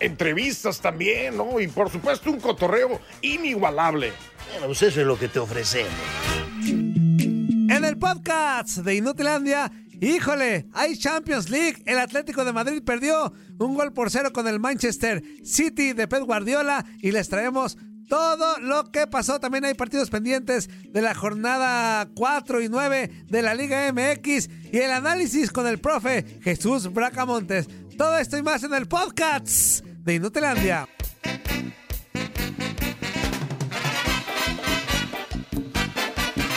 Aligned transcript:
Entrevistas 0.00 0.80
también, 0.80 1.36
¿no? 1.36 1.60
Y 1.60 1.68
por 1.68 1.90
supuesto 1.90 2.30
un 2.30 2.40
cotorreo 2.40 3.00
inigualable. 3.20 4.12
Bueno, 4.50 4.66
pues 4.66 4.82
eso 4.82 5.00
es 5.00 5.06
lo 5.06 5.18
que 5.18 5.28
te 5.28 5.38
ofrecemos. 5.38 5.92
En 6.64 7.84
el 7.84 7.96
podcast 7.98 8.78
de 8.78 8.96
Inutilandia, 8.96 9.70
híjole, 10.00 10.66
hay 10.74 10.98
Champions 10.98 11.48
League. 11.48 11.82
El 11.86 11.98
Atlético 11.98 12.44
de 12.44 12.52
Madrid 12.52 12.82
perdió 12.84 13.32
un 13.58 13.74
gol 13.74 13.92
por 13.92 14.10
cero 14.10 14.30
con 14.32 14.46
el 14.46 14.60
Manchester 14.60 15.22
City 15.44 15.92
de 15.92 16.06
Pep 16.08 16.24
Guardiola 16.24 16.84
y 16.98 17.12
les 17.12 17.28
traemos 17.28 17.78
todo 18.12 18.58
lo 18.58 18.92
que 18.92 19.06
pasó. 19.06 19.40
También 19.40 19.64
hay 19.64 19.72
partidos 19.72 20.10
pendientes 20.10 20.68
de 20.86 21.00
la 21.00 21.14
jornada 21.14 22.10
4 22.14 22.60
y 22.60 22.68
9 22.68 23.24
de 23.24 23.40
la 23.40 23.54
Liga 23.54 23.90
MX 23.90 24.50
y 24.70 24.76
el 24.80 24.90
análisis 24.90 25.50
con 25.50 25.66
el 25.66 25.78
profe 25.78 26.38
Jesús 26.42 26.92
Bracamontes. 26.92 27.68
Todo 27.96 28.18
esto 28.18 28.36
y 28.36 28.42
más 28.42 28.64
en 28.64 28.74
el 28.74 28.86
podcast 28.86 29.82
de 29.82 30.16
Inutilandia. 30.16 30.86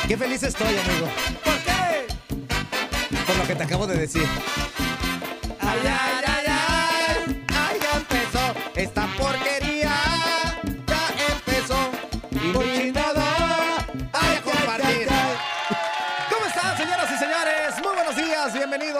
Qué 0.09 0.17
feliz 0.17 0.43
estoy, 0.43 0.75
amigo. 0.75 1.07
¿Por 1.41 1.53
qué? 1.63 3.15
Por 3.25 3.37
lo 3.37 3.47
que 3.47 3.55
te 3.55 3.63
acabo 3.63 3.87
de 3.87 3.95
decir. 3.95 4.27
Ay, 5.61 5.79
ay, 5.87 6.14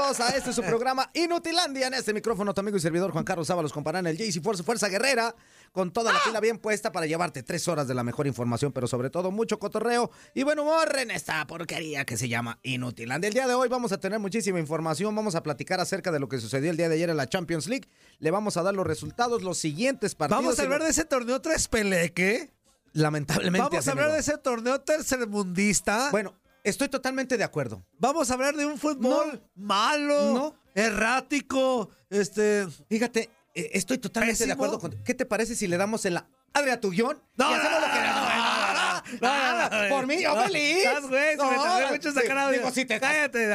Bienvenidos 0.06 0.36
a 0.36 0.38
este 0.38 0.54
su 0.54 0.62
programa 0.62 1.10
Inutilandia. 1.16 1.88
En 1.88 1.96
este 1.96 2.14
micrófono, 2.14 2.54
tu 2.54 2.62
amigo 2.62 2.78
y 2.78 2.80
servidor 2.80 3.10
Juan 3.12 3.24
Carlos 3.24 3.48
Sábalos 3.48 3.74
comparan 3.74 4.06
el 4.06 4.16
JC 4.16 4.40
Force 4.40 4.62
Fuerza 4.62 4.88
Guerrera. 4.88 5.34
Con 5.72 5.92
toda 5.92 6.14
la 6.14 6.20
pila 6.24 6.40
bien 6.40 6.60
puesta 6.60 6.92
para 6.92 7.08
llevarte 7.08 7.42
tres 7.42 7.68
horas 7.68 7.88
de 7.88 7.96
la 7.96 8.04
mejor 8.04 8.28
información, 8.28 8.72
pero 8.72 8.86
sobre 8.86 9.10
todo 9.10 9.32
mucho 9.32 9.58
cotorreo 9.58 10.12
y 10.36 10.44
buen 10.44 10.60
humor 10.60 10.96
en 11.00 11.10
esta 11.10 11.48
porquería 11.48 12.06
que 12.06 12.18
se 12.18 12.30
llama 12.30 12.60
Inutilandia. 12.62 13.30
El 13.30 13.34
día 13.34 13.48
de 13.48 13.56
hoy 13.56 13.68
vamos 13.68 13.94
a 13.94 13.98
tener 13.98 14.20
muchísima 14.20 14.60
información. 14.60 15.16
Vamos 15.16 15.34
a 15.34 15.42
platicar 15.42 15.80
acerca 15.80 16.12
de 16.12 16.20
lo 16.20 16.30
que 16.30 16.38
sucedió 16.38 16.70
el 16.70 16.78
día 16.78 16.88
de 16.88 16.96
ayer 16.96 17.10
en 17.10 17.18
la 17.18 17.28
Champions 17.28 17.66
League. 17.66 17.88
Le 18.20 18.30
vamos 18.30 18.58
a 18.58 18.64
dar 18.64 18.76
los 18.76 18.86
resultados, 18.86 19.42
los 19.42 19.58
siguientes 19.58 20.14
partidos. 20.14 20.44
Vamos 20.44 20.60
a 20.60 20.64
hablar 20.64 20.84
de 20.84 20.90
ese 20.90 21.06
torneo 21.06 21.42
tres 21.42 21.68
peleque. 21.68 22.52
Lamentablemente. 22.94 23.70
Vamos 23.70 23.88
a 23.88 23.92
hablar 23.92 24.12
de 24.12 24.20
ese 24.20 24.38
torneo 24.38 24.80
tercermundista. 24.82 26.12
Bueno, 26.12 26.36
estoy 26.66 26.90
totalmente 26.90 27.38
de 27.38 27.44
acuerdo. 27.44 27.86
Vamos 27.98 28.30
a 28.30 28.34
hablar 28.34 28.56
de 28.56 28.66
un 28.66 28.78
fútbol 28.78 29.42
malo, 29.56 30.34
No. 30.34 30.56
errático, 30.76 31.90
este... 32.10 32.68
Fíjate, 32.90 33.30
eh, 33.54 33.70
estoy 33.74 33.98
totalmente 33.98 34.46
de 34.46 34.52
acuerdo 34.52 34.80
con. 34.80 34.92
¿Qué 35.04 35.14
te 35.14 35.26
parece 35.26 35.56
si 35.56 35.68
le 35.68 35.78
damos 35.78 36.06
en 36.06 36.16
la. 36.16 36.28
Abre 36.54 36.72
a 36.72 36.80
tu 36.82 36.90
guion. 36.92 37.22
No, 37.38 37.52
y 37.52 37.54
hacemos 37.54 37.82
lo 37.82 37.88
que. 37.88 39.20
no, 39.22 39.90
Por 39.90 40.08
mí, 40.08 40.22
yo 40.22 40.36
feliz. 40.44 40.78
estás, 40.78 41.08
güey, 41.08 41.38
se 41.38 41.44
me 41.86 41.92
mucho 41.92 42.12
sacar 42.12 42.52
digo, 42.52 42.68
audio. 42.68 42.72
si 42.72 42.86
te, 42.86 43.00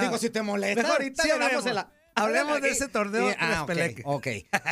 digo, 0.00 0.19
si 0.19 0.31
te 0.31 0.42
molesta. 0.42 0.88
Ahorita 0.92 1.25
le 1.25 1.38
damos 1.38 1.66
en 1.66 1.75
la. 1.75 1.92
Hablemos 2.20 2.60
de 2.60 2.69
aquí. 2.69 2.76
ese 2.76 2.88
torneo 2.88 3.31
Y- 3.31 3.34
ah, 3.38 3.62
ok, 3.62 3.69
Respeleque. 3.69 4.03
ok. 4.04 4.26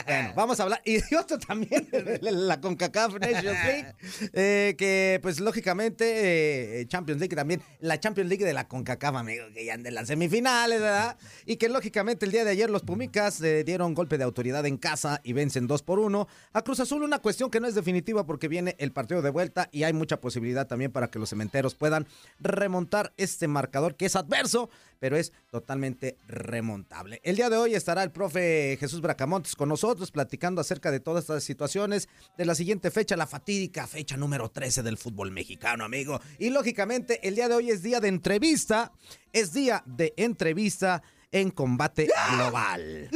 Bueno, 0.07 0.33
vamos 0.37 0.61
a 0.61 0.63
hablar. 0.65 0.83
Y 0.85 0.99
de 0.99 1.17
otro 1.19 1.39
también, 1.39 1.89
la 2.21 2.61
CONCACAF 2.61 3.15
Nations 3.21 3.45
League, 3.45 3.95
eh, 4.33 4.75
que 4.79 5.19
pues 5.23 5.41
lógicamente 5.41 6.81
eh, 6.81 6.87
Champions 6.87 7.21
League 7.21 7.35
también, 7.37 7.63
la 7.81 7.99
Champions 8.01 8.29
League 8.29 8.45
de 8.45 8.53
la 8.53 8.69
CONCACAF, 8.69 9.15
amigo, 9.17 9.45
que 9.55 9.65
ya 9.65 9.75
anda 9.75 9.89
en 9.89 9.95
las 9.95 10.09
semifinales, 10.09 10.81
¿verdad? 10.81 11.17
Y 11.47 11.57
que 11.57 11.69
lógicamente 11.69 12.27
el 12.27 12.33
día 12.33 12.45
de 12.45 12.51
ayer 12.51 12.71
los 12.71 12.83
Pumicas 12.83 13.41
eh, 13.41 13.65
dieron 13.65 13.95
golpe 13.95 14.19
de 14.19 14.25
autoridad 14.25 14.65
en 14.67 14.77
casa 14.77 15.21
y 15.25 15.33
vencen 15.33 15.67
2 15.67 15.83
por 15.83 15.99
1 15.99 16.29
a 16.53 16.63
Cruz 16.63 16.81
Azul, 16.81 17.03
una 17.03 17.19
cuestión 17.21 17.51
que 17.51 17.61
no 17.61 17.67
es 17.67 17.75
definitiva 17.75 18.25
porque 18.27 18.49
viene 18.49 18.77
el 18.79 18.93
partido 18.93 19.23
de 19.23 19.31
vuelta 19.31 19.69
y 19.73 19.85
hay 19.85 19.93
mucha 19.93 20.21
posibilidad 20.21 20.67
también 20.67 20.93
para 20.93 21.09
que 21.11 21.19
los 21.19 21.29
cementeros 21.31 21.75
puedan 21.75 22.07
remontar 22.41 23.13
este 23.17 23.49
marcador 23.49 23.97
que 23.97 24.07
es 24.07 24.17
adverso, 24.17 24.71
pero 24.99 25.17
es 25.17 25.33
totalmente 25.51 26.17
remontable. 26.27 27.21
El 27.23 27.37
día 27.39 27.51
de 27.51 27.57
hoy 27.57 27.77
estará 27.77 28.03
el 28.03 28.11
profe 28.11 28.77
Jesús 28.81 29.01
Bracamontes 29.01 29.55
con 29.55 29.69
nosotros 29.69 30.11
platicando 30.11 30.61
acerca 30.61 30.91
de 30.91 30.99
todas 30.99 31.23
estas 31.23 31.45
situaciones 31.45 32.09
de 32.37 32.45
la 32.45 32.57
siguiente 32.57 32.91
fecha, 32.91 33.17
la 33.17 33.29
fatídica 33.29 33.87
fecha 33.87 34.17
número 34.17 34.51
13 34.51 34.83
del 34.83 34.99
fútbol 34.99 35.31
mexicano, 35.31 35.85
amigo. 35.85 36.21
Y 36.41 36.51
lógicamente 36.51 37.21
el 37.29 37.37
día 37.37 37.49
de 37.49 37.55
hoy 37.55 37.71
es 37.71 37.81
día 37.81 38.01
de 38.01 38.09
entrevista, 38.09 38.91
es 39.33 39.53
día 39.53 39.85
de 39.87 40.15
entrevista 40.17 41.01
en 41.31 41.53
combate 41.53 42.11
global. 42.33 43.09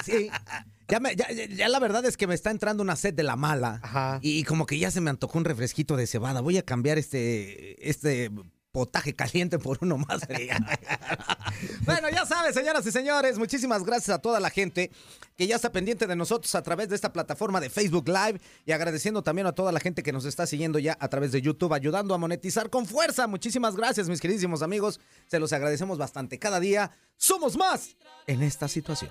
sí. 0.05 0.31
Ya, 0.89 1.01
me- 1.01 1.17
ya- 1.17 1.31
ya- 1.33 1.47
ya 1.47 1.69
la 1.69 1.79
verdad 1.81 2.05
es 2.05 2.17
que 2.17 2.27
me 2.27 2.35
está 2.35 2.51
entrando 2.51 2.83
una 2.83 2.97
sed 2.97 3.15
de 3.15 3.23
la 3.23 3.37
mala. 3.37 3.81
Ajá. 3.83 4.19
Y 4.23 4.45
como 4.45 4.67
que 4.67 4.79
ya 4.79 4.91
se 4.91 5.01
me 5.01 5.11
antojó 5.11 5.39
un 5.39 5.45
refresquito 5.45 5.97
de 5.97 6.07
cebada. 6.07 6.41
Voy 6.41 6.59
a 6.59 6.63
cambiar 6.63 6.97
este, 6.99 7.89
este 7.89 8.31
potaje 8.73 9.15
caliente 9.15 9.59
por 9.59 9.79
uno 9.81 9.97
más 9.97 10.21
frío. 10.27 10.53
bueno, 11.87 12.11
ya 12.11 12.27
sabes, 12.27 12.55
señoras 12.55 12.85
y 12.87 12.93
señores, 12.93 13.39
muchísimas 13.39 13.85
gracias 13.85 14.15
a 14.15 14.19
toda 14.21 14.39
la 14.39 14.51
gente 14.51 14.91
que 15.35 15.47
ya 15.47 15.57
está 15.57 15.73
pendiente 15.73 16.07
de 16.07 16.15
nosotros 16.15 16.55
a 16.55 16.63
través 16.63 16.91
de 16.91 16.95
esta 16.95 17.11
plataforma 17.13 17.59
de 17.61 17.71
Facebook 17.71 18.07
Live 18.09 18.39
y 18.67 18.73
agradeciendo 18.73 19.23
también 19.23 19.47
a 19.47 19.53
toda 19.53 19.73
la 19.73 19.81
gente 19.81 20.03
que 20.03 20.13
nos 20.13 20.27
está 20.27 20.47
siguiendo 20.47 20.79
ya 20.79 20.97
a 21.01 21.09
través 21.09 21.33
de 21.33 21.41
YouTube, 21.41 21.73
ayudando 21.73 22.13
a 22.15 22.19
monetizar 22.19 22.69
con 22.69 22.85
fuerza. 22.85 23.27
Muchísimas 23.27 23.77
gracias, 23.77 24.11
mis 24.11 24.21
queridísimos 24.21 24.61
amigos. 24.61 25.01
Se 25.27 25.39
los 25.39 25.55
agradecemos 25.55 25.97
bastante. 25.97 26.39
Cada 26.39 26.61
día 26.61 26.91
somos 27.17 27.57
más 27.57 27.97
en 28.27 28.43
esta 28.43 28.69
situación. 28.69 29.11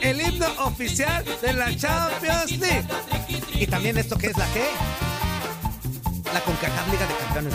El 0.00 0.20
himno 0.20 0.46
oficial 0.64 1.24
de 1.40 1.52
la 1.54 1.74
Champions 1.76 2.58
League. 2.58 2.86
Y 3.54 3.66
también 3.66 3.96
esto 3.96 4.16
que 4.18 4.26
es 4.28 4.36
la 4.36 4.46
qué? 4.52 4.64
La 6.32 6.40
CONCACAF 6.40 6.92
Liga 6.92 7.06
de 7.06 7.14
Campeones. 7.14 7.54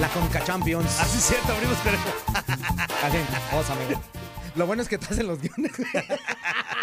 La 0.00 0.08
CONCA 0.08 0.44
Champions. 0.44 1.00
Así 1.00 1.18
es 1.18 1.24
cierto, 1.24 1.52
abrimos 1.52 1.78
amigo. 3.70 4.02
Lo 4.54 4.66
bueno 4.66 4.82
es 4.82 4.88
que 4.88 4.98
te 4.98 5.06
hacen 5.06 5.26
los 5.26 5.40
guiones. 5.40 5.72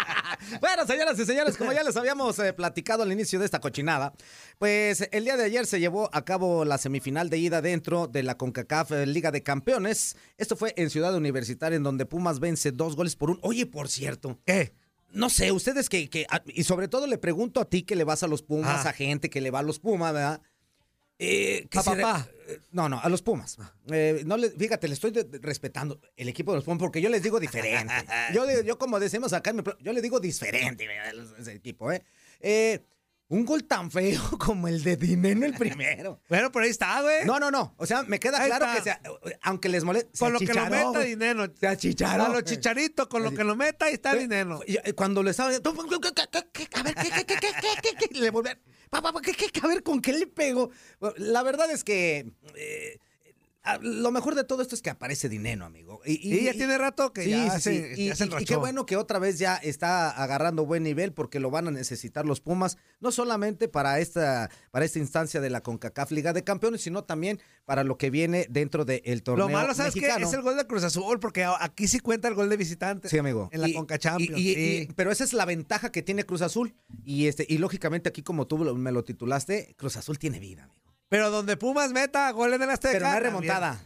bueno, 0.60 0.86
señoras 0.86 1.18
y 1.18 1.24
señores, 1.26 1.56
como 1.56 1.72
ya 1.72 1.82
les 1.82 1.96
habíamos 1.96 2.38
eh, 2.38 2.52
platicado 2.52 3.02
al 3.02 3.12
inicio 3.12 3.38
de 3.38 3.44
esta 3.44 3.60
cochinada, 3.60 4.12
pues 4.58 5.08
el 5.12 5.24
día 5.24 5.36
de 5.36 5.44
ayer 5.44 5.66
se 5.66 5.80
llevó 5.80 6.08
a 6.12 6.24
cabo 6.24 6.64
la 6.64 6.78
semifinal 6.78 7.30
de 7.30 7.38
ida 7.38 7.60
dentro 7.62 8.06
de 8.06 8.22
la 8.22 8.36
CONCACAF 8.36 8.92
eh, 8.92 9.06
Liga 9.06 9.30
de 9.30 9.42
Campeones. 9.42 10.16
Esto 10.38 10.56
fue 10.56 10.72
en 10.76 10.90
Ciudad 10.90 11.14
Universitaria, 11.14 11.76
en 11.76 11.82
donde 11.82 12.06
Pumas 12.06 12.40
vence 12.40 12.72
dos 12.72 12.96
goles 12.96 13.16
por 13.16 13.30
un. 13.30 13.38
Oye, 13.42 13.66
por 13.66 13.88
cierto. 13.88 14.38
¿Qué? 14.44 14.74
No 15.10 15.30
sé, 15.30 15.52
ustedes 15.52 15.88
que, 15.88 16.10
que- 16.10 16.26
ah, 16.28 16.42
y 16.46 16.64
sobre 16.64 16.88
todo 16.88 17.06
le 17.06 17.18
pregunto 17.18 17.60
a 17.60 17.66
ti 17.70 17.82
que 17.84 17.94
le 17.94 18.02
vas 18.02 18.22
a 18.24 18.26
los 18.26 18.42
Pumas, 18.42 18.84
Ah. 18.84 18.88
a 18.88 18.92
gente 18.92 19.30
que 19.30 19.40
le 19.40 19.50
va 19.52 19.60
a 19.60 19.62
los 19.62 19.78
Pumas, 19.78 20.12
¿verdad? 20.12 20.40
Eh, 21.18 21.66
que 21.70 21.78
A 21.78 21.82
re- 21.82 22.02
papá. 22.02 22.28
eh, 22.48 22.58
No, 22.72 22.88
no, 22.88 23.00
a 23.00 23.08
los 23.08 23.22
Pumas. 23.22 23.56
Eh, 23.90 24.22
no 24.26 24.36
le, 24.36 24.50
fíjate, 24.50 24.88
le 24.88 24.94
estoy 24.94 25.12
de- 25.12 25.24
de- 25.24 25.38
respetando 25.38 26.00
el 26.16 26.28
equipo 26.28 26.50
de 26.52 26.56
los 26.58 26.64
Pumas 26.64 26.80
porque 26.80 27.00
yo 27.00 27.08
les 27.08 27.22
digo 27.22 27.38
diferente. 27.38 27.92
yo, 28.34 28.44
yo 28.62 28.78
como 28.78 28.98
decimos 28.98 29.32
acá, 29.32 29.52
yo 29.80 29.92
le 29.92 30.02
digo 30.02 30.18
diferente 30.20 30.86
¿verdad? 30.88 31.24
ese 31.38 31.52
equipo, 31.52 31.92
¿eh? 31.92 32.02
Eh, 32.40 32.80
Un 33.28 33.46
gol 33.46 33.64
tan 33.64 33.90
feo 33.90 34.20
como 34.38 34.68
el 34.68 34.82
de 34.82 34.96
Dineno 34.96 35.46
el 35.46 35.54
primero. 35.54 36.20
Bueno, 36.28 36.52
por 36.52 36.62
ahí 36.62 36.68
está, 36.70 37.00
güey. 37.00 37.24
No, 37.24 37.38
no, 37.40 37.50
no. 37.50 37.74
O 37.78 37.86
sea, 37.86 38.02
me 38.02 38.18
queda 38.20 38.38
Ahí 38.42 38.48
claro 38.50 38.66
está. 38.76 39.00
que 39.00 39.38
aunque 39.42 39.68
les 39.70 39.82
moleste. 39.82 40.10
se 40.12 40.18
con 40.18 40.32
lo 40.34 40.40
que 40.40 40.52
lo 40.52 40.66
meta 40.68 41.00
dinero. 41.00 41.46
Se 41.58 41.66
achicharó. 41.66 42.24
A 42.24 42.28
los 42.28 42.44
chicharitos, 42.44 43.06
con 43.08 43.22
lo 43.22 43.32
que 43.32 43.42
lo 43.44 43.56
meta, 43.56 43.86
ahí 43.86 43.94
está 43.94 44.14
dinero. 44.14 44.60
Cuando 44.94 45.22
le 45.22 45.30
estaba. 45.30 45.48
A 45.50 45.52
ver, 45.52 46.94
¿qué, 46.94 47.10
qué, 47.10 47.24
qué, 47.24 47.36
qué, 47.40 47.46
a- 47.48 47.80
¿qué, 47.80 48.08
qué, 48.08 48.20
A 49.62 49.66
ver, 49.66 49.82
¿con 49.82 50.00
qué 50.00 50.12
le 50.12 50.26
pego? 50.26 50.70
La 51.16 51.42
verdad 51.42 51.70
es 51.70 51.84
que. 51.84 52.26
eh, 52.56 52.98
lo 53.80 54.10
mejor 54.10 54.34
de 54.34 54.44
todo 54.44 54.62
esto 54.62 54.74
es 54.74 54.82
que 54.82 54.90
aparece 54.90 55.28
Dineno, 55.28 55.64
amigo. 55.64 56.00
Y, 56.04 56.36
Y 56.36 56.44
ya 56.44 56.52
tiene 56.52 56.76
rato 56.76 57.12
que 57.12 57.24
Sí, 57.24 57.30
ya 57.30 57.58
se, 57.58 57.96
sí. 57.96 58.10
Y, 58.10 58.44
qué 58.44 58.56
bueno 58.56 58.84
que 58.84 58.96
otra 58.96 59.18
vez 59.18 59.38
ya 59.38 59.56
está 59.56 60.10
agarrando 60.10 60.66
buen 60.66 60.82
nivel 60.82 61.12
porque 61.12 61.40
lo 61.40 61.50
van 61.50 61.68
a 61.68 61.70
necesitar 61.70 62.26
los 62.26 62.40
Pumas, 62.40 62.76
no 63.00 63.10
solamente 63.10 63.68
para 63.68 64.00
esta, 64.00 64.50
para 64.70 64.84
esta 64.84 64.98
instancia 64.98 65.40
de 65.40 65.48
la 65.48 65.62
CONCACAF 65.62 66.10
Liga 66.10 66.32
de 66.34 66.44
Campeones, 66.44 66.82
sino 66.82 67.04
también 67.04 67.40
para 67.64 67.84
lo 67.84 67.96
que 67.96 68.10
viene 68.10 68.46
dentro 68.50 68.84
del 68.84 69.22
torneo 69.22 69.48
Lo 69.48 69.52
malo, 69.52 69.74
¿sabes 69.74 69.94
qué? 69.94 70.08
Es 70.08 70.32
el 70.32 70.42
gol 70.42 70.56
de 70.56 70.66
Cruz 70.66 70.84
Azul, 70.84 71.18
porque 71.18 71.46
aquí 71.60 71.88
sí 71.88 72.00
cuenta 72.00 72.28
el 72.28 72.34
gol 72.34 72.50
de 72.50 72.58
visitante. 72.58 73.08
Sí, 73.08 73.16
amigo. 73.16 73.48
En 73.52 73.62
la 73.62 73.72
Conca 73.72 73.98
Champions. 73.98 74.92
pero 74.94 75.10
esa 75.10 75.24
es 75.24 75.32
la 75.32 75.46
ventaja 75.46 75.90
que 75.90 76.02
tiene 76.02 76.24
Cruz 76.24 76.42
Azul. 76.42 76.74
Y 77.04 77.26
este, 77.28 77.46
y 77.48 77.58
lógicamente 77.58 78.10
aquí, 78.10 78.22
como 78.22 78.46
tú 78.46 78.58
me 78.58 78.92
lo 78.92 79.04
titulaste, 79.04 79.74
Cruz 79.78 79.96
Azul 79.96 80.18
tiene 80.18 80.38
vida, 80.38 80.64
amigo. 80.64 80.83
Pero 81.14 81.30
donde 81.30 81.56
Pumas 81.56 81.92
meta 81.92 82.28
gol 82.32 82.54
en 82.54 82.62
Azteca. 82.62 82.92
Pero 82.92 83.06
no 83.06 83.06
hay 83.06 83.22
también. 83.22 83.32
remontada. 83.32 83.80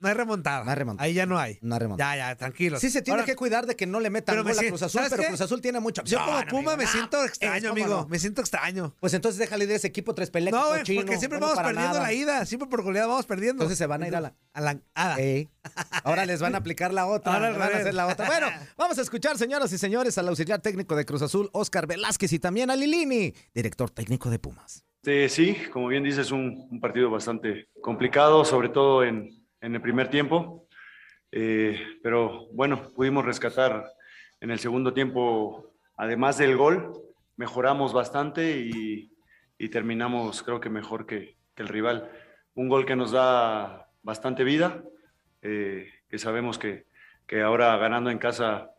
No 0.00 0.08
hay 0.08 0.14
remontada. 0.14 0.64
No 0.64 0.70
hay 0.70 0.76
remontada. 0.76 1.06
Ahí 1.06 1.14
ya 1.14 1.24
no 1.24 1.38
hay. 1.38 1.58
No 1.62 1.76
hay 1.76 1.80
remontada. 1.80 2.14
Ya, 2.14 2.28
ya, 2.28 2.36
tranquilo. 2.36 2.78
Sí 2.78 2.90
se 2.90 3.00
tiene 3.00 3.20
Ahora, 3.20 3.24
que 3.24 3.36
cuidar 3.36 3.64
de 3.64 3.74
que 3.74 3.86
no 3.86 4.00
le 4.00 4.10
metan 4.10 4.42
gol 4.42 4.52
a 4.52 4.62
Cruz 4.62 4.82
Azul, 4.82 4.98
¿sabes 4.98 5.08
pero 5.08 5.22
qué? 5.22 5.28
Cruz 5.28 5.40
Azul 5.40 5.62
tiene 5.62 5.80
mucha 5.80 6.04
Yo 6.04 6.18
opción. 6.18 6.36
como 6.36 6.46
Puma 6.50 6.72
amigo. 6.74 6.76
me 6.76 6.84
No, 6.84 6.90
siento 6.90 7.24
extraño, 7.24 7.70
amigo. 7.70 8.06
Me 8.10 8.18
siento 8.18 8.42
extraño. 8.42 8.94
Pues 9.00 9.14
entonces 9.14 9.38
déjale 9.38 9.64
ir 9.64 9.70
ese 9.70 9.86
equipo 9.86 10.14
tres 10.14 10.28
peleas 10.28 10.52
No, 10.52 10.74
porque 10.76 11.16
siempre 11.16 11.38
vamos 11.38 11.56
perdiendo 11.56 12.00
la 12.00 12.12
ida. 12.12 12.44
Siempre 12.44 12.68
por 12.68 12.82
goleada 12.82 13.06
vamos 13.06 13.24
perdiendo. 13.24 13.62
Entonces 13.62 13.78
se 13.78 13.86
van 13.86 14.02
a 14.02 14.08
ir 14.08 14.16
a 14.16 14.20
la... 14.20 14.34
A 14.52 14.60
la 14.60 14.78
ah. 14.94 15.16
Ahora 16.04 16.26
les 16.26 16.42
van 16.42 16.54
a 16.54 16.58
aplicar 16.58 16.92
la 16.92 17.06
otra. 17.06 17.32
Ahora 17.32 17.46
al 17.46 17.52
le 17.54 17.58
van 17.60 17.72
a 17.72 17.76
hacer 17.78 17.94
la 17.94 18.08
otra. 18.08 18.26
Bueno, 18.26 18.48
vamos 18.76 18.98
a 18.98 19.00
escuchar, 19.00 19.38
señoras 19.38 19.72
y 19.72 19.78
señores, 19.78 20.18
al 20.18 20.28
auxiliar 20.28 20.60
técnico 20.60 20.96
de 20.96 21.06
Cruz 21.06 21.22
Azul, 21.22 21.48
Oscar 21.54 21.86
Velázquez, 21.86 22.30
y 22.34 22.38
también 22.38 22.70
a 22.70 22.76
Lilini, 22.76 23.32
director 23.54 23.88
técnico 23.88 24.28
de 24.28 24.38
Pumas. 24.38 24.84
Este, 25.06 25.28
sí, 25.28 25.54
como 25.70 25.88
bien 25.88 26.02
dices, 26.02 26.32
un, 26.32 26.80
partido 26.80 27.10
bastante 27.10 27.68
complicado, 27.82 28.42
sobre 28.42 28.70
todo 28.70 29.04
en, 29.04 29.28
en 29.60 29.74
el 29.74 29.82
primer 29.82 30.08
tiempo. 30.08 30.66
Eh, 31.30 31.78
pero 32.02 32.46
bueno, 32.54 32.80
pudimos 32.96 33.22
rescatar 33.22 33.84
en 34.40 34.50
el 34.50 34.58
segundo 34.58 34.94
tiempo, 34.94 35.74
además 35.98 36.38
del 36.38 36.56
gol, 36.56 36.90
mejoramos 37.36 37.92
bastante 37.92 38.58
y, 38.58 39.12
y 39.58 39.68
terminamos 39.68 40.42
creo 40.42 40.58
que 40.58 40.70
mejor 40.70 41.04
que, 41.04 41.36
que 41.54 41.62
el 41.62 41.68
rival. 41.68 42.10
Un 42.54 42.70
gol 42.70 42.86
que 42.86 42.96
nos 42.96 43.10
da 43.10 43.90
bastante 44.02 44.42
vida, 44.42 44.84
eh, 45.42 45.86
que 46.08 46.18
sabemos 46.18 46.58
que, 46.58 46.86
que 47.26 47.42
ahora 47.42 47.76
ganando 47.76 48.08
en 48.08 48.16
casa 48.16 48.70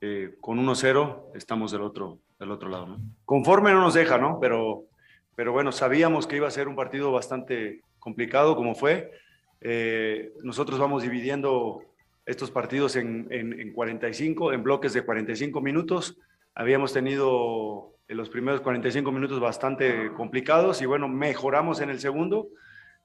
eh, 0.00 0.36
con 0.40 0.64
1-0 0.64 1.32
estamos 1.34 1.72
del 1.72 1.82
otro, 1.82 2.20
del 2.38 2.52
otro 2.52 2.68
lado. 2.68 2.86
¿no? 2.86 3.00
Conforme 3.24 3.72
no 3.72 3.80
nos 3.80 3.94
deja, 3.94 4.16
¿no? 4.16 4.38
Pero, 4.38 4.84
pero 5.34 5.52
bueno, 5.52 5.72
sabíamos 5.72 6.26
que 6.26 6.36
iba 6.36 6.48
a 6.48 6.50
ser 6.50 6.68
un 6.68 6.76
partido 6.76 7.12
bastante 7.12 7.82
complicado 7.98 8.56
como 8.56 8.74
fue. 8.74 9.12
Eh, 9.60 10.32
nosotros 10.42 10.78
vamos 10.78 11.02
dividiendo 11.02 11.82
estos 12.26 12.50
partidos 12.50 12.96
en, 12.96 13.26
en, 13.30 13.58
en 13.58 13.72
45, 13.72 14.52
en 14.52 14.62
bloques 14.62 14.92
de 14.92 15.02
45 15.02 15.60
minutos. 15.60 16.18
Habíamos 16.54 16.92
tenido 16.92 17.94
en 18.08 18.16
los 18.16 18.28
primeros 18.28 18.60
45 18.60 19.10
minutos 19.10 19.40
bastante 19.40 20.12
complicados 20.12 20.82
y 20.82 20.86
bueno, 20.86 21.08
mejoramos 21.08 21.80
en 21.80 21.90
el 21.90 21.98
segundo 21.98 22.48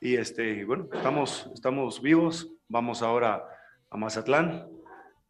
y 0.02 0.16
este, 0.16 0.66
bueno, 0.66 0.90
estamos, 0.94 1.50
estamos 1.54 2.02
vivos. 2.02 2.52
Vamos 2.68 3.02
ahora 3.02 3.44
a 3.90 3.98
Mazatlán 3.98 4.68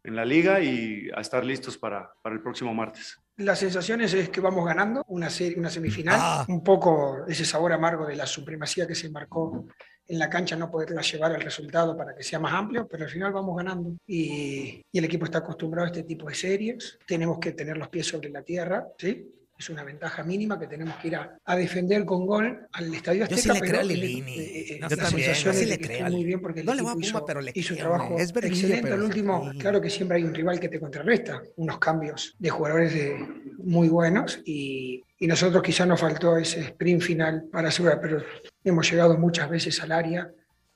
en 0.04 0.16
la 0.16 0.26
liga 0.26 0.62
y 0.62 1.10
a 1.16 1.22
estar 1.22 1.46
listos 1.46 1.78
para, 1.78 2.12
para 2.22 2.36
el 2.36 2.42
próximo 2.42 2.74
martes. 2.74 3.22
Las 3.38 3.60
sensaciones 3.60 4.14
es 4.16 4.30
que 4.30 4.42
vamos 4.42 4.66
ganando 4.66 5.04
una, 5.10 5.30
serie, 5.30 5.60
una 5.60 5.70
semifinal, 5.70 6.20
Ah. 6.20 6.46
un 6.48 6.64
poco 6.64 7.24
ese 7.28 7.46
sabor 7.46 7.72
amargo 7.72 8.06
de 8.08 8.16
la 8.16 8.26
supremacía 8.26 8.88
que 8.88 8.96
se 8.96 9.10
marcó 9.10 9.66
en 10.08 10.18
la 10.20 10.30
cancha, 10.30 10.56
no 10.56 10.72
poderla 10.72 11.02
llevar 11.02 11.34
al 11.34 11.42
resultado 11.42 11.96
para 11.96 12.16
que 12.16 12.24
sea 12.24 12.40
más 12.40 12.54
amplio, 12.54 12.88
pero 12.88 13.04
al 13.04 13.10
final 13.12 13.32
vamos 13.34 13.56
ganando 13.56 13.92
y, 14.08 14.82
y 14.92 14.98
el 14.98 15.06
equipo 15.06 15.26
está 15.26 15.40
acostumbrado 15.40 15.86
a 15.86 15.90
este 15.92 16.04
tipo 16.04 16.28
de 16.28 16.34
series, 16.34 16.98
tenemos 17.06 17.38
que 17.40 17.52
tener 17.52 17.78
los 17.78 17.90
pies 17.90 18.08
sobre 18.08 18.30
la 18.30 18.42
tierra, 18.42 18.88
¿sí? 18.98 19.30
Es 19.58 19.70
una 19.72 19.84
ventaja 19.84 20.24
mínima 20.24 20.60
que 20.60 20.68
tenemos 20.68 20.96
que 20.98 21.08
ir 21.08 21.16
a, 21.16 21.36
a 21.44 21.56
defender 21.56 22.06
con 22.06 22.28
gol 22.28 22.68
al 22.72 22.94
Estadio 22.94 23.20
Yo 23.22 23.36
Azteca. 23.36 23.42
sí 23.56 23.60
le 23.60 23.68
creo 23.68 23.80
a 23.80 23.82
el- 23.82 23.88
Lilini. 23.88 24.40
eh, 24.40 24.66
eh, 24.76 24.80
Yo 24.88 24.98
también, 24.98 25.34
yo 25.34 25.52
sí 25.54 25.66
le 25.66 25.80
creo 25.80 26.10
muy 26.12 26.24
bien 26.24 26.40
porque 26.42 26.60
el 26.60 26.66
No 26.68 26.76
le 26.76 26.84
voy 26.84 26.92
a 26.92 26.94
Puma, 27.12 27.26
pero 27.26 27.42
le 27.42 27.52
hizo 27.56 27.74
creo, 27.74 27.88
trabajo. 27.88 28.18
Es 28.20 28.30
excelente 28.36 28.82
pero 28.84 28.94
al 28.96 29.00
sí. 29.02 29.06
último. 29.08 29.52
Claro 29.58 29.82
que 29.82 29.90
siempre 29.90 30.18
hay 30.18 30.24
un 30.26 30.34
rival 30.36 30.60
que 30.60 30.70
te 30.70 30.80
contrarresta, 30.80 31.42
unos 31.56 31.80
cambios 31.80 32.36
de 32.38 32.50
jugadores 32.52 32.94
de- 32.94 33.18
muy 33.58 33.90
buenos 33.90 34.40
y, 34.46 35.04
y 35.18 35.26
nosotros 35.28 35.64
quizás 35.64 35.88
nos 35.88 36.00
faltó 36.00 36.38
ese 36.38 36.60
sprint 36.62 37.02
final 37.02 37.46
para 37.52 37.70
asegurar, 37.70 38.00
pero 38.00 38.24
hemos 38.64 38.90
llegado 38.92 39.18
muchas 39.18 39.50
veces 39.50 39.82
al 39.82 39.92
área, 39.92 40.30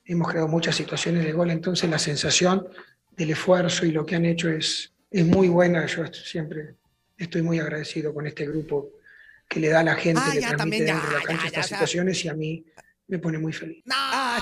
hemos 0.06 0.28
creado 0.28 0.48
muchas 0.48 0.76
situaciones 0.76 1.24
de 1.24 1.32
gol, 1.34 1.52
entonces 1.52 1.88
la 1.88 2.00
sensación 2.00 2.68
del 3.16 3.30
esfuerzo 3.30 3.86
y 3.86 3.92
lo 3.92 4.04
que 4.08 4.16
han 4.16 4.26
hecho 4.26 4.50
es, 4.50 4.92
es 5.12 5.24
muy 5.26 5.48
buena. 5.50 5.86
Yo 5.86 6.04
siempre 6.12 6.76
estoy 7.24 7.42
muy 7.42 7.60
agradecido 7.60 8.14
con 8.14 8.28
este 8.28 8.46
grupo 8.46 8.90
que 9.48 9.60
le 9.60 9.70
da 9.70 9.82
a 9.82 9.84
la 9.84 9.96
gente, 9.96 10.22
Ah, 10.24 10.34
le 10.34 10.42
ya, 10.42 10.48
transmite 10.50 10.58
también, 10.58 10.86
ya, 10.86 10.94
dentro 10.94 11.10
de 11.10 11.16
la 11.20 11.22
cancha 11.24 11.44
ya, 11.44 11.48
estas 11.48 11.68
situaciones 11.68 12.26
y 12.26 12.30
a 12.30 12.34
mí 12.34 12.66
me 13.08 13.20
pone 13.20 13.38
muy 13.38 13.52
feliz. 13.54 13.84
Ah, 13.92 14.40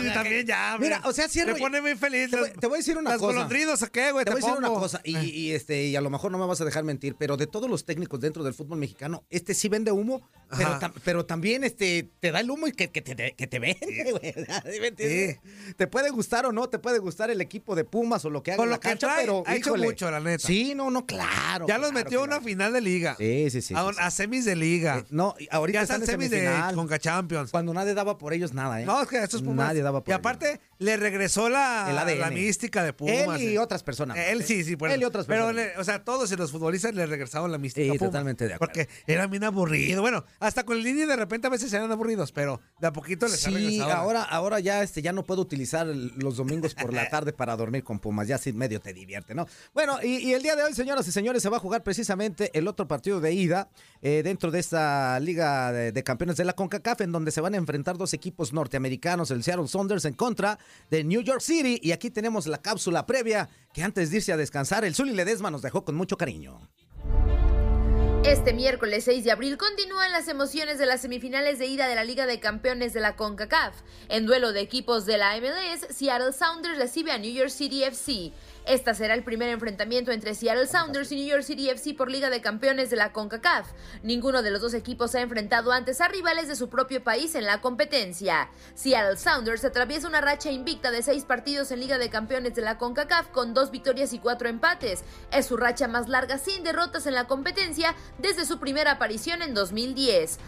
Lili, 0.00 0.12
también 0.14 0.46
ya. 0.46 0.76
Mira, 0.78 0.96
hombre. 0.96 1.10
o 1.10 1.12
sea, 1.12 1.28
sí 1.28 1.40
es 1.40 1.46
Me 1.46 1.54
pone 1.54 1.80
muy 1.80 1.94
feliz. 1.96 2.30
Te 2.30 2.36
voy- 2.38 2.48
Las- 2.50 2.58
te 2.60 2.66
voy 2.66 2.74
a 2.76 2.78
decir 2.78 2.98
una 2.98 3.10
las 3.10 3.18
cosa. 3.18 3.32
golondrinos, 3.34 3.82
¿a 3.82 3.88
qué, 3.88 4.12
güey? 4.12 4.24
Te 4.24 4.30
voy 4.32 4.40
a 4.42 4.44
decir 4.46 4.58
una 4.58 4.68
cosa, 4.68 5.00
y, 5.04 5.16
Eh. 5.16 5.24
y, 5.24 5.50
este, 5.52 5.84
y 5.86 5.96
a 5.96 6.00
lo 6.00 6.10
mejor 6.10 6.30
no 6.32 6.38
me 6.38 6.46
vas 6.46 6.60
a 6.60 6.64
dejar 6.64 6.84
mentir, 6.84 7.14
pero 7.18 7.36
de 7.36 7.46
todos 7.46 7.68
los 7.70 7.84
técnicos 7.84 8.20
dentro 8.20 8.42
del 8.44 8.54
fútbol 8.54 8.78
mexicano, 8.78 9.24
este 9.30 9.54
sí 9.54 9.68
vende 9.68 9.92
humo, 9.92 10.28
pero, 10.56 10.68
Ajá. 10.70 10.80
tam- 10.80 10.92
pero 11.04 11.26
también 11.26 11.64
este, 11.64 12.10
te 12.20 12.30
da 12.32 12.40
el 12.40 12.50
humo 12.50 12.66
y 12.66 12.72
que, 12.72 12.90
que 12.90 13.02
te, 13.02 13.32
que 13.34 13.46
te 13.46 13.58
vende, 13.58 14.12
güey. 14.12 14.32
¿Sí 14.34 14.84
entiendes? 14.84 15.40
Te 15.76 15.86
puede 15.86 16.10
gustar 16.10 16.46
o 16.46 16.52
no, 16.52 16.68
te 16.68 16.78
puede 16.78 16.98
gustar 16.98 17.30
el 17.30 17.40
equipo 17.40 17.74
de 17.74 17.84
Pumas 17.84 18.24
o 18.24 18.30
lo 18.30 18.42
que 18.42 18.52
haga 18.52 18.56
Con 18.58 18.64
en 18.66 18.70
la 18.70 18.76
lo 18.76 18.80
que 18.80 18.88
cancha, 18.88 19.06
trae, 19.08 19.20
pero 19.22 19.42
ha 19.46 19.54
hecho 19.56 19.76
mucho, 19.76 20.10
la 20.10 20.20
neta. 20.20 20.46
Sí, 20.46 20.74
no, 20.74 20.90
no, 20.90 21.06
claro. 21.06 21.66
Ya 21.68 21.78
los 21.78 21.92
metió 21.92 22.20
a 22.20 22.22
una 22.24 22.30
claro. 22.38 22.44
final 22.44 22.72
de 22.72 22.80
liga. 22.80 23.16
Sí, 23.18 23.50
sí, 23.50 23.62
sí. 23.62 23.74
a, 23.74 23.80
sí, 23.80 23.86
un- 23.86 23.94
sí. 23.94 24.00
a 24.02 24.10
semis 24.10 24.44
de 24.44 24.56
liga. 24.56 24.98
Eh, 24.98 25.04
no, 25.10 25.34
ahorita 25.50 25.78
ya 25.78 25.82
están 25.82 26.04
semis 26.06 26.30
de. 26.30 26.48
Conca 26.74 26.98
Champions. 26.98 27.50
Cuando 27.50 27.72
nadie 27.74 27.94
daba 27.94 28.18
por 28.18 28.32
ellos 28.32 28.52
nada, 28.52 28.80
¿eh? 28.80 28.84
No, 28.86 29.00
es 29.02 29.08
que 29.08 29.18
estos 29.22 29.42
Pumas. 29.42 29.59
Nadie 29.66 29.82
daba 29.82 30.02
por 30.02 30.10
y 30.10 30.14
aparte, 30.14 30.60
le 30.78 30.96
regresó 30.96 31.48
la, 31.48 31.92
la 31.92 32.30
mística 32.30 32.82
de 32.82 32.92
Pumas. 32.92 33.40
Él 33.40 33.50
y 33.50 33.54
eh. 33.54 33.58
otras 33.58 33.82
personas. 33.82 34.16
Él 34.16 34.40
¿eh? 34.40 34.44
sí, 34.44 34.64
sí, 34.64 34.76
por 34.76 34.90
Él 34.90 35.00
y 35.00 35.04
otras 35.04 35.26
Pero, 35.26 35.46
personas. 35.46 35.74
le- 35.74 35.80
o 35.80 35.84
sea, 35.84 36.04
todos 36.04 36.30
los 36.30 36.50
futbolistas 36.50 36.94
le 36.94 37.06
regresaron 37.06 37.50
la 37.52 37.58
mística. 37.58 37.84
Sí, 37.92 37.98
Pumas, 37.98 38.10
totalmente 38.12 38.48
de 38.48 38.54
acuerdo. 38.54 38.72
Porque 38.72 38.88
era 39.06 39.26
bien 39.26 39.44
aburrido. 39.44 40.00
Bueno, 40.02 40.24
Hasta 40.38 40.64
con 40.64 40.76
el 40.78 40.82
Lini 40.84 41.04
de 41.04 41.16
repente 41.16 41.46
a 41.46 41.50
veces 41.50 41.72
eran 41.72 41.90
aburridos, 41.92 42.32
pero 42.32 42.60
de 42.80 42.86
a 42.86 42.92
poquito 42.92 43.26
les 43.26 43.46
ha 43.46 43.50
Sí, 43.50 43.54
regresado. 43.54 43.92
ahora, 43.92 44.22
ahora 44.22 44.60
ya, 44.60 44.82
este, 44.82 45.02
ya 45.02 45.12
no 45.12 45.24
puedo 45.24 45.40
utilizar 45.42 45.86
los 45.86 46.36
domingos 46.36 46.74
por 46.74 46.92
la 46.92 47.08
tarde 47.10 47.32
para 47.32 47.56
dormir 47.56 47.84
con 47.84 47.98
Pumas. 47.98 48.28
Ya 48.28 48.36
así 48.36 48.52
medio 48.52 48.80
te 48.80 48.92
divierte, 48.92 49.34
¿no? 49.34 49.46
Bueno, 49.74 49.98
y, 50.02 50.16
y 50.18 50.34
el 50.34 50.42
día 50.42 50.56
de 50.56 50.62
hoy, 50.62 50.72
señoras 50.74 51.06
y 51.08 51.12
señores, 51.12 51.42
se 51.42 51.48
va 51.48 51.56
a 51.58 51.60
jugar 51.60 51.82
precisamente 51.82 52.50
el 52.58 52.66
otro 52.68 52.86
partido 52.88 53.20
de 53.20 53.32
ida 53.32 53.68
eh, 54.02 54.22
dentro 54.24 54.50
de 54.50 54.58
esta 54.60 55.18
Liga 55.20 55.72
de, 55.72 55.92
de 55.92 56.02
Campeones 56.02 56.36
de 56.36 56.44
la 56.44 56.52
CONCACAF, 56.54 57.00
en 57.02 57.12
donde 57.12 57.30
se 57.30 57.40
van 57.40 57.54
a 57.54 57.56
enfrentar 57.56 57.96
dos 57.98 58.14
equipos 58.14 58.52
norteamericanos, 58.52 59.30
el 59.30 59.42
Seattle 59.50 59.66
Saunders 59.66 60.04
en 60.04 60.14
contra 60.14 60.58
de 60.90 61.02
New 61.02 61.22
York 61.22 61.40
City. 61.40 61.80
Y 61.82 61.90
aquí 61.90 62.10
tenemos 62.10 62.46
la 62.46 62.58
cápsula 62.58 63.04
previa 63.04 63.48
que 63.72 63.82
antes 63.82 64.10
de 64.10 64.18
irse 64.18 64.32
a 64.32 64.36
descansar, 64.36 64.84
el 64.84 64.94
Zuli 64.94 65.12
Ledesma 65.12 65.50
nos 65.50 65.62
dejó 65.62 65.84
con 65.84 65.96
mucho 65.96 66.16
cariño. 66.16 66.60
Este 68.24 68.52
miércoles 68.52 69.04
6 69.04 69.24
de 69.24 69.32
abril 69.32 69.56
continúan 69.56 70.12
las 70.12 70.28
emociones 70.28 70.78
de 70.78 70.86
las 70.86 71.00
semifinales 71.00 71.58
de 71.58 71.66
ida 71.66 71.88
de 71.88 71.94
la 71.94 72.04
Liga 72.04 72.26
de 72.26 72.38
Campeones 72.38 72.92
de 72.92 73.00
la 73.00 73.16
CONCACAF. 73.16 73.74
En 74.08 74.26
duelo 74.26 74.52
de 74.52 74.60
equipos 74.60 75.04
de 75.06 75.18
la 75.18 75.34
MLS, 75.40 75.88
Seattle 75.88 76.32
Sounders 76.32 76.78
recibe 76.78 77.10
a 77.10 77.18
New 77.18 77.32
York 77.32 77.50
City 77.50 77.82
FC. 77.82 78.30
Esta 78.66 78.94
será 78.94 79.14
el 79.14 79.24
primer 79.24 79.48
enfrentamiento 79.48 80.12
entre 80.12 80.34
Seattle 80.34 80.66
Sounders 80.66 81.10
y 81.12 81.16
New 81.16 81.26
York 81.26 81.42
City 81.42 81.70
FC 81.70 81.94
por 81.94 82.10
Liga 82.10 82.30
de 82.30 82.40
Campeones 82.40 82.90
de 82.90 82.96
la 82.96 83.12
CONCACAF. 83.12 83.66
Ninguno 84.02 84.42
de 84.42 84.50
los 84.50 84.60
dos 84.60 84.74
equipos 84.74 85.14
ha 85.14 85.20
enfrentado 85.20 85.72
antes 85.72 86.00
a 86.00 86.08
rivales 86.08 86.48
de 86.48 86.56
su 86.56 86.68
propio 86.68 87.02
país 87.02 87.34
en 87.34 87.46
la 87.46 87.60
competencia. 87.60 88.50
Seattle 88.74 89.16
Sounders 89.16 89.64
atraviesa 89.64 90.08
una 90.08 90.20
racha 90.20 90.50
invicta 90.50 90.90
de 90.90 91.02
seis 91.02 91.24
partidos 91.24 91.70
en 91.70 91.80
Liga 91.80 91.98
de 91.98 92.10
Campeones 92.10 92.54
de 92.54 92.62
la 92.62 92.78
CONCACAF 92.78 93.28
con 93.28 93.54
dos 93.54 93.70
victorias 93.70 94.12
y 94.12 94.18
cuatro 94.18 94.48
empates. 94.48 95.02
Es 95.32 95.46
su 95.46 95.56
racha 95.56 95.88
más 95.88 96.08
larga 96.08 96.38
sin 96.38 96.62
derrotas 96.62 97.06
en 97.06 97.14
la 97.14 97.26
competencia 97.26 97.94
desde 98.18 98.44
su 98.44 98.58
primera 98.58 98.92
aparición 98.92 99.42
en 99.42 99.54
2010. 99.54 100.38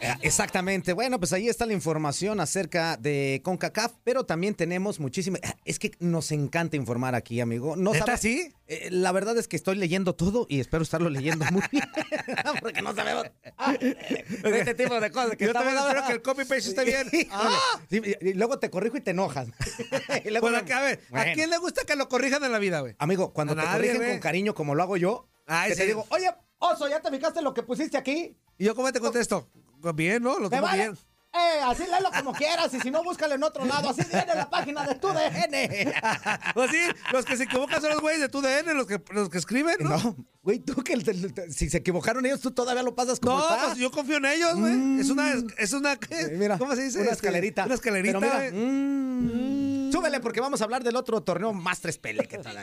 Eh, 0.00 0.12
Exactamente. 0.22 0.92
Bueno, 0.92 1.18
pues 1.18 1.32
ahí 1.32 1.48
está 1.48 1.66
la 1.66 1.72
información 1.72 2.40
acerca 2.40 2.96
de 2.96 3.40
CONCACAF, 3.44 3.92
pero 4.04 4.24
también 4.24 4.54
tenemos 4.54 5.00
muchísima. 5.00 5.38
eh, 5.42 5.52
Es 5.64 5.78
que 5.78 5.92
nos 6.00 6.32
encanta 6.32 6.76
informar 6.76 7.14
aquí, 7.14 7.40
amigo. 7.40 7.76
No 7.76 7.92
¿Neta 7.92 8.04
sabe- 8.06 8.18
sí? 8.18 8.52
Eh, 8.68 8.88
la 8.90 9.12
verdad 9.12 9.38
es 9.38 9.46
que 9.48 9.56
estoy 9.56 9.76
leyendo 9.76 10.14
todo 10.14 10.46
y 10.48 10.60
espero 10.60 10.82
estarlo 10.82 11.08
leyendo 11.08 11.44
muy 11.52 11.62
bien. 11.70 11.84
Porque 12.60 12.82
no 12.82 12.94
sabemos 12.94 13.26
ah, 13.58 13.74
este 13.80 14.74
tipo 14.74 15.00
de 15.00 15.10
cosas. 15.10 15.36
Que 15.36 15.46
Yo 15.46 15.52
también 15.52 15.76
espero 15.78 16.06
que 16.06 16.12
el 16.12 16.22
copy-paste 16.22 16.68
esté 16.70 16.84
bien. 16.84 17.08
Sí, 17.10 18.02
y, 18.20 18.32
luego 18.34 18.58
te 18.58 18.70
corrijo 18.70 18.96
y 18.96 19.00
te 19.00 19.12
enojas. 19.12 19.48
Y 20.24 20.30
luego- 20.30 20.48
Pues, 20.48 20.70
a 20.72 20.80
ver, 20.82 21.00
¿a 21.06 21.10
Bueno. 21.10 21.32
quién 21.34 21.50
le 21.50 21.58
gusta 21.58 21.82
que 21.84 21.96
lo 21.96 22.08
corrijan 22.08 22.42
en 22.44 22.52
la 22.52 22.58
vida, 22.58 22.80
güey? 22.80 22.94
Amigo, 22.98 23.32
cuando 23.32 23.52
A 23.52 23.56
te 23.56 23.62
nadie, 23.62 23.92
corrigen 23.92 24.10
con 24.12 24.20
cariño 24.20 24.54
como 24.54 24.74
lo 24.74 24.82
hago 24.82 24.96
yo, 24.96 25.28
Ay, 25.46 25.70
que 25.70 25.76
te 25.76 25.86
digo, 25.86 26.04
oye, 26.10 26.28
oso, 26.58 26.88
¿ya 26.88 27.00
te 27.00 27.10
fijaste 27.10 27.40
lo 27.42 27.54
que 27.54 27.62
pusiste 27.62 27.96
aquí? 27.96 28.36
¿Y 28.58 28.64
yo 28.64 28.74
cómo 28.74 28.90
te 28.92 28.98
contesto? 29.00 29.48
Pues 29.94 29.96
Bien, 29.96 30.22
¿no? 30.22 30.38
Lo 30.38 30.48
¿Te 30.50 30.56
tomo 30.56 30.68
vale? 30.68 30.82
bien. 30.84 30.98
Eh, 31.34 31.60
así 31.64 31.82
léelo 31.84 32.10
como 32.16 32.32
quieras 32.32 32.72
y 32.72 32.80
si 32.80 32.90
no, 32.90 33.04
búscalo 33.04 33.34
en 33.34 33.42
otro 33.42 33.64
lado. 33.66 33.90
Así 33.90 34.00
viene 34.10 34.34
la 34.34 34.48
página 34.48 34.86
de 34.86 34.94
tu 34.94 35.08
DN. 35.08 35.92
Pues 36.54 36.70
sí, 36.70 36.78
los 37.12 37.26
que 37.26 37.36
se 37.36 37.44
equivocan 37.44 37.80
son 37.82 37.90
los 37.90 38.00
güeyes 38.00 38.22
de 38.22 38.28
tu 38.30 38.40
DN, 38.40 38.72
los 38.72 38.86
que, 38.86 39.02
los 39.12 39.28
que 39.28 39.36
escriben, 39.36 39.76
¿no? 39.80 39.90
No, 39.98 40.16
güey, 40.42 40.60
tú 40.60 40.82
que 40.82 40.96
si 41.50 41.68
se 41.68 41.76
equivocaron 41.76 42.24
ellos, 42.24 42.40
tú 42.40 42.52
todavía 42.52 42.82
lo 42.82 42.94
pasas 42.94 43.20
como 43.20 43.36
No, 43.36 43.50
está. 43.54 43.66
pues 43.66 43.78
yo 43.78 43.90
confío 43.90 44.16
en 44.16 44.24
ellos, 44.24 44.54
güey. 44.58 45.00
Es 45.00 45.10
una, 45.10 45.34
es 45.58 45.72
una, 45.74 45.98
mira, 46.32 46.56
¿cómo 46.56 46.74
se 46.74 46.84
dice? 46.84 46.98
Una 47.00 47.10
Este, 47.10 47.26
escalerita. 47.26 47.66
Una 47.66 47.74
escalerita, 47.74 48.18
Pero 48.18 48.32
mira, 48.34 48.50
mm, 48.52 49.92
Súbele 49.92 50.20
porque 50.20 50.40
vamos 50.40 50.62
a 50.62 50.64
hablar 50.64 50.82
del 50.82 50.96
otro 50.96 51.20
torneo 51.22 51.52
Mastres 51.52 51.98
Pele. 51.98 52.26
¿qué 52.26 52.38
tal? 52.38 52.56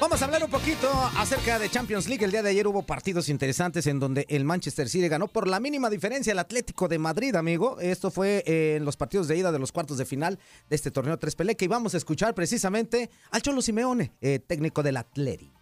Vamos 0.00 0.22
a 0.22 0.26
hablar 0.26 0.44
un 0.44 0.50
poquito 0.50 0.88
acerca 1.16 1.58
de 1.58 1.68
Champions 1.68 2.08
League. 2.08 2.24
El 2.24 2.30
día 2.30 2.40
de 2.40 2.50
ayer 2.50 2.68
hubo 2.68 2.82
partidos 2.82 3.28
interesantes 3.28 3.84
en 3.88 3.98
donde 3.98 4.26
el 4.28 4.44
Manchester 4.44 4.88
City 4.88 5.08
ganó 5.08 5.26
por 5.26 5.48
la 5.48 5.58
mínima 5.58 5.90
diferencia 5.90 6.32
al 6.32 6.38
Atlético 6.38 6.86
de 6.86 7.00
Madrid, 7.00 7.34
amigo. 7.34 7.78
Esto 7.80 8.12
fue 8.12 8.44
eh, 8.46 8.76
en 8.76 8.84
los 8.84 8.96
partidos 8.96 9.26
de 9.26 9.36
ida 9.36 9.50
de 9.50 9.58
los 9.58 9.72
cuartos 9.72 9.98
de 9.98 10.04
final 10.04 10.38
de 10.70 10.76
este 10.76 10.92
torneo 10.92 11.18
Tres 11.18 11.34
Pele, 11.34 11.56
que 11.56 11.64
íbamos 11.64 11.94
a 11.94 11.96
escuchar 11.96 12.32
precisamente 12.34 13.10
al 13.32 13.42
Cholo 13.42 13.60
Simeone, 13.60 14.12
eh, 14.20 14.38
técnico 14.38 14.84
del 14.84 14.98
Atleti. 14.98 15.52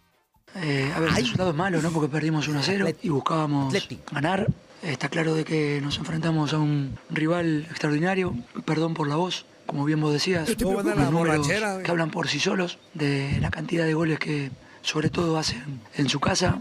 Eh, 0.56 0.92
a 0.94 1.00
ver, 1.00 1.08
el 1.08 1.16
resultado 1.16 1.50
es 1.50 1.56
malo, 1.56 1.80
¿no? 1.80 1.90
Porque 1.90 2.10
perdimos 2.10 2.46
1 2.46 2.58
a 2.58 2.62
0 2.62 2.86
y 3.02 3.08
buscábamos 3.08 3.74
Atleti. 3.74 4.00
ganar. 4.12 4.46
Está 4.82 5.08
claro 5.08 5.34
de 5.34 5.44
que 5.44 5.80
nos 5.82 5.96
enfrentamos 5.96 6.52
a 6.52 6.58
un 6.58 6.98
rival 7.08 7.66
extraordinario. 7.70 8.34
Perdón 8.66 8.92
por 8.92 9.08
la 9.08 9.16
voz, 9.16 9.46
como 9.66 9.84
bien 9.84 10.00
vos 10.00 10.12
decías. 10.12 10.56
Buena 10.56 10.94
los 10.94 11.10
números 11.10 11.46
que 11.48 11.90
hablan 11.90 12.10
por 12.10 12.28
sí 12.28 12.40
solos 12.40 12.78
de 12.94 13.38
la 13.40 13.50
cantidad 13.50 13.84
de 13.84 13.94
goles 13.94 14.18
que 14.18 14.50
sobre 14.82 15.10
todo 15.10 15.36
hacen 15.36 15.80
en 15.96 16.08
su 16.08 16.20
casa. 16.20 16.58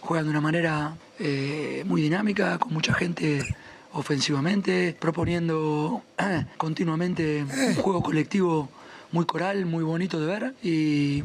Juegan 0.00 0.26
de 0.26 0.30
una 0.30 0.40
manera 0.40 0.96
eh, 1.18 1.84
muy 1.86 2.02
dinámica, 2.02 2.58
con 2.58 2.72
mucha 2.72 2.94
gente 2.94 3.44
ofensivamente, 3.92 4.96
proponiendo 4.98 6.02
eh, 6.18 6.44
continuamente 6.56 7.44
un 7.44 7.74
juego 7.74 8.02
colectivo 8.02 8.68
muy 9.10 9.24
coral, 9.24 9.64
muy 9.64 9.82
bonito 9.82 10.20
de 10.20 10.26
ver 10.26 10.54
y, 10.62 11.22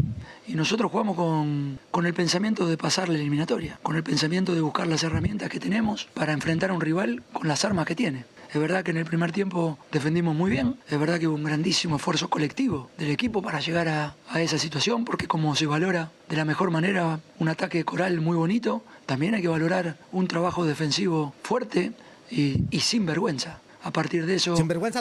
y 0.48 0.56
nosotros 0.56 0.90
jugamos 0.92 1.16
con, 1.16 1.80
con 1.92 2.06
el 2.06 2.14
pensamiento 2.14 2.66
de 2.66 2.78
pasar 2.78 3.10
la 3.10 3.16
eliminatoria, 3.16 3.80
con 3.84 3.96
el 3.96 4.04
pensamiento 4.04 4.56
de 4.56 4.62
buscar 4.62 4.88
las 4.88 5.04
herramientas 5.04 5.50
que 5.50 5.60
tenemos 5.60 6.06
para 6.14 6.34
enfrentar 6.34 6.70
a 6.70 6.74
un 6.74 6.82
rival 6.82 7.24
con 7.34 7.48
las 7.48 7.66
armas 7.66 7.86
que 7.86 7.96
tiene. 7.96 8.26
Es 8.54 8.62
verdad 8.62 8.84
que 8.84 8.92
en 8.92 8.98
el 8.98 9.06
primer 9.06 9.32
tiempo 9.32 9.80
defendimos 9.92 10.36
muy 10.36 10.52
bien, 10.52 10.78
es 10.88 11.00
verdad 11.00 11.20
que 11.20 11.28
hubo 11.28 11.36
un 11.36 11.44
grandísimo 11.44 11.96
esfuerzo 11.96 12.30
colectivo 12.30 12.92
del 13.00 13.10
equipo 13.10 13.42
para 13.42 13.60
llegar 13.60 13.88
a, 13.88 14.16
a 14.30 14.42
esa 14.42 14.60
situación, 14.60 15.06
porque 15.06 15.28
como 15.28 15.56
se 15.56 15.66
valora 15.66 16.12
de 16.30 16.36
la 16.38 16.46
mejor 16.46 16.70
manera 16.70 17.20
un 17.40 17.50
ataque 17.50 17.84
coral 17.84 18.22
muy 18.22 18.38
bonito, 18.38 18.84
también 19.08 19.34
hay 19.34 19.42
que 19.42 19.48
valorar 19.48 19.98
un 20.12 20.28
trabajo 20.28 20.66
defensivo 20.66 21.34
fuerte 21.42 21.94
y, 22.30 22.64
y 22.70 22.80
sin 22.82 23.08
vergüenza. 23.08 23.60
A 23.84 23.92
partir 23.92 24.26
de 24.28 24.36
eso 24.36 24.56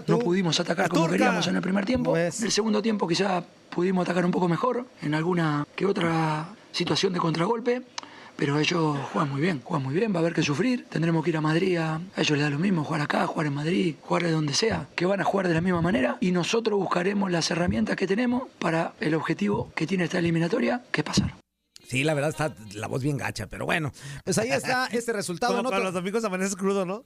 no 0.08 0.18
pudimos 0.18 0.58
atacar 0.58 0.88
como 0.88 1.08
queríamos 1.08 1.46
en 1.46 1.54
el 1.56 1.62
primer 1.62 1.84
tiempo. 1.84 2.16
En 2.16 2.32
el 2.46 2.50
segundo 2.50 2.80
tiempo 2.80 3.06
quizá 3.06 3.44
pudimos 3.68 4.02
atacar 4.04 4.24
un 4.24 4.30
poco 4.30 4.48
mejor 4.48 4.86
en 5.02 5.14
alguna 5.14 5.66
que 5.76 5.84
otra 5.84 6.48
situación 6.72 7.12
de 7.12 7.20
contragolpe. 7.20 7.82
Pero 8.36 8.58
ellos 8.58 8.98
juegan 9.12 9.30
muy 9.30 9.40
bien, 9.40 9.60
juegan 9.62 9.84
muy 9.84 9.94
bien, 9.94 10.12
va 10.12 10.16
a 10.16 10.20
haber 10.20 10.32
que 10.34 10.42
sufrir. 10.42 10.86
Tendremos 10.88 11.22
que 11.22 11.30
ir 11.30 11.36
a 11.36 11.40
Madrid, 11.40 11.76
a, 11.76 11.96
a 11.96 12.00
ellos 12.20 12.30
les 12.30 12.40
da 12.40 12.50
lo 12.50 12.58
mismo, 12.58 12.84
jugar 12.84 13.02
acá, 13.02 13.26
jugar 13.26 13.46
en 13.46 13.54
Madrid, 13.54 13.94
jugar 14.00 14.24
de 14.24 14.30
donde 14.30 14.54
sea, 14.54 14.88
que 14.96 15.06
van 15.06 15.20
a 15.20 15.24
jugar 15.24 15.48
de 15.48 15.54
la 15.54 15.60
misma 15.60 15.80
manera 15.82 16.16
y 16.20 16.32
nosotros 16.32 16.78
buscaremos 16.78 17.30
las 17.30 17.50
herramientas 17.50 17.96
que 17.96 18.06
tenemos 18.06 18.44
para 18.58 18.94
el 19.00 19.14
objetivo 19.14 19.72
que 19.74 19.86
tiene 19.86 20.04
esta 20.04 20.18
eliminatoria, 20.18 20.82
que 20.90 21.02
es 21.02 21.04
pasar. 21.04 21.34
Sí, 21.86 22.04
la 22.04 22.14
verdad 22.14 22.30
está 22.30 22.54
la 22.74 22.86
voz 22.88 23.02
bien 23.02 23.18
gacha, 23.18 23.46
pero 23.48 23.66
bueno, 23.66 23.92
pues 24.24 24.38
ahí 24.38 24.50
está 24.50 24.86
este 24.92 25.12
resultado. 25.12 25.54
Como 25.56 25.68
en 25.68 25.72
para 25.72 25.84
los 25.84 25.94
domingos 25.94 26.24
amaneces 26.24 26.56
crudo, 26.56 26.86
¿no? 26.86 27.04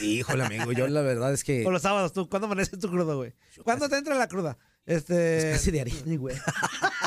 Híjole, 0.00 0.44
amigo, 0.44 0.72
yo 0.72 0.88
la 0.88 1.00
verdad 1.02 1.32
es 1.32 1.44
que... 1.44 1.64
O 1.66 1.70
los 1.70 1.82
sábados, 1.82 2.12
¿tú? 2.12 2.28
¿Cuándo 2.28 2.46
amaneces 2.46 2.78
tú 2.78 2.90
crudo, 2.90 3.16
güey? 3.16 3.34
¿Cuándo 3.62 3.88
te 3.88 3.96
entra 3.96 4.16
la 4.16 4.26
cruda? 4.26 4.58
Este... 4.84 5.40
Pues 5.40 5.58
casi 5.58 5.70
diario. 5.70 5.94
Güey. 6.18 6.36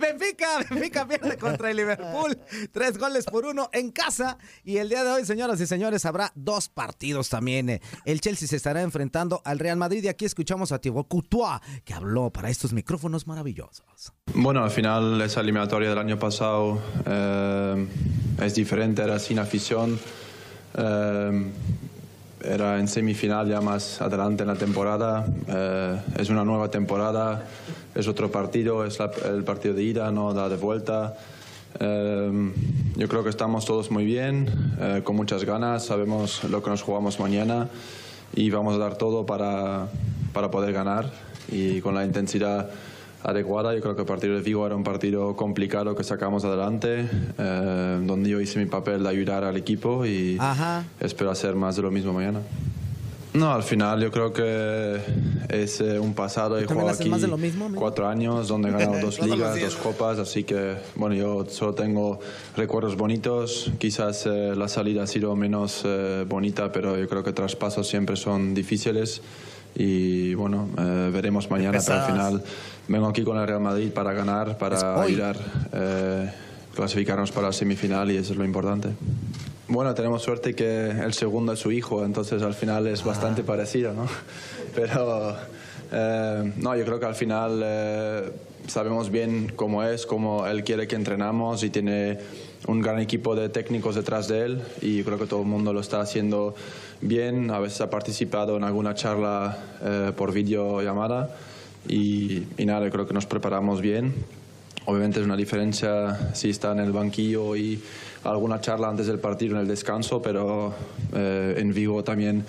Benfica, 0.00 0.58
Benfica 0.70 1.06
pierde 1.06 1.36
contra 1.36 1.70
el 1.70 1.76
Liverpool. 1.76 2.38
Tres 2.72 2.98
goles 2.98 3.24
por 3.24 3.46
uno 3.46 3.68
en 3.72 3.90
casa. 3.90 4.38
Y 4.64 4.78
el 4.78 4.88
día 4.88 5.04
de 5.04 5.10
hoy, 5.10 5.24
señoras 5.24 5.60
y 5.60 5.66
señores, 5.66 6.04
habrá 6.04 6.32
dos 6.34 6.68
partidos 6.68 7.28
también. 7.28 7.70
Eh, 7.70 7.80
El 8.04 8.20
Chelsea 8.20 8.48
se 8.48 8.56
estará 8.56 8.82
enfrentando 8.82 9.42
al 9.44 9.58
Real 9.58 9.76
Madrid. 9.76 10.02
Y 10.04 10.08
aquí 10.08 10.24
escuchamos 10.24 10.72
a 10.72 10.80
Thibaut 10.80 11.08
Courtois, 11.08 11.60
que 11.84 11.94
habló 11.94 12.30
para 12.30 12.50
estos 12.50 12.72
micrófonos 12.72 13.26
maravillosos. 13.26 14.12
Bueno, 14.34 14.62
al 14.62 14.70
final 14.70 15.20
esa 15.22 15.40
eliminatoria 15.40 15.88
del 15.88 15.98
año 15.98 16.18
pasado 16.18 16.80
eh, 17.06 17.86
es 18.42 18.54
diferente, 18.54 19.02
era 19.02 19.18
sin 19.18 19.38
afición, 19.38 19.98
eh, 20.76 21.52
era 22.46 22.78
en 22.78 22.88
semifinal 22.88 23.48
ya 23.48 23.60
más 23.60 24.00
adelante 24.00 24.42
en 24.42 24.48
la 24.48 24.54
temporada, 24.54 25.26
eh, 25.48 26.00
es 26.18 26.30
una 26.30 26.44
nueva 26.44 26.70
temporada, 26.70 27.44
es 27.94 28.06
otro 28.08 28.30
partido, 28.30 28.84
es 28.84 28.98
el 29.24 29.44
partido 29.44 29.74
de 29.74 29.82
ida, 29.82 30.10
no 30.10 30.32
la 30.32 30.48
de 30.48 30.56
vuelta. 30.56 31.16
Eh, 31.78 32.52
yo 32.96 33.08
creo 33.08 33.22
que 33.22 33.30
estamos 33.30 33.64
todos 33.66 33.90
muy 33.90 34.04
bien, 34.04 34.48
eh, 34.80 35.02
con 35.04 35.16
muchas 35.16 35.44
ganas, 35.44 35.84
sabemos 35.84 36.44
lo 36.44 36.62
que 36.62 36.70
nos 36.70 36.82
jugamos 36.82 37.20
mañana 37.20 37.68
y 38.34 38.50
vamos 38.50 38.76
a 38.76 38.78
dar 38.78 38.96
todo 38.96 39.26
para, 39.26 39.88
para 40.32 40.50
poder 40.50 40.72
ganar 40.72 41.10
y 41.48 41.80
con 41.80 41.94
la 41.94 42.04
intensidad 42.04 42.70
adecuada. 43.26 43.74
Yo 43.74 43.80
creo 43.80 43.94
que 43.94 44.02
el 44.02 44.06
partido 44.06 44.34
de 44.34 44.40
Vigo 44.40 44.64
era 44.64 44.76
un 44.76 44.84
partido 44.84 45.34
complicado 45.36 45.94
que 45.94 46.04
sacamos 46.04 46.44
adelante, 46.44 47.08
eh, 47.38 48.00
donde 48.02 48.30
yo 48.30 48.40
hice 48.40 48.58
mi 48.58 48.66
papel 48.66 49.02
de 49.02 49.08
ayudar 49.08 49.44
al 49.44 49.56
equipo 49.56 50.06
y 50.06 50.36
Ajá. 50.38 50.84
espero 51.00 51.30
hacer 51.30 51.54
más 51.56 51.76
de 51.76 51.82
lo 51.82 51.90
mismo 51.90 52.12
mañana. 52.12 52.40
No, 53.36 53.52
al 53.52 53.62
final 53.62 54.00
yo 54.00 54.10
creo 54.10 54.32
que 54.32 54.98
es 55.50 55.80
eh, 55.82 55.98
un 55.98 56.14
pasado. 56.14 56.58
He 56.58 56.64
jugado 56.64 56.88
aquí 56.88 57.08
más 57.10 57.20
de 57.20 57.28
lo 57.28 57.36
mismo, 57.36 57.70
cuatro 57.74 58.08
años, 58.08 58.48
donde 58.48 58.70
he 58.70 58.72
ganado 58.72 58.98
dos 59.02 59.20
ligas, 59.20 59.60
dos 59.60 59.76
copas, 59.76 60.18
así 60.18 60.44
que 60.44 60.76
bueno, 60.94 61.14
yo 61.14 61.44
solo 61.46 61.74
tengo 61.74 62.18
recuerdos 62.56 62.96
bonitos. 62.96 63.70
Quizás 63.78 64.24
eh, 64.24 64.54
la 64.56 64.68
salida 64.68 65.02
ha 65.02 65.06
sido 65.06 65.36
menos 65.36 65.82
eh, 65.84 66.24
bonita, 66.26 66.72
pero 66.72 66.96
yo 66.96 67.06
creo 67.08 67.22
que 67.22 67.32
traspasos 67.32 67.86
siempre 67.86 68.16
son 68.16 68.54
difíciles 68.54 69.20
y 69.78 70.34
bueno, 70.34 70.68
eh, 70.78 71.10
veremos 71.12 71.50
mañana, 71.50 71.78
pero 71.84 71.98
al 71.98 72.06
final 72.10 72.44
vengo 72.88 73.06
aquí 73.08 73.22
con 73.22 73.36
el 73.36 73.46
Real 73.46 73.60
Madrid 73.60 73.92
para 73.92 74.12
ganar, 74.14 74.56
para 74.56 75.02
ayudar, 75.02 75.36
eh, 75.72 76.30
clasificarnos 76.74 77.30
para 77.30 77.48
la 77.48 77.52
semifinal 77.52 78.10
y 78.10 78.16
eso 78.16 78.32
es 78.32 78.38
lo 78.38 78.44
importante. 78.44 78.88
Bueno, 79.68 79.94
tenemos 79.94 80.22
suerte 80.22 80.54
que 80.54 80.90
el 80.90 81.12
segundo 81.12 81.52
es 81.52 81.58
su 81.58 81.72
hijo, 81.72 82.04
entonces 82.04 82.42
al 82.42 82.54
final 82.54 82.86
es 82.86 83.04
bastante 83.04 83.42
parecido, 83.42 83.92
¿no? 83.92 84.06
Pero 84.74 85.36
eh, 85.92 86.52
no, 86.56 86.76
yo 86.76 86.84
creo 86.84 86.98
que 86.98 87.06
al 87.06 87.14
final 87.14 87.60
eh, 87.62 88.32
sabemos 88.68 89.10
bien 89.10 89.52
cómo 89.54 89.82
es, 89.82 90.06
cómo 90.06 90.46
él 90.46 90.64
quiere 90.64 90.86
que 90.86 90.96
entrenamos 90.96 91.62
y 91.62 91.70
tiene 91.70 92.18
un 92.66 92.80
gran 92.80 92.98
equipo 92.98 93.34
de 93.36 93.48
técnicos 93.48 93.94
detrás 93.94 94.28
de 94.28 94.44
él 94.44 94.62
y 94.80 95.02
creo 95.02 95.18
que 95.18 95.26
todo 95.26 95.40
el 95.42 95.46
mundo 95.46 95.72
lo 95.72 95.80
está 95.80 96.00
haciendo 96.00 96.54
bien. 97.00 97.50
A 97.50 97.58
veces 97.58 97.80
ha 97.80 97.90
participado 97.90 98.56
en 98.56 98.64
alguna 98.64 98.94
charla 98.94 99.56
eh, 99.82 100.12
por 100.16 100.32
videollamada 100.32 101.30
y, 101.88 102.44
y 102.58 102.66
nada, 102.66 102.90
creo 102.90 103.06
que 103.06 103.14
nos 103.14 103.26
preparamos 103.26 103.80
bien. 103.80 104.14
Obviamente 104.86 105.18
es 105.18 105.26
una 105.26 105.36
diferencia 105.36 106.32
si 106.34 106.50
está 106.50 106.72
en 106.72 106.78
el 106.78 106.92
banquillo 106.92 107.56
y 107.56 107.82
alguna 108.22 108.60
charla 108.60 108.88
antes 108.88 109.06
del 109.06 109.18
partido 109.18 109.56
en 109.56 109.62
el 109.62 109.68
descanso, 109.68 110.22
pero 110.22 110.74
eh, 111.12 111.56
en 111.58 111.72
Vigo 111.72 112.02
también 112.04 112.44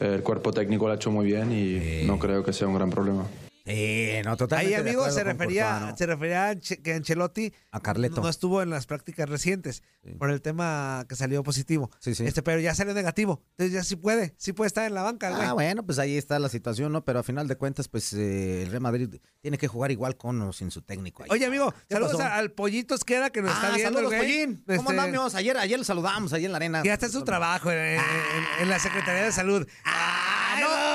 eh, 0.00 0.14
el 0.16 0.22
cuerpo 0.22 0.52
técnico 0.52 0.86
lo 0.86 0.92
ha 0.92 0.96
hecho 0.96 1.10
muy 1.10 1.26
bien 1.26 1.52
y 1.52 2.06
no 2.06 2.18
creo 2.18 2.42
que 2.42 2.52
sea 2.52 2.68
un 2.68 2.74
gran 2.74 2.90
problema. 2.90 3.24
Eh, 3.64 4.22
no, 4.24 4.32
Ahí, 4.32 4.36
totalmente. 4.36 4.82
de 4.82 4.90
amigo, 4.90 5.10
se 5.10 5.22
refería, 5.24 5.94
se 5.96 6.06
refería 6.06 6.48
a 6.50 6.56
que 6.56 6.94
Ancelotti 6.94 7.52
A 7.70 7.80
Carleto. 7.80 8.20
no 8.20 8.28
estuvo 8.28 8.60
en 8.62 8.70
las 8.70 8.86
prácticas 8.86 9.28
recientes 9.28 9.82
por 10.18 10.30
el 10.30 10.42
tema 10.42 11.04
que 11.08 11.14
salió 11.16 11.42
positivo. 11.42 11.90
Sí, 12.00 12.14
sí. 12.14 12.24
Este, 12.26 12.42
pero 12.42 12.58
ya 12.60 12.74
salió 12.74 12.92
negativo. 12.94 13.42
Entonces 13.52 13.72
ya 13.72 13.84
sí 13.84 13.96
puede, 13.96 14.34
sí 14.36 14.52
puede 14.52 14.66
estar 14.66 14.84
en 14.86 14.94
la 14.94 15.02
banca, 15.02 15.30
güey. 15.30 15.42
Ah, 15.46 15.52
bueno, 15.52 15.84
pues 15.86 15.98
ahí 15.98 16.16
está 16.16 16.38
la 16.38 16.48
situación, 16.48 16.92
¿no? 16.92 17.04
Pero 17.04 17.20
a 17.20 17.22
final 17.22 17.46
de 17.46 17.56
cuentas, 17.56 17.88
pues 17.88 18.12
eh, 18.14 18.62
el 18.62 18.70
Real 18.70 18.80
Madrid 18.82 19.14
tiene 19.40 19.58
que 19.58 19.68
jugar 19.68 19.90
igual 19.92 20.16
con 20.16 20.40
o 20.42 20.52
sin 20.52 20.70
su 20.70 20.82
técnico 20.82 21.22
ahí. 21.22 21.28
Oye, 21.30 21.46
amigo, 21.46 21.72
¿Qué 21.88 21.94
saludos 21.94 22.20
a- 22.20 22.34
al 22.36 22.50
Pollito 22.52 22.94
Esqueda 22.94 23.30
que 23.30 23.42
nos 23.42 23.52
Ah, 23.52 23.54
está 23.54 23.76
viendo, 23.76 23.98
saludos. 24.00 24.14
Pollín. 24.18 24.64
¿Cómo 24.66 24.90
Este, 24.90 25.00
andamos? 25.00 25.34
Ayer, 25.36 25.56
ayer 25.56 25.78
lo 25.78 25.84
saludamos, 25.84 26.32
ahí 26.32 26.44
en 26.44 26.50
la 26.52 26.56
arena. 26.56 26.82
Ya 26.84 26.94
está 26.94 27.06
en 27.06 27.12
su 27.12 27.22
trabajo 27.24 27.70
en, 27.70 27.78
en- 27.78 28.00
en 28.62 28.68
la 28.68 28.78
Secretaría 28.80 29.22
de 29.22 29.32
Salud. 29.32 29.66
¡Ah, 29.84 30.56
no! 30.60 30.91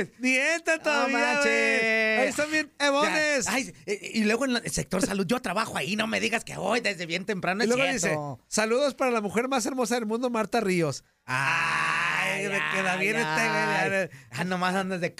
¡Eh! 0.00 0.12
¡Ni 0.18 0.36
entra 0.36 0.78
todavía, 0.78 1.18
manches. 1.18 2.18
Ahí 2.20 2.28
están 2.28 2.50
bien 2.50 2.72
ebones. 2.78 3.48
Ay, 3.48 3.74
y 3.86 4.24
luego 4.24 4.44
en 4.44 4.56
el 4.56 4.70
sector 4.70 5.00
salud, 5.04 5.26
yo 5.26 5.40
trabajo 5.40 5.76
ahí, 5.76 5.96
no 5.96 6.06
me 6.06 6.20
digas 6.20 6.44
que 6.44 6.56
hoy 6.56 6.80
desde 6.80 7.06
bien 7.06 7.24
temprano 7.24 7.62
Y 7.62 7.68
es 7.68 7.68
luego 7.74 7.82
cierto. 7.98 8.38
dice, 8.40 8.44
saludos 8.48 8.94
para 8.94 9.10
la 9.10 9.20
mujer 9.20 9.48
más 9.48 9.64
hermosa 9.66 9.94
del 9.96 10.06
mundo, 10.06 10.30
Marta 10.30 10.60
Ríos. 10.60 11.04
Ay, 11.26 12.48
me 12.48 12.60
queda 12.74 12.96
bien 12.96 13.16
ay, 13.16 13.92
este. 14.02 14.16
Ah, 14.30 14.44
nomás 14.44 14.74
andas 14.74 15.00
de 15.00 15.14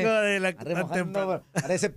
hijo 0.02 0.10
de 0.22 0.40
la- 0.40 0.48
Arremojando, 0.48 1.46
parece... 1.52 1.94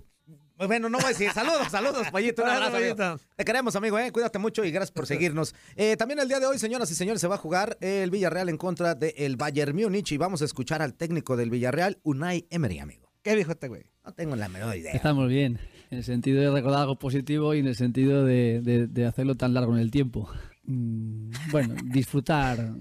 Bueno, 0.66 0.88
no 0.88 0.98
voy 0.98 1.06
a 1.06 1.08
decir. 1.08 1.30
Saludos, 1.32 1.68
saludos, 1.70 2.08
pollito. 2.10 2.42
Un 2.42 2.48
Hola, 2.48 2.56
abrazo, 2.58 2.76
amigo. 2.76 2.96
pollito. 2.96 3.20
Te 3.36 3.44
queremos, 3.44 3.76
amigo, 3.76 3.98
¿eh? 3.98 4.10
Cuídate 4.12 4.38
mucho 4.38 4.64
y 4.64 4.70
gracias 4.70 4.92
por 4.92 5.06
seguirnos. 5.06 5.54
Eh, 5.76 5.96
también 5.96 6.20
el 6.20 6.28
día 6.28 6.40
de 6.40 6.46
hoy, 6.46 6.58
señoras 6.58 6.90
y 6.90 6.94
señores, 6.94 7.20
se 7.20 7.26
va 7.28 7.34
a 7.36 7.38
jugar 7.38 7.76
el 7.80 8.10
Villarreal 8.10 8.48
en 8.48 8.56
contra 8.56 8.94
del 8.94 9.36
Bayern 9.36 9.76
Múnich 9.76 10.12
y 10.12 10.16
vamos 10.16 10.42
a 10.42 10.44
escuchar 10.44 10.82
al 10.82 10.94
técnico 10.94 11.36
del 11.36 11.50
Villarreal, 11.50 11.98
Unai 12.02 12.46
Emery, 12.50 12.78
amigo. 12.78 13.10
¿Qué 13.22 13.36
dijo 13.36 13.52
este 13.52 13.68
güey? 13.68 13.84
No 14.04 14.12
tengo 14.12 14.34
la 14.36 14.48
menor 14.48 14.76
idea. 14.76 14.92
Estamos 14.92 15.28
bien, 15.28 15.58
en 15.90 15.98
el 15.98 16.04
sentido 16.04 16.40
de 16.42 16.50
recordar 16.50 16.80
algo 16.80 16.98
positivo 16.98 17.54
y 17.54 17.60
en 17.60 17.66
el 17.68 17.76
sentido 17.76 18.24
de, 18.24 18.60
de- 18.62 18.86
de 18.88 19.06
hacerlo 19.06 19.36
tan 19.36 19.54
largo 19.54 19.74
en 19.74 19.80
el 19.80 19.90
tiempo. 19.92 20.28
Mm, 20.64 21.30
Bueno, 21.50 21.74
disfrutar 21.92 22.74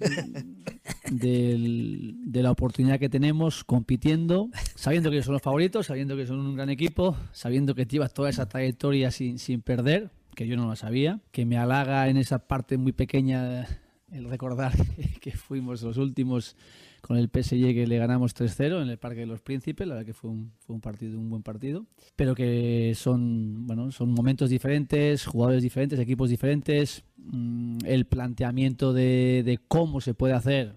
del- 1.09 2.15
de 2.23 2.43
la 2.43 2.51
oportunidad 2.51 2.99
que 2.99 3.09
tenemos 3.09 3.63
compitiendo, 3.63 4.49
sabiendo 4.75 5.09
que 5.11 5.21
son 5.23 5.33
los 5.33 5.41
favoritos, 5.41 5.87
sabiendo 5.87 6.15
que 6.15 6.25
son 6.27 6.39
un 6.39 6.55
gran 6.55 6.69
equipo, 6.69 7.17
sabiendo 7.31 7.75
que 7.75 7.85
llevas 7.85 8.13
toda 8.13 8.29
esa 8.29 8.47
trayectoria 8.47 9.11
sin, 9.11 9.39
sin 9.39 9.61
perder, 9.61 10.11
que 10.35 10.47
yo 10.47 10.55
no 10.55 10.67
lo 10.67 10.75
sabía, 10.75 11.19
que 11.31 11.45
me 11.45 11.57
halaga 11.57 12.07
en 12.07 12.17
esa 12.17 12.39
parte 12.47 12.77
muy 12.77 12.91
pequeña 12.93 13.67
el 14.11 14.25
recordar 14.29 14.73
que, 14.95 15.19
que 15.19 15.31
fuimos 15.31 15.81
los 15.81 15.97
últimos 15.97 16.55
con 17.01 17.17
el 17.17 17.29
PSG 17.29 17.73
que 17.73 17.87
le 17.87 17.97
ganamos 17.97 18.35
3-0 18.35 18.81
en 18.81 18.89
el 18.89 18.97
Parque 18.97 19.21
de 19.21 19.25
los 19.25 19.41
Príncipes, 19.41 19.87
la 19.87 19.95
verdad 19.95 20.05
que 20.05 20.13
fue 20.13 20.29
un, 20.29 20.53
fue 20.59 20.75
un 20.75 20.81
partido, 20.81 21.19
un 21.19 21.29
buen 21.29 21.43
partido, 21.43 21.85
pero 22.15 22.35
que 22.35 22.93
son, 22.95 23.67
bueno, 23.67 23.91
son 23.91 24.11
momentos 24.11 24.49
diferentes, 24.49 25.25
jugadores 25.25 25.63
diferentes, 25.63 25.99
equipos 25.99 26.29
diferentes, 26.29 27.03
mm, 27.17 27.79
el 27.85 28.05
planteamiento 28.05 28.93
de, 28.93 29.43
de 29.45 29.59
cómo 29.67 30.01
se 30.01 30.13
puede 30.13 30.33
hacer 30.33 30.75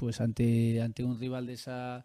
pues 0.00 0.20
ante, 0.20 0.80
ante 0.82 1.04
un 1.04 1.20
rival 1.20 1.46
de 1.46 1.52
esa 1.52 2.04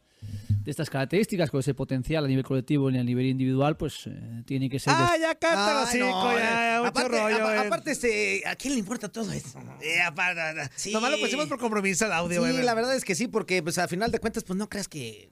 de 0.63 0.71
estas 0.71 0.89
características, 0.89 1.49
con 1.51 1.59
ese 1.59 1.73
potencial 1.73 2.25
a 2.25 2.27
nivel 2.27 2.43
colectivo 2.43 2.89
y 2.89 2.97
a 2.97 3.03
nivel 3.03 3.27
individual, 3.27 3.77
pues 3.77 4.07
eh, 4.07 4.43
tiene 4.45 4.69
que 4.69 4.79
ser 4.79 4.93
Ah, 4.95 5.15
ya 5.19 5.35
cántalo, 5.35 5.79
Ay, 5.81 5.87
cinco, 5.91 6.07
no, 6.07 6.33
ya, 6.33 6.39
ya, 6.39 6.77
mucho 6.79 6.89
aparte, 6.89 7.09
rollo. 7.09 7.35
apa- 7.35 7.43
güey. 7.55 7.67
aparte, 7.67 7.91
este, 7.91 8.43
¿a 8.47 8.55
quién 8.55 8.73
le 8.73 8.79
importa 8.79 9.07
todo 9.09 9.31
eso? 9.31 9.59
Eh, 9.81 10.01
aparte, 10.01 10.69
Sí. 10.75 10.91
Nomás 10.91 11.11
lo 11.11 11.19
pusimos 11.19 11.45
por 11.47 11.59
compromiso 11.59 12.05
el 12.05 12.11
audio, 12.13 12.43
Sí, 12.45 12.51
güey. 12.51 12.63
la 12.65 12.73
verdad 12.73 12.95
es 12.95 13.05
que 13.05 13.13
sí, 13.15 13.27
porque 13.27 13.61
pues 13.63 13.77
a 13.77 13.87
final 13.87 14.11
de 14.11 14.19
cuentas, 14.19 14.43
pues 14.43 14.57
no 14.57 14.67
creas 14.67 14.87
que 14.87 15.31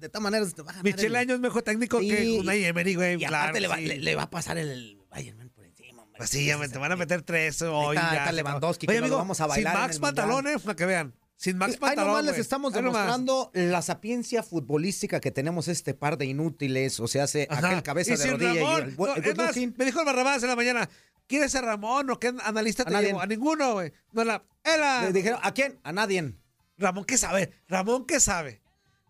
de 0.00 0.08
todas 0.08 0.22
maneras 0.22 0.52
te 0.54 0.62
va 0.62 0.70
a 0.70 0.74
ganar 0.74 0.84
Michel 0.84 1.06
el- 1.06 1.16
Año 1.16 1.34
es 1.34 1.40
mejor 1.40 1.62
técnico 1.62 2.00
Sí, 2.00 2.08
que 2.10 2.32
Unai 2.40 2.64
Emery, 2.64 2.94
güey. 2.96 3.14
Y 3.14 3.18
claro, 3.18 3.36
aparte 3.36 3.60
le, 3.60 3.68
va, 3.68 3.76
sí. 3.76 3.86
le, 3.86 3.98
le 4.00 4.14
va 4.16 4.22
a 4.24 4.30
pasar 4.30 4.58
el 4.58 4.98
Bayern 5.08 5.48
por 5.48 5.64
encima, 5.64 6.02
hombre. 6.02 6.18
Pues 6.18 6.28
sí, 6.28 6.44
ya 6.44 6.58
me- 6.58 6.68
te 6.68 6.76
van 6.76 6.92
a 6.92 6.96
meter 6.96 7.22
tres 7.22 7.62
hoy. 7.62 7.96
está- 7.96 8.12
ya, 8.12 8.18
está 8.18 8.32
Lewandowski, 8.32 8.84
acabó. 8.84 8.92
que 8.92 8.98
Oye, 8.98 9.00
nos 9.00 9.08
lo 9.10 9.14
amigo, 9.16 9.18
vamos 9.18 9.40
a 9.40 9.46
bailar 9.46 9.72
Sin 9.74 9.80
Max 9.82 9.98
pantalones, 10.00 10.60
para 10.62 10.76
que 10.76 10.84
vean. 10.86 11.14
Sin 11.38 11.58
Max 11.58 11.74
Ahí 11.74 11.78
pantalón, 11.78 12.06
nomás 12.08 12.24
les 12.24 12.32
güey. 12.34 12.40
estamos 12.40 12.74
Ahí 12.74 12.80
nomás. 12.82 13.02
demostrando 13.02 13.50
la 13.54 13.82
sapiencia 13.82 14.42
futbolística 14.42 15.20
que 15.20 15.30
tenemos 15.30 15.68
este 15.68 15.92
par 15.94 16.16
de 16.16 16.24
inútiles, 16.26 16.98
o 16.98 17.08
sea, 17.08 17.24
hace 17.24 17.46
Ajá. 17.50 17.68
aquel 17.68 17.82
cabeza 17.82 18.14
Y 18.14 18.16
de 18.16 18.30
rodilla 18.30 18.52
y 18.54 18.56
el, 18.56 18.96
no, 18.96 19.14
el 19.14 19.24
es 19.24 19.36
más, 19.36 19.56
me 19.56 19.84
dijo 19.84 20.00
el 20.00 20.06
Barrabás 20.06 20.42
en 20.42 20.48
la 20.48 20.56
mañana, 20.56 20.88
¿quieres 21.26 21.52
ser 21.52 21.64
Ramón 21.64 22.08
o 22.10 22.18
qué 22.18 22.32
analista 22.42 22.84
te 22.84 22.90
nadie. 22.90 23.08
llevo? 23.08 23.20
A 23.20 23.26
ninguno, 23.26 23.74
güey. 23.74 23.92
No, 24.12 24.24
la, 24.24 24.42
era... 24.64 25.02
Le 25.02 25.12
dijeron, 25.12 25.38
¿a 25.42 25.52
quién? 25.52 25.78
A 25.82 25.92
nadie. 25.92 26.34
Ramón, 26.78 27.04
¿qué 27.04 27.18
sabe? 27.18 27.52
Ramón, 27.68 28.06
¿qué 28.06 28.18
sabe? 28.18 28.62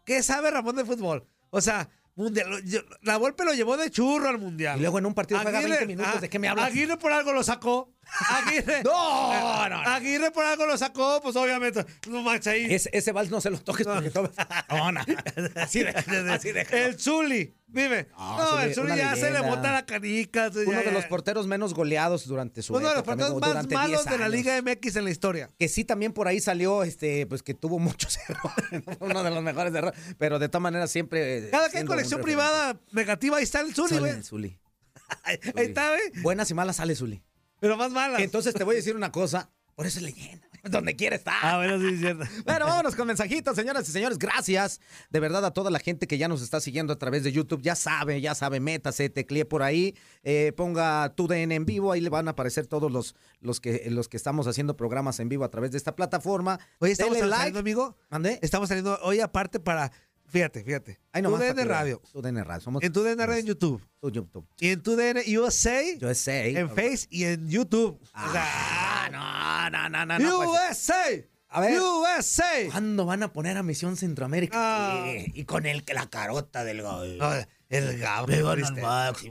¿Qué 0.05 0.23
sabe 0.23 0.51
Ramón 0.51 0.75
de 0.77 0.85
fútbol? 0.85 1.27
O 1.51 1.61
sea, 1.61 1.89
mundial, 2.17 2.63
yo- 2.65 2.81
la 3.03 3.19
Volpe 3.19 3.45
lo 3.45 3.53
llevó 3.55 3.77
de 3.77 3.91
churro 3.91 4.29
al 4.29 4.39
mundial. 4.39 4.79
Y 4.79 4.81
luego 4.83 4.99
en 4.99 5.07
un 5.07 5.15
partido 5.15 5.41
juega 5.41 5.61
20 5.61 5.87
minutos, 5.87 6.13
ah, 6.17 6.21
¿de 6.21 6.29
qué 6.29 6.39
me 6.41 6.49
hablas? 6.49 6.67
Aguirre 6.67 6.97
por 6.97 7.13
algo 7.13 7.33
lo 7.33 7.43
sacó. 7.45 7.93
Aguirre. 8.31 8.83
No, 8.85 9.69
no, 9.69 9.83
no. 9.83 9.89
Aguirre 9.91 10.31
por 10.31 10.45
algo 10.45 10.67
lo 10.67 10.77
sacó, 10.79 11.21
pues 11.23 11.37
obviamente. 11.37 11.85
No 12.09 12.23
manches 12.23 12.47
ahí. 12.49 12.67
Ese, 12.75 12.91
ese 12.93 13.13
vals 13.13 13.31
no 13.31 13.41
se 13.41 13.51
lo 13.51 13.59
toques 13.59 13.87
porque 13.87 14.11
todo... 14.11 14.31
No, 14.71 14.93
no. 14.93 15.01
Así 15.57 15.83
de, 15.83 15.91
así 15.91 16.53
déjalo. 16.53 16.83
El 16.87 16.99
Zuli, 17.01 17.55
dime. 17.67 18.09
No, 18.17 18.39
No, 18.39 18.61
el 18.61 18.75
Zuli 18.75 18.97
ya 18.97 19.17
se 19.17 19.31
le 19.31 19.41
bota 19.41 19.73
la 19.73 19.85
canica. 19.87 20.51
Uno 20.55 20.73
ya, 20.73 20.83
de 20.83 20.93
los 20.93 21.05
porteros 21.07 21.47
menos 21.47 21.75
goleados 21.75 22.27
durante 22.27 22.63
su 22.63 22.75
Uno 22.75 22.89
de 22.89 22.95
los 22.95 23.03
porteros 23.05 23.41
más 23.41 23.67
malos 23.69 24.05
10 24.05 24.13
de 24.13 24.19
la. 24.19 24.29
Liga 24.29 24.61
MX 24.63 24.97
en 24.97 25.05
la 25.05 25.11
historia. 25.11 25.51
Que 25.59 25.69
sí, 25.69 25.85
también 25.85 26.13
por 26.13 26.29
ahí 26.29 26.41
salió, 26.41 26.83
este, 26.85 27.27
pues 27.27 27.43
que 27.43 27.55
tuvo 27.55 27.79
muchos 27.79 28.19
errores. 28.29 28.83
Uno 29.01 29.23
de 29.23 29.31
los 29.31 29.43
mejores 29.43 29.75
errores. 29.75 29.99
Pero 30.19 30.39
de 30.39 30.49
todas 30.49 30.63
maneras 30.63 30.91
siempre. 30.91 31.49
Cada 31.51 31.69
que 31.71 31.79
hay 31.79 31.85
colección 31.85 32.21
privada 32.21 32.79
negativa, 32.93 33.39
ahí 33.39 33.45
está 33.45 33.61
el 33.61 33.75
Zuli, 33.75 33.89
Zuli, 33.89 34.01
güey. 34.01 34.13
el 34.13 34.25
Zuli. 34.25 34.59
Ahí 35.23 35.39
está, 35.57 35.91
güey. 35.91 36.23
Buenas 36.23 36.51
y 36.51 36.55
malas 36.55 36.77
sale 36.77 36.95
Zuli. 36.95 37.23
Pero 37.61 37.77
más 37.77 37.91
malas. 37.91 38.21
Entonces 38.21 38.55
te 38.55 38.65
voy 38.65 38.75
a 38.75 38.77
decir 38.77 38.97
una 38.97 39.13
cosa. 39.13 39.51
Por 39.75 39.87
eso 39.87 39.99
es 39.99 40.05
leyenda. 40.05 40.47
Donde 40.65 40.97
quiera 40.97 41.15
estar. 41.15 41.37
Ah, 41.43 41.59
bueno, 41.59 41.79
sí, 41.79 41.95
es 41.95 42.01
cierto. 42.01 42.25
Bueno, 42.45 42.67
vámonos 42.67 42.97
con 42.97 43.07
mensajitos, 43.07 43.55
señoras 43.55 43.89
y 43.89 43.93
señores. 43.93 44.19
Gracias 44.19 44.81
de 45.11 45.21
verdad 45.21 45.45
a 45.45 45.53
toda 45.53 45.71
la 45.71 45.79
gente 45.79 46.07
que 46.07 46.19
ya 46.19 46.29
nos 46.29 46.43
está 46.43 46.61
siguiendo 46.61 46.93
a 46.93 46.99
través 46.99 47.23
de 47.23 47.31
YouTube. 47.31 47.63
Ya 47.63 47.77
sabe, 47.77 48.21
ya 48.21 48.35
sabe, 48.35 48.59
métase, 48.59 49.09
teclee 49.11 49.45
por 49.45 49.63
ahí, 49.63 49.95
eh, 50.25 50.53
ponga 50.57 51.15
tu 51.15 51.29
DN 51.29 51.55
en 51.55 51.67
vivo. 51.67 51.93
Ahí 51.93 52.01
le 52.01 52.09
van 52.09 52.27
a 52.27 52.33
aparecer 52.33 52.67
todos 52.67 52.91
los, 52.91 53.15
los, 53.41 53.61
que, 53.61 53.87
los 53.91 54.09
que 54.09 54.17
estamos 54.17 54.47
haciendo 54.47 54.77
programas 54.77 55.21
en 55.21 55.29
vivo 55.29 55.45
a 55.45 55.51
través 55.51 55.71
de 55.71 55.79
esta 55.79 55.95
plataforma. 55.95 56.59
Oye, 56.79 56.93
estamos 56.93 57.17
Dele 57.17 57.31
saliendo, 57.31 57.61
amigo. 57.61 57.97
¿Mande? 58.11 58.39
Estamos 58.43 58.69
saliendo 58.69 58.99
hoy 59.03 59.21
aparte 59.21 59.61
para. 59.61 59.93
Fíjate, 60.29 60.65
fíjate. 60.65 60.99
Ahí 61.13 61.23
nomás 61.23 61.41
para 61.41 61.53
DN 61.55 61.63
que 61.63 61.69
vean. 61.69 61.79
Radio. 61.81 62.03
Tu 62.13 62.23
DN 62.23 62.45
Radio. 62.45 62.61
Somos 62.61 62.83
En 62.83 62.93
tu 62.93 63.03
DN 63.03 63.25
Radio 63.27 63.41
en 63.41 63.47
YouTube. 63.47 63.83
tu 64.01 64.11
YouTube. 64.11 64.47
Y 64.59 64.69
en 64.71 64.83
tu 64.83 64.97
DN 64.97 65.23
USA. 65.39 65.81
Sé. 66.15 66.51
En 66.59 66.69
Face 66.69 67.07
y 67.11 67.25
en 67.25 67.49
YouTube. 67.49 67.99
O 68.03 68.33
sea, 68.33 68.45
Ah, 68.45 69.69
no, 69.71 69.89
no, 69.89 70.07
no, 70.07 70.19
no. 70.19 70.37
pues. 70.39 70.49
USA. 70.79 71.05
A 71.49 71.61
ver. 71.61 71.81
USA. 71.81 72.45
¿Cuándo 72.71 73.07
van 73.07 73.23
a 73.23 73.33
poner 73.33 73.57
a 73.57 73.63
Misión 73.63 73.97
Centroamérica? 73.97 74.57
Ah. 74.59 75.05
Eh, 75.09 75.31
Y 75.35 75.45
con 75.45 75.65
el, 75.67 75.85
la 75.95 76.07
carota 76.11 76.65
del. 76.65 76.79
No, 76.83 77.03
el 77.69 77.99
Gabo. 77.99 78.29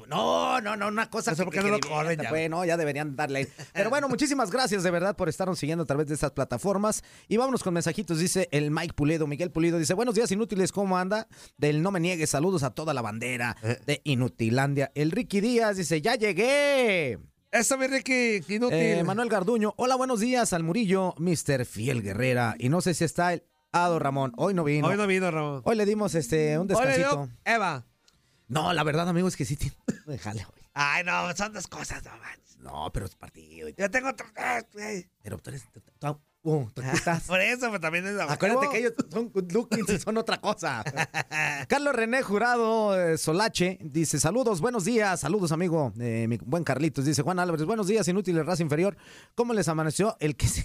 No, 0.08 0.62
no, 0.62 0.76
no, 0.76 0.88
una 0.88 1.10
cosa 1.10 1.32
No 1.32 1.38
sé 1.38 1.44
por 1.44 1.54
qué 1.54 1.62
no 1.62 1.70
lo 1.70 1.80
corren 1.80 2.20
ya. 2.22 2.30
Bueno, 2.30 2.66
ya 2.66 2.78
deberían 2.78 3.16
darle. 3.16 3.48
Pero 3.74 3.90
bueno, 3.90 4.10
muchísimas 4.10 4.52
gracias 4.52 4.84
de 4.84 4.92
verdad 4.92 5.16
por 5.16 5.30
estarnos 5.30 5.58
siguiendo 5.60 5.84
a 5.84 5.86
través 5.86 6.08
de 6.08 6.14
estas 6.14 6.32
plataformas. 6.32 7.04
Y 7.28 7.38
vámonos 7.38 7.64
con 7.64 7.74
mensajitos, 7.74 8.20
dice 8.20 8.50
el 8.52 8.72
Mike 8.72 8.94
Pulido, 8.94 9.28
Miguel 9.28 9.52
Pulido, 9.52 9.78
dice, 9.78 9.94
buenos 9.94 10.16
días 10.16 10.32
inútiles, 10.32 10.72
¿cómo 10.72 10.98
anda? 10.98 11.28
Del 11.58 11.82
No 11.82 11.92
Me 11.92 12.00
Niegues, 12.00 12.30
saludos 12.30 12.64
a 12.64 12.72
toda 12.72 12.94
la 12.94 13.02
bandera 13.02 13.56
Eh. 13.64 13.80
de 13.86 14.02
Inutilandia. 14.04 14.92
El 14.96 15.12
Ricky 15.12 15.42
Díaz 15.42 15.78
dice, 15.78 16.02
ya 16.02 16.16
llegué. 16.16 17.20
Eso, 17.52 17.78
mi 17.78 17.88
Ricky, 17.88 18.42
inútil. 18.54 18.78
Eh, 18.78 19.04
Manuel 19.06 19.30
Garduño, 19.30 19.74
hola, 19.78 19.96
buenos 19.96 20.20
días 20.20 20.52
al 20.52 20.64
Murillo, 20.64 21.14
Mr. 21.20 21.66
Fiel 21.66 22.02
Guerrera. 22.04 22.56
Y 22.60 22.68
no 22.70 22.82
sé 22.82 22.94
si 22.94 23.06
está 23.06 23.34
el... 23.34 23.44
Ramón. 23.74 24.32
Hoy 24.38 24.54
no 24.54 24.64
vino. 24.64 24.88
Hoy 24.88 24.96
no 24.96 25.06
vino, 25.06 25.30
Ramón. 25.30 25.62
Hoy 25.66 25.76
le 25.76 25.86
dimos 25.86 26.16
este 26.16 26.58
un 26.58 26.62
Hoy 26.72 26.86
le 26.86 26.92
descansito. 26.98 27.26
dio 27.28 27.30
Eva. 27.44 27.86
No, 28.48 28.74
la 28.74 28.84
verdad, 28.84 29.08
amigo, 29.10 29.28
es 29.28 29.36
que 29.36 29.46
sí 29.46 29.56
tiene. 29.58 29.76
Déjale 30.06 30.46
hoy. 30.46 30.62
Ay, 30.74 31.04
no, 31.04 31.34
son 31.36 31.54
dos 31.54 31.68
cosas, 31.68 32.04
no 32.04 32.16
manches. 32.18 32.58
No, 32.58 32.92
pero 32.94 33.06
es 33.06 33.16
partido. 33.16 33.70
Yo 33.70 33.90
tengo 33.90 34.10
otro. 34.10 34.28
güey. 34.74 35.10
Pero 35.22 35.38
tú 35.40 35.50
eres. 35.52 35.64
Uh, 36.46 36.70
estás. 36.94 37.24
Por 37.24 37.42
eso, 37.42 37.68
pero 37.68 37.80
también 37.80 38.06
es 38.08 38.20
Acuérdate 38.20 38.70
que 38.70 38.78
ellos 38.78 38.94
son 39.12 39.30
good 39.30 39.52
looking 39.52 39.86
y 39.88 40.00
son 40.00 40.18
otra 40.18 40.40
cosa. 40.40 40.84
Carlos 41.68 41.96
René 41.96 42.22
Jurado 42.22 43.00
eh, 43.00 43.18
Solache 43.18 43.78
dice: 43.82 44.20
Saludos, 44.20 44.62
buenos 44.62 44.86
días, 44.86 45.20
saludos, 45.20 45.52
amigo. 45.52 45.92
Eh, 46.00 46.28
mi 46.30 46.38
buen 46.38 46.64
Carlitos 46.64 47.06
dice: 47.06 47.22
Juan 47.22 47.40
Álvarez, 47.40 47.66
buenos 47.66 47.88
días, 47.88 48.08
inútiles, 48.08 48.46
raza 48.46 48.64
inferior. 48.64 48.96
¿Cómo 49.36 49.54
les 49.54 49.68
amaneció 49.68 50.16
el 50.20 50.36
que 50.36 50.48
se 50.48 50.64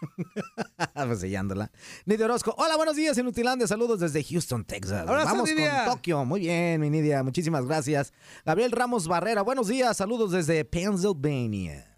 pues 0.94 1.20
sellándola. 1.20 1.70
Nidia 2.06 2.24
Orozco, 2.26 2.54
hola, 2.58 2.76
buenos 2.76 2.96
días, 2.96 3.16
Inutilandia. 3.18 3.66
Saludos 3.66 4.00
desde 4.00 4.22
Houston, 4.24 4.64
Texas. 4.64 5.08
Abrazo, 5.08 5.26
Vamos 5.26 5.50
Nidia. 5.50 5.84
con 5.84 5.94
Tokio. 5.94 6.24
Muy 6.24 6.40
bien, 6.40 6.80
mi 6.80 6.90
Nidia, 6.90 7.22
muchísimas 7.22 7.66
gracias. 7.66 8.12
Gabriel 8.44 8.72
Ramos 8.72 9.08
Barrera, 9.08 9.42
buenos 9.42 9.68
días, 9.68 9.96
saludos 9.96 10.32
desde 10.32 10.64
Pennsylvania. 10.64 11.89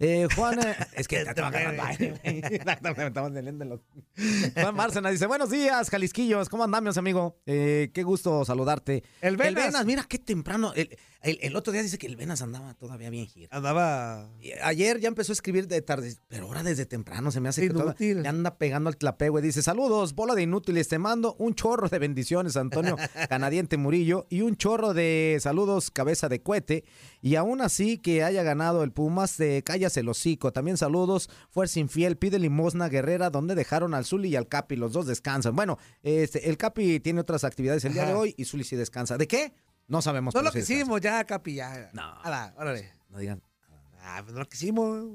Eh, 0.00 0.28
Juan, 0.36 0.58
eh, 0.60 0.74
es 0.94 1.08
que 1.08 1.24
te 1.34 1.40
va 1.40 1.48
agarrando 1.48 1.82
aire, 1.84 2.14
güey. 2.22 2.38
Exactamente, 2.54 3.06
estamos 3.06 3.32
los- 3.66 3.80
Juan 4.54 4.76
Bárcena 4.76 5.10
dice, 5.10 5.26
buenos 5.26 5.50
días, 5.50 5.90
Jalisquillos, 5.90 6.48
¿cómo 6.48 6.64
andamos, 6.64 6.96
amigo? 6.98 7.36
Eh, 7.46 7.90
qué 7.92 8.02
gusto 8.02 8.44
saludarte. 8.44 9.02
El 9.20 9.36
Venas. 9.36 9.84
mira 9.84 10.04
qué 10.08 10.18
temprano. 10.18 10.72
El, 10.74 10.96
el- 11.22 11.38
el 11.42 11.56
otro 11.56 11.72
día 11.72 11.82
dice 11.82 11.98
que 11.98 12.06
el 12.06 12.16
Venas 12.16 12.42
andaba 12.42 12.74
todavía 12.74 13.10
bien 13.10 13.26
gira. 13.26 13.48
Andaba. 13.50 14.28
Y 14.40 14.52
Ayer 14.62 15.00
ya 15.00 15.08
empezó 15.08 15.32
a 15.32 15.34
escribir 15.34 15.68
de 15.68 15.82
tarde, 15.82 16.14
pero 16.28 16.46
ahora 16.46 16.62
desde 16.62 16.86
temprano 16.86 17.30
se 17.30 17.40
me 17.40 17.48
hace 17.48 17.62
que 17.62 17.66
Inútil. 17.66 17.82
todavía 17.82 18.14
le 18.22 18.28
anda 18.28 18.56
pegando 18.58 18.88
al 18.88 18.96
clape, 18.96 19.28
güey. 19.28 19.42
Dice, 19.44 19.62
saludos, 19.62 20.14
bola 20.14 20.34
de 20.34 20.42
inútiles, 20.42 20.88
te 20.88 20.98
mando 20.98 21.34
un 21.38 21.54
chorro 21.54 21.88
de 21.88 21.98
bendiciones, 21.98 22.56
Antonio 22.56 22.96
Canadiente 23.28 23.76
Murillo, 23.76 24.26
y 24.30 24.42
un 24.42 24.56
chorro 24.56 24.94
de 24.94 25.38
saludos, 25.40 25.90
cabeza 25.90 26.28
de 26.28 26.42
cohete. 26.42 26.84
Y 27.20 27.36
aún 27.36 27.60
así 27.62 27.98
que 27.98 28.22
haya 28.22 28.42
ganado 28.42 28.82
el 28.84 28.92
Pumas, 28.92 29.36
te 29.36 29.62
callas 29.74 29.96
el 29.96 30.08
hocico. 30.08 30.52
También 30.52 30.76
saludos, 30.76 31.28
fuerza 31.50 31.80
infiel, 31.80 32.16
pide 32.16 32.38
limosna 32.38 32.88
guerrera, 32.88 33.30
donde 33.30 33.56
dejaron 33.56 33.92
al 33.94 34.04
Zuli 34.04 34.28
y 34.28 34.36
al 34.36 34.46
Capi, 34.46 34.76
los 34.76 34.92
dos 34.92 35.06
descansan. 35.06 35.56
Bueno, 35.56 35.78
este, 36.02 36.48
el 36.48 36.56
Capi 36.56 37.00
tiene 37.00 37.20
otras 37.20 37.42
actividades 37.42 37.84
el 37.84 37.92
día 37.92 38.06
de 38.06 38.14
hoy 38.14 38.34
y 38.38 38.44
Zuli 38.44 38.62
sí 38.62 38.76
descansa. 38.76 39.18
¿De 39.18 39.26
qué? 39.26 39.52
No 39.88 40.00
sabemos. 40.00 40.32
No 40.32 40.42
lo 40.42 40.50
descansa. 40.50 40.72
quisimos 40.72 41.00
ya, 41.00 41.24
Capi, 41.24 41.56
ya. 41.56 41.90
No. 41.92 42.20
Ala, 42.22 42.54
órale. 42.56 42.92
No 43.08 43.18
digan. 43.18 43.42
Ah, 44.00 44.20
pues 44.22 44.32
no 44.32 44.40
lo 44.40 44.48
quisimos. 44.48 45.06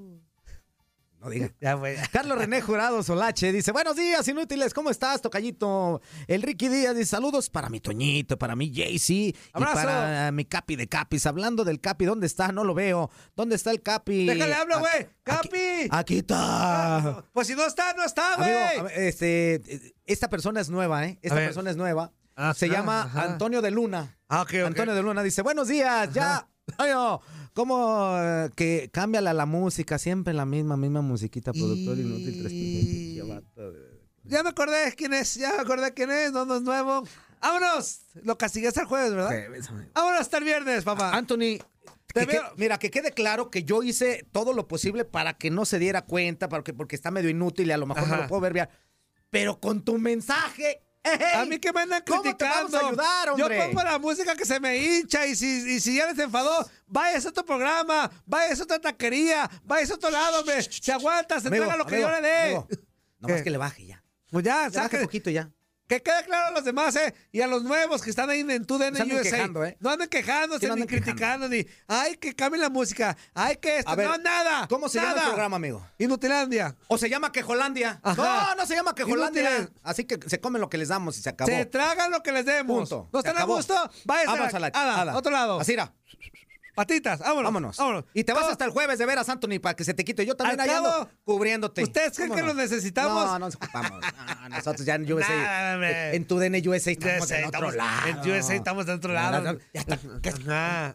No 1.19 1.29
digan. 1.29 1.53
Ya, 1.61 1.73
güey. 1.73 1.97
Carlos 2.11 2.37
René 2.37 2.61
Jurado 2.61 3.03
Solache 3.03 3.51
dice, 3.51 3.71
buenos 3.71 3.95
días, 3.95 4.27
inútiles, 4.27 4.73
¿cómo 4.73 4.89
estás, 4.89 5.21
tocallito? 5.21 6.01
El 6.27 6.41
Ricky 6.41 6.69
Díaz 6.69 6.95
dice, 6.95 7.11
saludos 7.11 7.49
para 7.49 7.69
mi 7.69 7.79
Toñito, 7.79 8.37
para 8.37 8.55
mi 8.55 8.73
Jaycee 8.73 9.29
y 9.29 9.35
para 9.53 10.31
mi 10.31 10.45
Capi 10.45 10.75
de 10.75 10.87
Capis. 10.87 11.25
Hablando 11.25 11.65
del 11.65 11.81
Capi, 11.81 12.05
¿dónde 12.05 12.27
está? 12.27 12.51
No 12.51 12.63
lo 12.63 12.73
veo. 12.73 13.09
¿Dónde 13.35 13.55
está 13.55 13.71
el 13.71 13.81
Capi? 13.81 14.25
Déjale 14.25 14.53
hablo, 14.53 14.79
güey. 14.79 15.09
Capi. 15.23 15.87
Aquí 15.91 16.19
está. 16.19 17.25
Pues 17.33 17.47
si 17.47 17.55
no 17.55 17.65
está, 17.65 17.93
no 17.93 18.03
está, 18.03 18.35
güey. 18.37 18.93
Este, 18.95 19.61
esta 20.05 20.29
persona 20.29 20.61
es 20.61 20.69
nueva, 20.69 21.05
¿eh? 21.05 21.19
Esta 21.21 21.35
persona 21.35 21.69
es 21.69 21.77
nueva. 21.77 22.13
Ah, 22.35 22.53
Se 22.53 22.67
ah, 22.67 22.69
llama 22.69 23.01
ajá. 23.01 23.23
Antonio 23.23 23.61
de 23.61 23.71
Luna. 23.71 24.17
Ah. 24.29 24.45
Antonio 24.65 24.95
de 24.95 25.01
Luna 25.01 25.23
dice, 25.23 25.41
buenos 25.41 25.67
días, 25.67 26.13
ya. 26.13 26.47
Ay, 26.77 26.91
no, 26.91 27.21
¿Cómo 27.59 28.13
eh, 28.17 28.49
que 28.55 28.89
cámbiala 28.89 29.33
la 29.33 29.45
música? 29.45 29.97
Siempre 29.97 30.33
la 30.33 30.45
misma, 30.45 30.77
misma 30.77 31.01
musiquita, 31.01 31.51
productor 31.51 31.97
inútil. 31.99 32.39
tres 32.41 32.53
Ya 34.23 34.43
me 34.43 34.49
acordé 34.49 34.93
quién 34.95 35.13
es, 35.13 35.35
ya 35.35 35.55
me 35.55 35.59
acordé 35.63 35.93
quién 35.93 36.09
es, 36.09 36.31
no, 36.31 36.45
no 36.45 36.55
es 36.55 36.61
nuevo. 36.61 37.03
Vámonos. 37.41 38.03
Lo 38.23 38.37
castigué 38.37 38.69
hasta 38.69 38.79
el 38.83 38.87
jueves, 38.87 39.13
¿verdad? 39.13 39.49
Bésame. 39.51 39.89
Vámonos 39.93 40.21
hasta 40.21 40.37
el 40.37 40.45
viernes, 40.45 40.85
papá. 40.85 41.13
Anthony, 41.13 41.59
que- 42.13 42.25
que- 42.27 42.39
mira, 42.55 42.79
que 42.79 42.89
quede 42.89 43.11
claro 43.11 43.51
que 43.51 43.63
yo 43.65 43.83
hice 43.83 44.25
todo 44.31 44.53
lo 44.53 44.65
posible 44.69 45.03
para 45.03 45.33
que 45.33 45.49
no 45.49 45.65
se 45.65 45.79
diera 45.79 46.03
cuenta, 46.05 46.47
porque, 46.47 46.73
porque 46.73 46.95
está 46.95 47.11
medio 47.11 47.29
inútil 47.29 47.67
y 47.67 47.71
a 47.73 47.77
lo 47.77 47.87
mejor 47.87 48.07
no 48.07 48.15
lo 48.15 48.27
puedo 48.27 48.39
ver 48.39 48.53
bien. 48.53 48.69
Pero 49.31 49.59
con 49.59 49.83
tu 49.83 49.97
mensaje, 49.97 50.81
A 51.03 51.45
mí 51.45 51.59
que 51.59 51.71
me 51.71 51.81
andan 51.81 52.03
¿Cómo 52.05 52.21
te 52.21 52.29
criticando. 52.29 52.71
vamos 52.71 52.73
a 52.73 52.87
ayudar, 52.87 53.29
hombre? 53.29 53.57
Yo 53.57 53.65
pongo 53.65 53.83
la 53.83 53.97
música 53.99 54.35
que 54.35 54.45
se 54.45 54.59
me 54.59 54.77
hincha 54.77 55.25
y 55.25 55.35
si, 55.35 55.75
y 55.75 55.79
si 55.79 55.95
ya 55.95 56.07
les 56.07 56.19
enfadó, 56.19 56.69
vayas 56.87 57.25
a 57.25 57.29
otro 57.29 57.45
programa, 57.45 58.11
vayas 58.25 58.59
a 58.59 58.63
otra 58.63 58.79
taquería, 58.79 59.49
vayas 59.63 59.91
a 59.91 59.95
otro 59.95 60.09
lado, 60.09 60.41
hombre. 60.41 60.61
Se 60.61 60.91
aguanta, 60.91 61.39
se 61.39 61.47
Amigo, 61.47 61.63
entrega 61.63 61.77
lo 61.77 61.85
que 61.85 61.95
amigo, 61.95 62.09
yo 62.09 62.21
le 62.21 62.27
dé. 62.27 62.63
Nomás 63.19 63.41
que 63.41 63.49
le 63.49 63.57
baje 63.57 63.85
ya. 63.85 64.03
Pues 64.29 64.45
ya, 64.45 64.69
saque. 64.69 64.99
poquito 64.99 65.29
ya. 65.29 65.49
Que 65.89 66.03
quede 66.03 66.23
claro 66.23 66.49
a 66.49 66.51
los 66.51 66.63
demás, 66.63 66.95
¿eh? 66.97 67.15
Y 67.31 67.41
a 67.41 67.47
los 67.47 67.63
nuevos 67.63 68.03
que 68.03 68.11
están 68.11 68.29
ahí 68.29 68.41
en 68.41 68.63
tu 68.63 68.77
DN 68.77 68.95
USA. 69.11 69.23
quejando, 69.23 69.65
¿eh? 69.65 69.75
No 69.79 69.89
anden 69.89 70.07
quejándose, 70.07 70.67
no 70.67 70.75
ni 70.75 70.83
anden 70.83 70.99
criticando, 71.01 71.49
ni. 71.49 71.65
Ay, 71.87 72.15
que 72.17 72.35
cambien 72.35 72.61
la 72.61 72.69
música. 72.69 73.17
Ay, 73.33 73.55
que 73.55 73.79
esto. 73.79 73.89
A 73.89 73.95
ver, 73.95 74.07
no, 74.07 74.17
nada. 74.19 74.67
¿Cómo 74.67 74.87
se 74.87 74.99
llama 74.99 75.15
el 75.19 75.27
programa, 75.29 75.55
amigo? 75.55 75.83
Inutilandia. 75.97 76.75
O 76.89 76.99
se 76.99 77.09
llama 77.09 77.31
Quejolandia. 77.31 77.99
Ajá. 78.03 78.49
No, 78.49 78.55
no 78.55 78.65
se 78.67 78.75
llama 78.75 78.93
Quejolandia. 78.93 79.67
Así 79.81 80.03
que 80.03 80.19
se 80.29 80.39
comen 80.39 80.61
lo 80.61 80.69
que 80.69 80.77
les 80.77 80.89
damos 80.89 81.17
y 81.17 81.23
se 81.23 81.29
acabó. 81.29 81.49
Se 81.49 81.65
tragan 81.65 82.11
lo 82.11 82.21
que 82.21 82.33
les 82.33 82.45
demos. 82.45 82.87
Punto. 82.87 83.09
¿No 83.11 83.19
están 83.19 83.39
a 83.39 83.45
gusto? 83.45 83.73
Váyanse 84.05 84.31
Vámonos 84.31 84.53
a 84.53 84.59
la 84.59 84.67
ala, 84.67 85.01
ala. 85.01 85.17
otro 85.17 85.31
lado. 85.31 85.59
Así 85.59 85.73
era. 85.73 85.91
Patitas, 86.79 87.19
vámonos. 87.19 87.43
Vámonos. 87.43 87.77
Vámonos. 87.77 88.05
Y 88.13 88.23
te 88.23 88.31
vas 88.31 88.45
hasta 88.47 88.63
el 88.63 88.71
jueves 88.71 88.97
de 88.99 89.05
veras, 89.05 89.27
Anthony, 89.27 89.59
para 89.61 89.75
que 89.75 89.83
se 89.83 89.93
te 89.93 90.05
quite. 90.05 90.25
Yo 90.25 90.35
también 90.37 90.61
Al 90.61 90.69
ahí 90.69 90.75
ando 90.77 90.89
cabo, 90.89 91.09
cubriéndote. 91.25 91.83
¿Ustedes 91.83 92.13
creen 92.15 92.29
¿Cómo 92.29 92.35
que 92.37 92.41
no? 92.41 92.47
los 92.47 92.55
necesitamos? 92.55 93.25
No, 93.25 93.31
no 93.33 93.39
nos 93.47 93.55
ocupamos. 93.55 93.91
No, 94.41 94.47
nosotros 94.49 94.85
ya 94.85 94.95
en 94.95 95.03
USA. 95.13 95.27
Nah, 95.35 95.73
hombre. 95.73 96.15
en 96.15 96.25
tu 96.25 96.39
DN 96.39 96.57
USA 96.69 96.91
estamos 96.91 97.23
USA, 97.25 97.39
en 97.39 97.45
otro 97.47 97.69
estamos- 97.69 97.75
lado. 97.75 98.07
En 98.07 98.31
USA 98.31 98.55
estamos 98.55 98.85
de 98.85 98.93
otro 98.93 99.11
lado. 99.11 99.57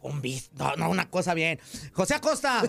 Un 0.03 0.23
bis. 0.23 0.51
No, 0.55 0.75
no, 0.77 0.89
una 0.89 1.11
cosa 1.11 1.35
bien. 1.35 1.61
José 1.93 2.15
Acosta. 2.15 2.63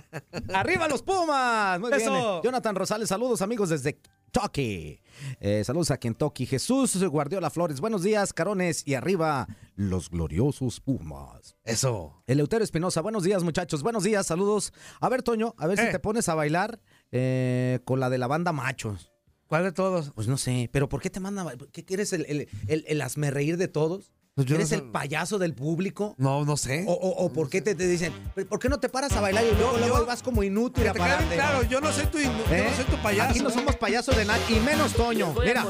Arriba 0.54 0.88
los 0.88 1.02
Pumas. 1.02 1.78
Muy 1.78 1.90
bien. 1.94 2.08
Jonathan 2.42 2.74
Rosales, 2.74 3.08
saludos 3.08 3.42
amigos 3.42 3.68
desde 3.68 3.98
Kentucky. 4.32 4.98
Eh, 5.40 5.62
saludos 5.64 5.90
a 5.90 5.98
Kentucky. 5.98 6.46
Jesús 6.46 7.02
Guardiola 7.04 7.50
Flores. 7.50 7.80
Buenos 7.80 8.02
días, 8.02 8.32
carones. 8.32 8.82
Y 8.86 8.94
arriba 8.94 9.46
los 9.76 10.08
gloriosos 10.08 10.80
Pumas. 10.80 11.54
Eso. 11.64 12.22
Eleuterio 12.26 12.64
Espinosa, 12.64 13.02
buenos 13.02 13.24
días 13.24 13.42
muchachos, 13.44 13.82
buenos 13.82 14.04
días, 14.04 14.26
saludos. 14.26 14.72
A 15.00 15.08
ver, 15.10 15.22
Toño, 15.22 15.54
a 15.58 15.66
ver 15.66 15.78
si 15.78 15.84
Eh. 15.84 15.90
te 15.92 15.98
pones 15.98 16.28
a 16.30 16.34
bailar 16.34 16.80
eh, 17.10 17.80
con 17.84 18.00
la 18.00 18.08
de 18.08 18.16
la 18.18 18.26
banda 18.26 18.52
Machos. 18.52 19.12
¿Cuál 19.48 19.64
de 19.64 19.72
todos? 19.72 20.10
Pues 20.14 20.28
no 20.28 20.38
sé, 20.38 20.70
pero 20.72 20.88
¿por 20.88 21.02
qué 21.02 21.10
te 21.10 21.20
manda? 21.20 21.52
¿Qué 21.72 21.84
quieres 21.84 22.14
el, 22.14 22.24
el, 22.26 22.48
el, 22.68 22.84
el 22.88 23.00
hazme 23.02 23.30
reír 23.30 23.58
de 23.58 23.68
todos? 23.68 24.12
Pues 24.34 24.46
yo 24.46 24.54
no 24.54 24.60
¿Eres 24.60 24.70
sé. 24.70 24.76
el 24.76 24.84
payaso 24.84 25.38
del 25.38 25.54
público? 25.54 26.14
No, 26.16 26.46
no 26.46 26.56
sé. 26.56 26.86
¿O, 26.88 26.92
o- 26.94 27.26
o 27.26 27.32
por 27.34 27.50
qué 27.50 27.60
te, 27.60 27.74
te 27.74 27.86
dicen, 27.86 28.14
¿por 28.48 28.58
qué 28.58 28.70
no 28.70 28.80
te 28.80 28.88
paras 28.88 29.12
a 29.12 29.20
bailar 29.20 29.44
y 29.44 29.54
luego, 29.54 29.76
luego 29.76 29.98
yo- 29.98 30.06
vas 30.06 30.22
como 30.22 30.42
inútil 30.42 30.88
a 30.88 30.94
pararte? 30.94 31.34
claro, 31.34 31.62
yo 31.64 31.82
no 31.82 31.92
soy 31.92 32.06
tu, 32.06 32.16
inu- 32.16 32.48
yo 32.48 32.54
¿Eh? 32.54 32.66
no 32.70 32.74
soy 32.76 32.84
tu 32.86 32.96
payaso. 33.02 33.28
Aquí 33.30 33.40
no 33.40 33.50
somos 33.50 33.76
payasos 33.76 34.16
de 34.16 34.24
nadie, 34.24 34.56
y 34.56 34.60
menos 34.60 34.94
Toño. 34.94 35.34
Mira, 35.44 35.66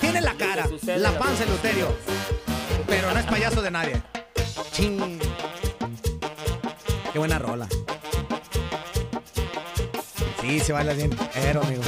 tiene 0.00 0.20
la 0.20 0.34
cara, 0.34 0.68
la 0.96 1.16
panza, 1.16 1.44
Eleuterio, 1.44 1.86
pero 2.88 3.12
no 3.14 3.20
es 3.20 3.26
payaso 3.26 3.62
de 3.62 3.70
nadie. 3.70 4.02
Chin. 4.72 5.20
Qué 7.12 7.18
buena 7.20 7.38
rola. 7.38 7.68
Sí, 10.40 10.58
se 10.58 10.72
baila 10.72 10.94
bien. 10.94 11.10
Pero, 11.32 11.62
amigo. 11.62 11.82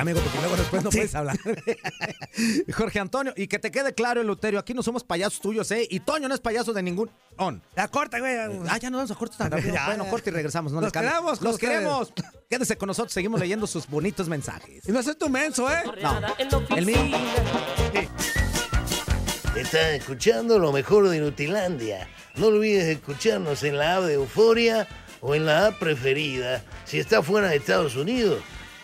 Ya, 0.00 0.10
amigo, 0.10 0.20
porque 0.20 0.38
luego 0.38 0.56
después 0.56 0.82
no 0.84 0.90
puedes 0.90 1.14
hablar. 1.14 1.36
Jorge 2.74 2.98
Antonio, 3.00 3.32
y 3.36 3.46
que 3.46 3.58
te 3.58 3.70
quede 3.70 3.94
claro, 3.94 4.20
Eleuterio, 4.20 4.58
aquí 4.58 4.74
no 4.74 4.82
somos 4.82 5.04
payasos 5.04 5.40
tuyos, 5.40 5.70
¿eh? 5.70 5.86
Y 5.90 6.00
Toño 6.00 6.28
no 6.28 6.34
es 6.34 6.40
payaso 6.40 6.72
de 6.72 6.82
ningún 6.82 7.10
on. 7.36 7.62
Ya 7.76 7.88
corta, 7.88 8.18
güey. 8.18 8.34
Ah, 8.68 8.78
ya 8.78 8.90
no 8.90 8.98
vamos 8.98 9.10
a 9.10 9.14
corte 9.14 9.36
tan 9.36 9.50
rápido. 9.52 9.74
Ya, 9.74 9.86
bueno, 9.86 10.06
corte 10.08 10.30
y 10.30 10.32
regresamos. 10.32 10.72
No 10.72 10.80
Los 10.80 10.92
queremos 10.92 11.40
Los 11.42 11.54
ustedes. 11.54 11.72
queremos. 11.78 12.12
Quédese 12.48 12.76
con 12.76 12.86
nosotros. 12.88 13.12
Seguimos 13.12 13.40
leyendo 13.40 13.66
sus 13.66 13.86
bonitos 13.86 14.28
mensajes. 14.28 14.88
Y 14.88 14.92
no 14.92 15.02
soy 15.02 15.14
tu 15.14 15.28
menso, 15.28 15.70
¿eh? 15.70 15.82
No, 16.02 16.20
el 16.76 16.86
mío. 16.86 16.98
Estás 19.56 19.90
escuchando 19.92 20.58
lo 20.58 20.72
mejor 20.72 21.08
de 21.08 21.18
Nutilandia. 21.20 22.08
No 22.36 22.46
olvides 22.46 22.84
escucharnos 22.86 23.62
en 23.64 23.76
la 23.78 23.96
app 23.96 24.04
de 24.04 24.14
Euforia 24.14 24.86
o 25.20 25.34
en 25.34 25.44
la 25.44 25.66
app 25.66 25.78
preferida 25.78 26.62
si 26.84 26.98
estás 26.98 27.26
fuera 27.26 27.48
de 27.48 27.56
Estados 27.56 27.96
Unidos. 27.96 28.40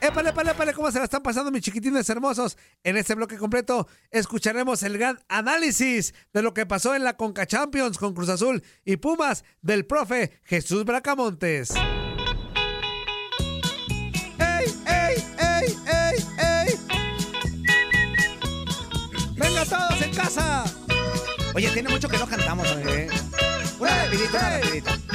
Épale, 0.00 0.30
épale, 0.30 0.52
épale, 0.52 0.72
¿cómo 0.72 0.90
se 0.90 0.98
la 0.98 1.04
están 1.04 1.22
pasando 1.22 1.50
mis 1.50 1.62
chiquitines 1.62 2.08
hermosos? 2.08 2.56
En 2.82 2.96
este 2.96 3.14
bloque 3.14 3.36
completo 3.36 3.86
escucharemos 4.10 4.82
el 4.82 4.96
gran 4.96 5.20
análisis 5.28 6.14
de 6.32 6.40
lo 6.40 6.54
que 6.54 6.64
pasó 6.64 6.94
en 6.94 7.04
la 7.04 7.18
Conca 7.18 7.46
Champions 7.46 7.98
con 7.98 8.14
Cruz 8.14 8.30
Azul 8.30 8.62
y 8.84 8.96
Pumas 8.96 9.44
del 9.60 9.84
profe 9.84 10.40
Jesús 10.44 10.86
Bracamontes. 10.86 11.70
¡Ey, 14.38 14.74
ey, 14.86 15.24
ey, 15.38 15.76
ey, 15.86 16.24
ey! 16.38 16.74
¡Venga 19.36 19.64
todos 19.66 20.00
en 20.00 20.14
casa! 20.14 20.64
Oye, 21.54 21.68
tiene 21.72 21.90
mucho 21.90 22.08
que 22.08 22.16
no 22.16 22.26
cantamos, 22.26 22.66
¿eh? 22.68 23.08
Una 23.78 24.04
rapidita, 24.04 24.38
una 24.38 24.60
rapidita. 24.60 25.09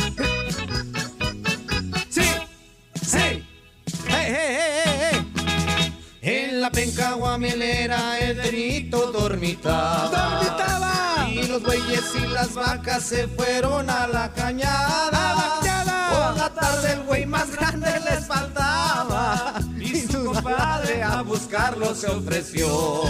Guamielera 7.13 8.19
el 8.19 8.37
perito 8.37 9.11
dormitaba. 9.11 10.09
¡Dormitaba! 10.09 11.29
Y 11.29 11.47
los 11.47 11.61
bueyes 11.61 12.03
y 12.15 12.27
las 12.27 12.53
vacas 12.53 13.03
se 13.03 13.27
fueron 13.27 13.89
a 13.89 14.07
la 14.07 14.31
cañada. 14.33 15.07
¡A 15.07 15.83
la! 15.85 16.09
Por 16.11 16.37
la 16.37 16.49
tarde 16.49 16.93
el 16.93 17.03
güey 17.03 17.25
más 17.25 17.51
grande 17.51 17.89
les 18.09 18.25
faltaba. 18.27 19.53
Y 19.79 20.01
su 20.01 20.25
compadre 20.25 21.03
a 21.03 21.21
buscarlo 21.21 21.93
se 21.95 22.07
ofreció. 22.07 23.01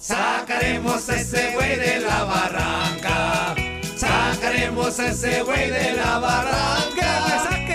Sacaremos 0.00 1.08
a 1.08 1.16
ese 1.16 1.52
güey 1.54 1.76
de 1.76 2.00
la 2.00 2.24
barranca. 2.24 3.54
Sacaremos 3.96 4.98
a 4.98 5.08
ese 5.08 5.42
güey 5.42 5.70
de 5.70 5.92
la 5.94 6.18
barranca. 6.18 7.67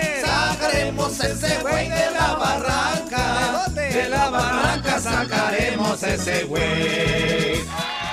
Sacaremos 0.74 1.20
ese 1.20 1.62
güey 1.62 1.88
de 1.88 2.10
la 2.10 2.34
barranca. 2.34 3.64
De 3.74 4.08
la 4.08 4.28
barranca 4.28 4.98
sacaremos 4.98 6.02
ese 6.02 6.44
güey. 6.44 7.60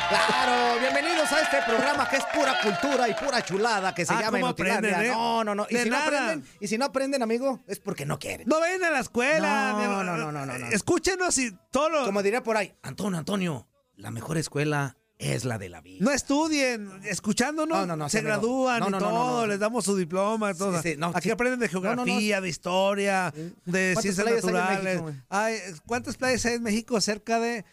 Claro, 0.10 0.80
bienvenidos 0.80 1.32
a 1.32 1.41
este 1.41 1.58
programa 1.65 2.08
que 2.08 2.17
es 2.17 2.24
pura 2.26 2.60
cultura 2.62 3.10
y 3.10 3.15
pura 3.15 3.41
chulada 3.43 3.95
que 3.95 4.06
se 4.06 4.13
Ah, 4.13 4.17
llama 4.21 4.32
¿cómo 4.39 4.45
Inutilandia. 4.47 5.04
eh? 5.06 5.10
No, 5.10 5.43
no, 5.43 5.56
no. 5.56 5.65
Y 5.71 5.76
si 5.78 5.89
no, 5.89 5.97
aprenden, 5.97 6.45
y 6.60 6.67
si 6.67 6.78
no 6.78 6.86
aprenden, 6.86 7.24
amigo, 7.24 7.62
es 7.67 7.80
porque 7.80 8.06
no 8.06 8.19
quieren. 8.19 8.47
No 8.47 8.62
ven 8.62 8.84
a 8.84 8.91
la 8.91 9.00
escuela. 9.00 9.71
No, 9.74 10.04
no, 10.04 10.17
no, 10.17 10.32
no, 10.32 10.45
no, 10.45 10.58
no. 10.60 10.67
Escúchenos 10.67 11.36
y 11.39 11.58
todo 11.71 11.89
lo... 11.89 12.06
Como 12.06 12.21
diría 12.21 12.43
por 12.43 12.58
ahí, 12.58 12.76
Antonio, 12.84 13.17
Antonio, 13.17 13.67
la 13.95 14.12
mejor 14.12 14.38
escuela 14.38 14.97
es 15.22 15.46
la 15.46 15.58
de 15.58 15.70
la 15.70 15.82
vida. 15.82 15.98
No 16.04 16.12
estudien, 16.12 16.90
escuchándonos, 17.06 17.78
No, 17.80 17.86
no, 17.86 17.96
no, 17.96 18.10
se 18.10 18.18
amigo. 18.20 18.28
gradúan 18.34 18.80
No, 18.82 18.88
y 18.90 18.92
todo, 18.92 19.00
no, 19.12 19.42
no. 19.42 19.48
les 19.48 19.60
damos 19.60 19.86
su 19.86 19.96
diploma, 19.96 20.54
todo. 20.54 20.82
sí, 20.82 20.96
no, 20.98 21.08
Aquí 21.14 21.30
sí. 21.30 21.32
aprenden 21.32 21.60
de 21.60 21.68
No, 21.68 21.80
no, 21.82 21.96
no. 21.96 22.04
geografía, 22.06 22.42
de 22.42 22.50
historia, 22.50 23.32
de 23.34 23.54
¿Cuántas 23.94 24.02
ciencias 24.02 24.28
hay 24.28 24.34
naturales. 24.36 24.84
México, 24.84 25.04
güey? 25.04 25.16
Ay, 25.30 25.56
¿Cuántas 25.86 26.18
playas 26.18 26.46
hay 26.46 26.56
en 26.56 26.64
México? 26.64 27.00
Cerca 27.00 27.40
de... 27.40 27.64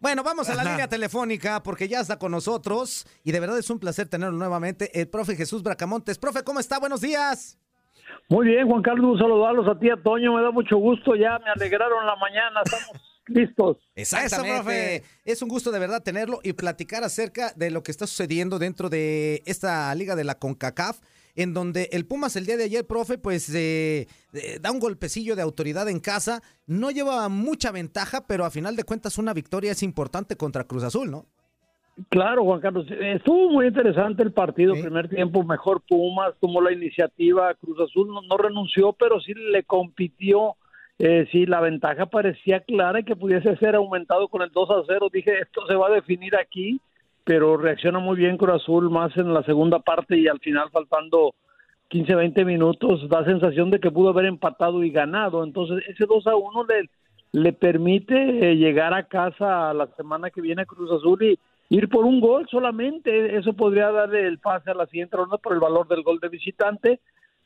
Bueno, 0.00 0.22
vamos 0.22 0.48
a 0.50 0.54
la 0.54 0.62
Ajá. 0.62 0.70
línea 0.72 0.88
telefónica 0.88 1.62
porque 1.62 1.88
ya 1.88 2.00
está 2.00 2.18
con 2.18 2.30
nosotros 2.30 3.06
y 3.24 3.32
de 3.32 3.40
verdad 3.40 3.58
es 3.58 3.70
un 3.70 3.78
placer 3.78 4.06
tenerlo 4.06 4.36
nuevamente, 4.36 5.00
el 5.00 5.08
profe 5.08 5.34
Jesús 5.36 5.62
Bracamontes. 5.62 6.18
Profe, 6.18 6.44
¿cómo 6.44 6.60
está? 6.60 6.78
Buenos 6.78 7.00
días. 7.00 7.58
Muy 8.28 8.46
bien, 8.48 8.66
Juan 8.68 8.82
Carlos, 8.82 9.12
un 9.12 9.18
saludarlos 9.18 9.66
a 9.68 9.78
ti, 9.78 9.88
a 9.90 9.96
Toño, 9.96 10.34
me 10.34 10.42
da 10.42 10.50
mucho 10.50 10.76
gusto, 10.76 11.14
ya 11.14 11.38
me 11.38 11.50
alegraron 11.50 12.04
la 12.06 12.16
mañana, 12.16 12.60
estamos 12.64 12.90
listos. 13.26 13.78
Exactamente. 13.94 15.02
Es 15.24 15.42
un 15.42 15.48
gusto 15.48 15.70
de 15.70 15.78
verdad 15.78 16.02
tenerlo 16.02 16.40
y 16.42 16.52
platicar 16.52 17.04
acerca 17.04 17.52
de 17.54 17.70
lo 17.70 17.82
que 17.82 17.90
está 17.90 18.06
sucediendo 18.06 18.58
dentro 18.58 18.88
de 18.88 19.42
esta 19.46 19.94
liga 19.94 20.16
de 20.16 20.24
la 20.24 20.38
CONCACAF, 20.38 21.00
en 21.36 21.54
donde 21.54 21.88
el 21.92 22.06
Pumas 22.06 22.36
el 22.36 22.46
día 22.46 22.56
de 22.56 22.64
ayer, 22.64 22.86
profe, 22.86 23.18
pues 23.18 23.52
eh, 23.54 24.06
eh, 24.32 24.58
da 24.60 24.70
un 24.70 24.78
golpecillo 24.78 25.36
de 25.36 25.42
autoridad 25.42 25.88
en 25.88 26.00
casa. 26.00 26.42
No 26.66 26.90
lleva 26.90 27.28
mucha 27.28 27.72
ventaja, 27.72 28.26
pero 28.26 28.44
a 28.44 28.50
final 28.50 28.76
de 28.76 28.84
cuentas 28.84 29.18
una 29.18 29.34
victoria 29.34 29.72
es 29.72 29.82
importante 29.82 30.36
contra 30.36 30.64
Cruz 30.64 30.84
Azul, 30.84 31.10
¿no? 31.10 31.26
Claro, 32.08 32.42
Juan 32.42 32.60
Carlos, 32.60 32.86
estuvo 32.90 33.50
muy 33.50 33.68
interesante 33.68 34.24
el 34.24 34.32
partido, 34.32 34.72
primer 34.74 35.08
tiempo 35.08 35.44
mejor 35.44 35.80
Pumas, 35.88 36.34
tomó 36.40 36.60
la 36.60 36.72
iniciativa, 36.72 37.54
Cruz 37.54 37.78
Azul 37.80 38.08
no, 38.08 38.20
no 38.22 38.36
renunció, 38.36 38.92
pero 38.94 39.20
sí 39.20 39.32
le 39.32 39.62
compitió, 39.62 40.56
eh, 40.98 41.26
sí, 41.32 41.46
la 41.46 41.60
ventaja 41.60 42.06
parecía 42.06 42.60
clara 42.60 43.00
y 43.00 43.04
que 43.04 43.16
pudiese 43.16 43.56
ser 43.56 43.74
aumentado 43.74 44.28
con 44.28 44.42
el 44.42 44.50
2 44.50 44.70
a 44.70 44.82
0, 44.86 45.08
dije, 45.12 45.40
esto 45.40 45.66
se 45.66 45.74
va 45.74 45.88
a 45.88 45.92
definir 45.94 46.36
aquí, 46.36 46.80
pero 47.24 47.56
reacciona 47.56 47.98
muy 47.98 48.16
bien 48.16 48.36
Cruz 48.36 48.62
Azul 48.62 48.90
más 48.90 49.16
en 49.16 49.34
la 49.34 49.42
segunda 49.42 49.80
parte 49.80 50.16
y 50.16 50.28
al 50.28 50.38
final 50.38 50.70
faltando 50.70 51.34
15, 51.88 52.14
20 52.14 52.44
minutos, 52.44 53.08
da 53.08 53.24
sensación 53.24 53.70
de 53.70 53.80
que 53.80 53.90
pudo 53.90 54.10
haber 54.10 54.26
empatado 54.26 54.84
y 54.84 54.90
ganado, 54.90 55.42
entonces 55.42 55.82
ese 55.88 56.06
2 56.06 56.26
a 56.28 56.36
1 56.36 56.64
le, 56.64 56.90
le 57.32 57.52
permite 57.52 58.50
eh, 58.50 58.56
llegar 58.56 58.94
a 58.94 59.08
casa 59.08 59.74
la 59.74 59.88
semana 59.96 60.30
que 60.30 60.40
viene 60.40 60.62
a 60.62 60.66
Cruz 60.66 60.90
Azul 60.92 61.22
y 61.24 61.38
ir 61.70 61.88
por 61.88 62.04
un 62.04 62.20
gol 62.20 62.46
solamente, 62.48 63.36
eso 63.36 63.52
podría 63.54 63.90
darle 63.90 64.26
el 64.26 64.38
pase 64.38 64.70
a 64.70 64.74
la 64.74 64.86
siguiente 64.86 65.16
ronda 65.16 65.38
por 65.38 65.54
el 65.54 65.60
valor 65.60 65.88
del 65.88 66.02
gol 66.02 66.20
de 66.20 66.28
visitante, 66.28 67.00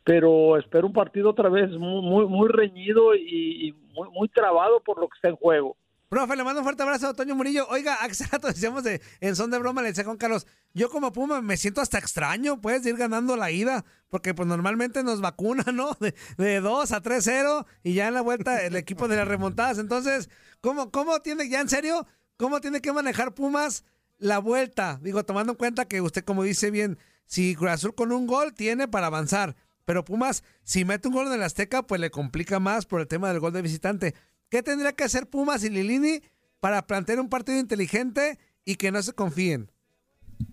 pero 0.09 0.57
espero 0.57 0.87
un 0.87 0.95
partido 0.95 1.29
otra 1.29 1.51
vez 1.51 1.71
muy 1.73 2.01
muy, 2.01 2.27
muy 2.27 2.49
reñido 2.49 3.15
y, 3.15 3.75
muy, 3.93 4.09
muy 4.09 4.27
trabado 4.31 4.83
por 4.83 4.99
lo 4.99 5.07
que 5.07 5.17
está 5.17 5.29
en 5.29 5.37
juego. 5.37 5.77
Profe, 6.09 6.35
le 6.35 6.45
mando 6.45 6.61
un 6.61 6.65
fuerte 6.65 6.83
abrazo 6.83 7.09
a 7.09 7.13
Toño 7.13 7.35
Murillo. 7.35 7.67
Oiga, 7.69 7.95
hace 8.01 8.25
rato 8.25 8.49
decíamos 8.49 8.85
de, 8.85 9.03
en 9.21 9.37
son 9.37 9.51
de 9.51 9.59
broma, 9.59 9.83
le 9.83 9.89
decía 9.89 10.05
Juan 10.05 10.17
Carlos, 10.17 10.47
yo 10.73 10.89
como 10.89 11.13
Puma 11.13 11.43
me 11.43 11.59
siento 11.59 11.83
hasta 11.83 11.99
extraño, 11.99 12.59
puedes 12.59 12.87
ir 12.87 12.97
ganando 12.97 13.37
la 13.37 13.51
ida, 13.51 13.85
porque 14.09 14.33
pues 14.33 14.49
normalmente 14.49 15.03
nos 15.03 15.21
vacunan, 15.21 15.77
¿no? 15.77 15.95
De, 16.01 16.15
de 16.39 16.61
2 16.63 16.91
a 16.91 17.03
3-0 17.03 17.67
y 17.83 17.93
ya 17.93 18.09
en 18.09 18.15
la 18.15 18.23
vuelta 18.23 18.65
el 18.65 18.77
equipo 18.77 19.09
de 19.09 19.17
las 19.17 19.29
remontadas. 19.29 19.77
Entonces, 19.77 20.31
¿cómo, 20.63 20.91
¿cómo 20.91 21.21
tiene, 21.21 21.51
ya 21.51 21.61
en 21.61 21.69
serio, 21.69 22.07
cómo 22.39 22.63
tiene 22.63 22.81
que 22.81 22.95
manejar 22.95 23.35
Pumas 23.35 23.85
la 24.17 24.39
vuelta? 24.39 25.01
Digo, 25.03 25.23
tomando 25.27 25.53
en 25.53 25.59
cuenta 25.59 25.85
que 25.85 26.01
usted, 26.01 26.25
como 26.25 26.45
dice 26.45 26.71
bien, 26.71 26.99
si 27.27 27.55
Cruz 27.55 27.73
Azul 27.73 27.95
con 27.95 28.11
un 28.11 28.27
gol 28.27 28.55
tiene 28.55 28.89
para 28.89 29.09
avanzar, 29.09 29.55
pero 29.89 30.05
Pumas, 30.05 30.45
si 30.65 30.85
mete 30.85 31.09
un 31.09 31.15
gol 31.15 31.29
en 31.29 31.33
el 31.33 31.43
Azteca, 31.43 31.83
pues 31.83 31.99
le 31.99 32.11
complica 32.11 32.61
más 32.61 32.85
por 32.85 33.01
el 33.01 33.09
tema 33.09 33.29
del 33.29 33.41
gol 33.41 33.55
de 33.55 33.63
visitante. 33.63 34.13
¿Qué 34.51 34.63
tendría 34.63 34.93
que 34.93 35.05
hacer 35.05 35.31
Pumas 35.31 35.65
y 35.65 35.71
Lilini 35.71 36.21
para 36.61 36.87
plantear 36.87 37.21
un 37.21 37.31
partido 37.31 37.59
inteligente 37.59 38.37
y 38.67 38.77
que 38.77 38.93
no 38.93 39.01
se 39.01 39.15
confíen? 39.15 39.71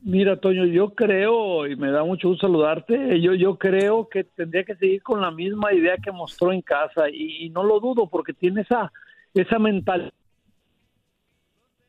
Mira, 0.04 0.40
Toño, 0.40 0.64
yo 0.64 0.96
creo, 0.96 1.68
y 1.68 1.76
me 1.76 1.92
da 1.92 2.06
mucho 2.06 2.30
gusto 2.30 2.48
saludarte, 2.48 3.20
yo, 3.20 3.34
yo 3.34 3.58
creo 3.58 4.08
que 4.08 4.24
tendría 4.24 4.64
que 4.64 4.78
seguir 4.78 5.04
con 5.04 5.20
la 5.20 5.32
misma 5.32 5.74
idea 5.74 5.98
que 6.02 6.14
mostró 6.14 6.54
en 6.54 6.62
casa, 6.62 7.10
y, 7.10 7.50
no 7.50 7.62
lo 7.64 7.82
dudo, 7.82 8.08
porque 8.08 8.32
tiene 8.32 8.62
esa, 8.62 8.90
esa 9.34 9.60
mentalidad 9.60 10.14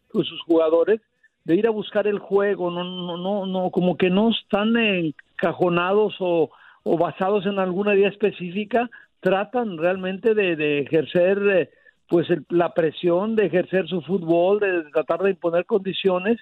con 0.09 0.25
sus 0.25 0.43
jugadores 0.43 1.01
de 1.45 1.55
ir 1.55 1.69
a 1.69 1.71
buscar 1.71 2.09
el 2.09 2.19
juego, 2.19 2.73
no, 2.73 2.83
no, 2.83 3.17
no, 3.17 3.47
no 3.47 3.71
como 3.71 3.97
que 3.97 4.11
no 4.11 4.31
están 4.31 4.77
encajonados 4.77 6.17
o, 6.19 6.51
o 6.89 6.97
basados 6.97 7.45
en 7.47 7.59
alguna 7.59 7.95
idea 7.97 8.09
específica, 8.09 8.89
tratan 9.19 9.77
realmente 9.77 10.35
de, 10.35 10.55
de 10.55 10.79
ejercer 10.81 11.39
eh, 11.49 11.71
pues 12.09 12.31
el- 12.31 12.47
la 12.49 12.75
presión, 12.75 13.35
de 13.35 13.47
ejercer 13.47 13.89
su 13.89 14.03
fútbol, 14.03 14.61
de 14.61 14.85
tratar 14.93 15.21
de 15.23 15.31
imponer 15.31 15.65
condiciones 15.67 16.39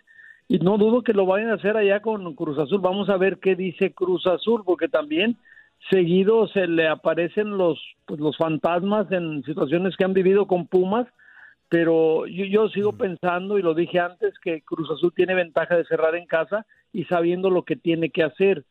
y 0.46 0.58
no 0.58 0.76
dudo 0.76 1.00
que 1.02 1.14
lo 1.14 1.24
vayan 1.24 1.48
a 1.48 1.54
hacer 1.54 1.78
allá 1.78 2.00
con 2.00 2.34
Cruz 2.34 2.58
Azul. 2.58 2.80
Vamos 2.82 3.08
a 3.08 3.16
ver 3.16 3.38
qué 3.38 3.56
dice 3.56 3.94
Cruz 3.94 4.26
Azul, 4.26 4.62
porque 4.66 4.88
también 4.88 5.36
seguido 5.90 6.46
se 6.48 6.66
le 6.66 6.88
aparecen 6.88 7.56
los 7.56 7.80
pues, 8.04 8.20
los 8.20 8.36
fantasmas 8.36 9.10
en 9.12 9.42
situaciones 9.44 9.96
que 9.96 10.04
han 10.04 10.12
vivido 10.12 10.46
con 10.46 10.66
Pumas, 10.66 11.06
pero 11.70 12.26
yo, 12.26 12.44
yo 12.44 12.68
sigo 12.68 12.92
pensando 12.92 13.58
y 13.58 13.62
lo 13.62 13.72
dije 13.72 13.98
antes 13.98 14.38
que 14.40 14.60
Cruz 14.60 14.90
Azul 14.90 15.12
tiene 15.16 15.34
ventaja 15.34 15.74
de 15.76 15.86
cerrar 15.86 16.14
en 16.16 16.26
casa 16.26 16.66
y 16.92 17.04
sabiendo 17.04 17.48
lo 17.48 17.62
que 17.62 17.76
tiene 17.76 18.10
que 18.10 18.24
hacer. 18.24 18.64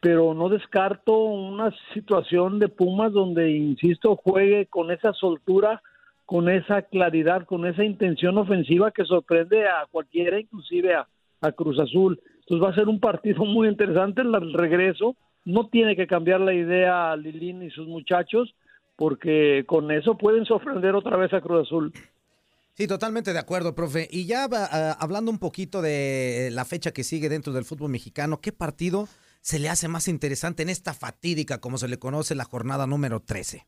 Pero 0.00 0.32
no 0.34 0.48
descarto 0.48 1.16
una 1.18 1.74
situación 1.92 2.58
de 2.58 2.68
Pumas 2.68 3.12
donde, 3.12 3.50
insisto, 3.50 4.16
juegue 4.16 4.66
con 4.66 4.90
esa 4.90 5.12
soltura, 5.12 5.82
con 6.24 6.48
esa 6.48 6.82
claridad, 6.82 7.44
con 7.44 7.66
esa 7.66 7.84
intención 7.84 8.38
ofensiva 8.38 8.92
que 8.92 9.04
sorprende 9.04 9.66
a 9.68 9.86
cualquiera, 9.90 10.40
inclusive 10.40 10.94
a, 10.94 11.06
a 11.42 11.52
Cruz 11.52 11.78
Azul. 11.78 12.20
Entonces 12.40 12.64
va 12.66 12.70
a 12.70 12.74
ser 12.74 12.88
un 12.88 12.98
partido 12.98 13.44
muy 13.44 13.68
interesante 13.68 14.22
el 14.22 14.52
regreso. 14.54 15.16
No 15.44 15.68
tiene 15.68 15.96
que 15.96 16.06
cambiar 16.06 16.40
la 16.40 16.54
idea 16.54 17.14
Lilín 17.16 17.62
y 17.62 17.70
sus 17.70 17.86
muchachos, 17.86 18.54
porque 18.96 19.64
con 19.66 19.90
eso 19.90 20.16
pueden 20.16 20.44
sorprender 20.44 20.94
otra 20.94 21.16
vez 21.16 21.32
a 21.32 21.40
Cruz 21.40 21.66
Azul. 21.66 21.92
Sí, 22.74 22.86
totalmente 22.86 23.32
de 23.32 23.38
acuerdo, 23.38 23.74
profe. 23.74 24.08
Y 24.10 24.26
ya 24.26 24.46
uh, 24.46 24.96
hablando 24.98 25.30
un 25.30 25.38
poquito 25.38 25.82
de 25.82 26.48
la 26.52 26.64
fecha 26.64 26.92
que 26.92 27.04
sigue 27.04 27.28
dentro 27.28 27.52
del 27.52 27.64
fútbol 27.64 27.90
mexicano, 27.90 28.40
¿qué 28.40 28.52
partido 28.52 29.06
se 29.40 29.58
le 29.58 29.68
hace 29.68 29.88
más 29.88 30.08
interesante 30.08 30.62
en 30.62 30.68
esta 30.68 30.94
fatídica, 30.94 31.60
como 31.60 31.78
se 31.78 31.88
le 31.88 31.98
conoce, 31.98 32.34
la 32.34 32.44
jornada 32.44 32.86
número 32.86 33.20
13? 33.20 33.66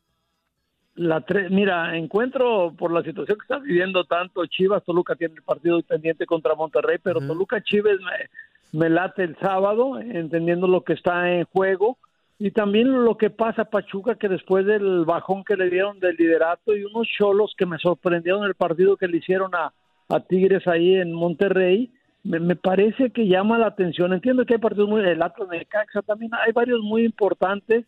La 0.95 1.23
tre 1.23 1.49
Mira, 1.49 1.97
encuentro 1.97 2.75
por 2.77 2.93
la 2.93 3.03
situación 3.03 3.39
que 3.39 3.43
está 3.43 3.59
viviendo 3.59 4.05
tanto 4.05 4.45
Chivas, 4.47 4.85
Toluca 4.85 5.15
tiene 5.17 5.35
el 5.35 5.43
partido 5.43 5.83
pendiente 5.83 6.27
contra 6.27 6.55
Monterrey, 6.55 6.99
pero 7.03 7.19
uh 7.19 7.23
-huh. 7.23 7.29
Toluca 7.29 7.63
Chivas 7.63 7.97
me, 8.01 8.79
me 8.79 8.91
late 8.91 9.25
el 9.25 9.37
sábado, 9.39 9.99
entendiendo 9.99 10.67
lo 10.67 10.83
que 10.85 10.93
está 10.93 11.33
en 11.33 11.45
juego 11.47 11.97
y 12.39 12.51
también 12.51 13.05
lo 13.05 13.17
que 13.17 13.31
pasa 13.31 13.67
Pachuca 13.67 14.17
que 14.17 14.29
después 14.29 14.67
del 14.67 15.05
bajón 15.05 15.45
que 15.45 15.57
le 15.57 15.71
dieron 15.71 16.01
del 16.01 16.17
liderato 16.17 16.77
y 16.77 16.85
unos 16.85 17.07
cholos 17.17 17.55
que 17.57 17.67
me 17.67 17.79
sorprendieron 17.79 18.45
el 18.45 18.55
partido 18.55 18.97
que 18.97 19.07
le 19.07 19.19
hicieron 19.19 19.55
a, 19.55 19.73
a 20.09 20.21
Tigres 20.21 20.67
ahí 20.67 20.97
en 20.97 21.13
Monterrey 21.13 21.93
me, 22.25 22.41
me, 22.41 22.57
parece 22.57 23.11
que 23.11 23.27
llama 23.27 23.59
la 23.59 23.69
atención 23.69 24.13
entiendo 24.13 24.45
que 24.45 24.55
hay 24.55 24.61
partidos 24.61 24.89
muy 24.89 25.03
el 25.03 25.23
Atlas 25.23 25.49
de 25.49 25.67
Caxa 25.67 26.03
también 26.03 26.31
hay 26.35 26.53
varios 26.53 26.81
muy 26.83 27.05
importantes 27.05 27.85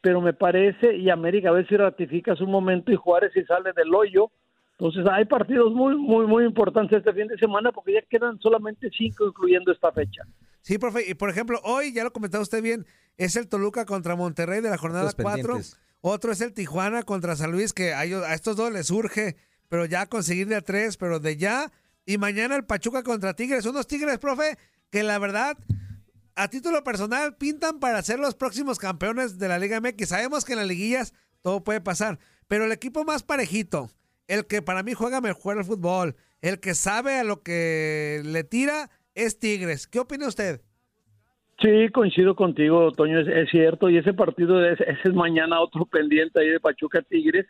pero 0.00 0.20
me 0.20 0.32
parece 0.32 0.96
y 0.96 1.10
América 1.10 1.50
a 1.50 1.52
ver 1.52 1.68
si 1.68 1.76
ratifica 1.76 2.36
su 2.36 2.46
momento 2.46 2.92
y 2.92 2.96
Juárez 2.96 3.32
si 3.32 3.44
sale 3.44 3.72
del 3.74 3.94
hoyo 3.94 4.30
entonces 4.78 5.04
hay 5.10 5.24
partidos 5.24 5.72
muy 5.72 5.96
muy 5.96 6.26
muy 6.26 6.44
importantes 6.44 6.98
este 6.98 7.12
fin 7.12 7.28
de 7.28 7.38
semana 7.38 7.72
porque 7.72 7.94
ya 7.94 8.02
quedan 8.02 8.38
solamente 8.40 8.90
cinco 8.96 9.26
incluyendo 9.26 9.72
esta 9.72 9.92
fecha 9.92 10.24
Sí, 10.62 10.78
profe, 10.78 11.08
y 11.08 11.14
por 11.14 11.30
ejemplo, 11.30 11.60
hoy, 11.64 11.92
ya 11.92 12.04
lo 12.04 12.12
comentaba 12.12 12.42
usted 12.42 12.62
bien, 12.62 12.86
es 13.16 13.36
el 13.36 13.48
Toluca 13.48 13.86
contra 13.86 14.16
Monterrey 14.16 14.60
de 14.60 14.70
la 14.70 14.78
jornada 14.78 15.12
4. 15.12 15.58
Otro 16.02 16.32
es 16.32 16.40
el 16.40 16.54
Tijuana 16.54 17.02
contra 17.02 17.36
San 17.36 17.52
Luis, 17.52 17.72
que 17.72 17.92
a, 17.92 18.04
ellos, 18.04 18.24
a 18.24 18.34
estos 18.34 18.56
dos 18.56 18.72
les 18.72 18.90
urge, 18.90 19.36
pero 19.68 19.84
ya 19.84 20.06
conseguir 20.06 20.48
de 20.48 20.56
a 20.56 20.60
tres, 20.62 20.96
pero 20.96 21.20
de 21.20 21.36
ya. 21.36 21.70
Y 22.06 22.18
mañana 22.18 22.56
el 22.56 22.64
Pachuca 22.64 23.02
contra 23.02 23.34
Tigres. 23.34 23.66
Unos 23.66 23.86
Tigres, 23.86 24.18
profe, 24.18 24.56
que 24.90 25.02
la 25.02 25.18
verdad, 25.18 25.56
a 26.34 26.48
título 26.48 26.82
personal, 26.82 27.36
pintan 27.36 27.80
para 27.80 28.02
ser 28.02 28.18
los 28.18 28.34
próximos 28.34 28.78
campeones 28.78 29.38
de 29.38 29.48
la 29.48 29.58
Liga 29.58 29.80
MX. 29.80 30.08
Sabemos 30.08 30.44
que 30.44 30.52
en 30.52 30.58
las 30.58 30.68
liguillas 30.68 31.14
todo 31.42 31.62
puede 31.62 31.80
pasar, 31.80 32.18
pero 32.48 32.64
el 32.64 32.72
equipo 32.72 33.04
más 33.04 33.22
parejito, 33.22 33.90
el 34.28 34.46
que 34.46 34.62
para 34.62 34.82
mí 34.82 34.92
juega 34.94 35.20
mejor 35.20 35.58
el 35.58 35.64
fútbol, 35.64 36.16
el 36.42 36.60
que 36.60 36.74
sabe 36.74 37.18
a 37.18 37.24
lo 37.24 37.42
que 37.42 38.22
le 38.24 38.44
tira 38.44 38.90
es 39.14 39.38
Tigres. 39.38 39.86
¿Qué 39.86 40.00
opina 40.00 40.28
usted? 40.28 40.60
Sí, 41.60 41.88
coincido 41.92 42.34
contigo, 42.34 42.90
Toño, 42.92 43.20
es, 43.20 43.50
cierto. 43.50 43.90
Y 43.90 43.98
ese 43.98 44.14
partido 44.14 44.64
es, 44.64 44.80
es 44.80 45.14
mañana 45.14 45.60
otro 45.60 45.84
pendiente 45.84 46.40
ahí 46.40 46.48
de 46.48 46.60
Pachuca 46.60 47.02
Tigres. 47.02 47.46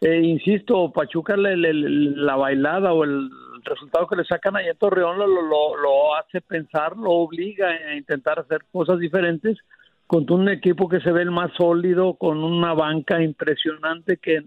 Eh, 0.00 0.20
insisto, 0.22 0.92
Pachuca 0.92 1.36
le, 1.36 1.56
la 1.56 2.36
bailada 2.36 2.92
o 2.92 3.02
el 3.02 3.28
resultado 3.64 4.06
que 4.06 4.16
le 4.16 4.24
sacan 4.24 4.56
ahí 4.56 4.68
en 4.68 4.76
Torreón 4.76 5.18
lo, 5.18 5.26
lo, 5.26 5.76
lo, 5.76 6.16
hace 6.16 6.40
pensar, 6.40 6.96
lo 6.96 7.10
obliga 7.10 7.68
a 7.68 7.94
intentar 7.94 8.38
hacer 8.38 8.64
cosas 8.72 8.98
diferentes 8.98 9.58
con 10.06 10.30
un 10.32 10.48
equipo 10.48 10.88
que 10.88 11.00
se 11.00 11.12
ve 11.12 11.22
el 11.22 11.30
más 11.30 11.52
sólido, 11.56 12.14
con 12.14 12.42
una 12.42 12.72
banca 12.72 13.22
impresionante 13.22 14.16
que 14.16 14.42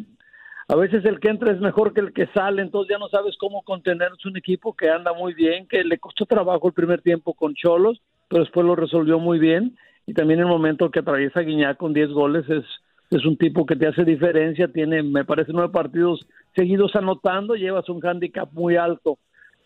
a 0.68 0.76
veces 0.76 1.04
el 1.06 1.20
que 1.20 1.30
entra 1.30 1.52
es 1.52 1.60
mejor 1.60 1.94
que 1.94 2.00
el 2.00 2.14
que 2.14 2.28
sale, 2.28 2.62
entonces 2.62 2.92
ya 2.92 2.98
no 2.98 3.10
sabes 3.10 3.36
cómo 3.38 3.62
contener 3.62 4.10
un 4.26 4.38
equipo 4.38 4.74
que 4.74 4.90
anda 4.90 5.14
muy 5.14 5.34
bien, 5.34 5.68
que 5.68 5.84
le 5.84 6.00
costó 6.00 6.26
trabajo 6.26 6.68
el 6.68 6.74
primer 6.74 7.02
tiempo 7.02 7.34
con 7.34 7.54
Cholos, 7.54 8.02
pero 8.30 8.44
después 8.44 8.66
lo 8.66 8.76
resolvió 8.76 9.20
muy 9.20 9.38
bien 9.38 9.78
y 10.08 10.14
también 10.14 10.40
el 10.40 10.46
momento 10.48 10.90
que 10.90 11.00
atraviesa 11.00 11.42
Guiñac 11.42 11.78
con 11.78 11.94
10 11.94 12.10
goles 12.12 12.50
es, 12.50 12.64
es 13.12 13.26
un 13.26 13.38
tipo 13.38 13.66
que 13.66 13.76
te 13.76 13.88
hace 13.88 14.06
diferencia, 14.06 14.70
tiene 14.70 15.04
me 15.04 15.26
parece 15.26 15.52
nueve 15.54 15.74
partidos 15.74 16.26
seguidos 16.56 16.96
anotando, 16.96 17.56
llevas 17.56 17.88
un 17.90 18.06
handicap 18.06 18.52
muy 18.52 18.76
alto, 18.76 19.20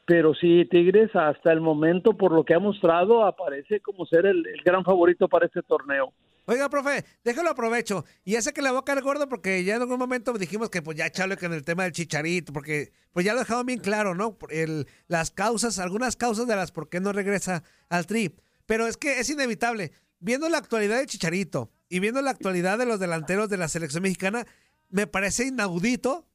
pero 0.05 0.33
sí 0.35 0.65
Tigres 0.69 1.09
hasta 1.15 1.51
el 1.51 1.61
momento 1.61 2.13
por 2.13 2.31
lo 2.31 2.43
que 2.43 2.53
ha 2.53 2.59
mostrado 2.59 3.25
aparece 3.25 3.79
como 3.81 4.05
ser 4.05 4.25
el, 4.25 4.43
gran 4.63 4.83
favorito 4.83 5.27
para 5.27 5.47
este 5.47 5.61
torneo. 5.63 6.13
Oiga, 6.47 6.69
profe, 6.69 7.03
déjalo 7.23 7.49
aprovecho. 7.49 8.05
Y 8.23 8.33
ya 8.33 8.41
sé 8.41 8.53
que 8.53 8.61
le 8.61 8.69
voy 8.69 8.77
a 8.77 8.83
caer 8.83 9.01
gordo 9.01 9.27
porque 9.27 9.63
ya 9.63 9.75
en 9.75 9.81
algún 9.81 9.97
momento 9.97 10.31
dijimos 10.33 10.69
que 10.69 10.83
pues 10.83 10.95
ya 10.95 11.09
chale 11.09 11.37
con 11.37 11.53
el 11.53 11.63
tema 11.63 11.83
del 11.83 11.91
chicharito, 11.91 12.53
porque 12.53 12.91
pues 13.13 13.25
ya 13.25 13.33
lo 13.33 13.39
dejado 13.39 13.63
bien 13.63 13.79
claro, 13.79 14.13
¿no? 14.13 14.37
El, 14.51 14.85
las 15.07 15.31
causas, 15.31 15.79
algunas 15.79 16.15
causas 16.15 16.45
de 16.45 16.55
las 16.55 16.71
por 16.71 16.87
qué 16.87 16.99
no 16.99 17.13
regresa 17.13 17.63
al 17.89 18.05
tri. 18.05 18.35
Pero 18.67 18.85
es 18.85 18.95
que 18.97 19.19
es 19.19 19.29
inevitable. 19.31 19.91
Viendo 20.19 20.47
la 20.49 20.59
actualidad 20.59 20.97
del 20.97 21.07
chicharito 21.07 21.71
y 21.89 21.99
viendo 21.99 22.21
la 22.21 22.31
actualidad 22.31 22.77
de 22.77 22.85
los 22.85 22.99
delanteros 22.99 23.49
de 23.49 23.57
la 23.57 23.67
selección 23.67 24.03
mexicana, 24.03 24.45
me 24.89 25.07
parece 25.07 25.47
inaudito 25.47 26.25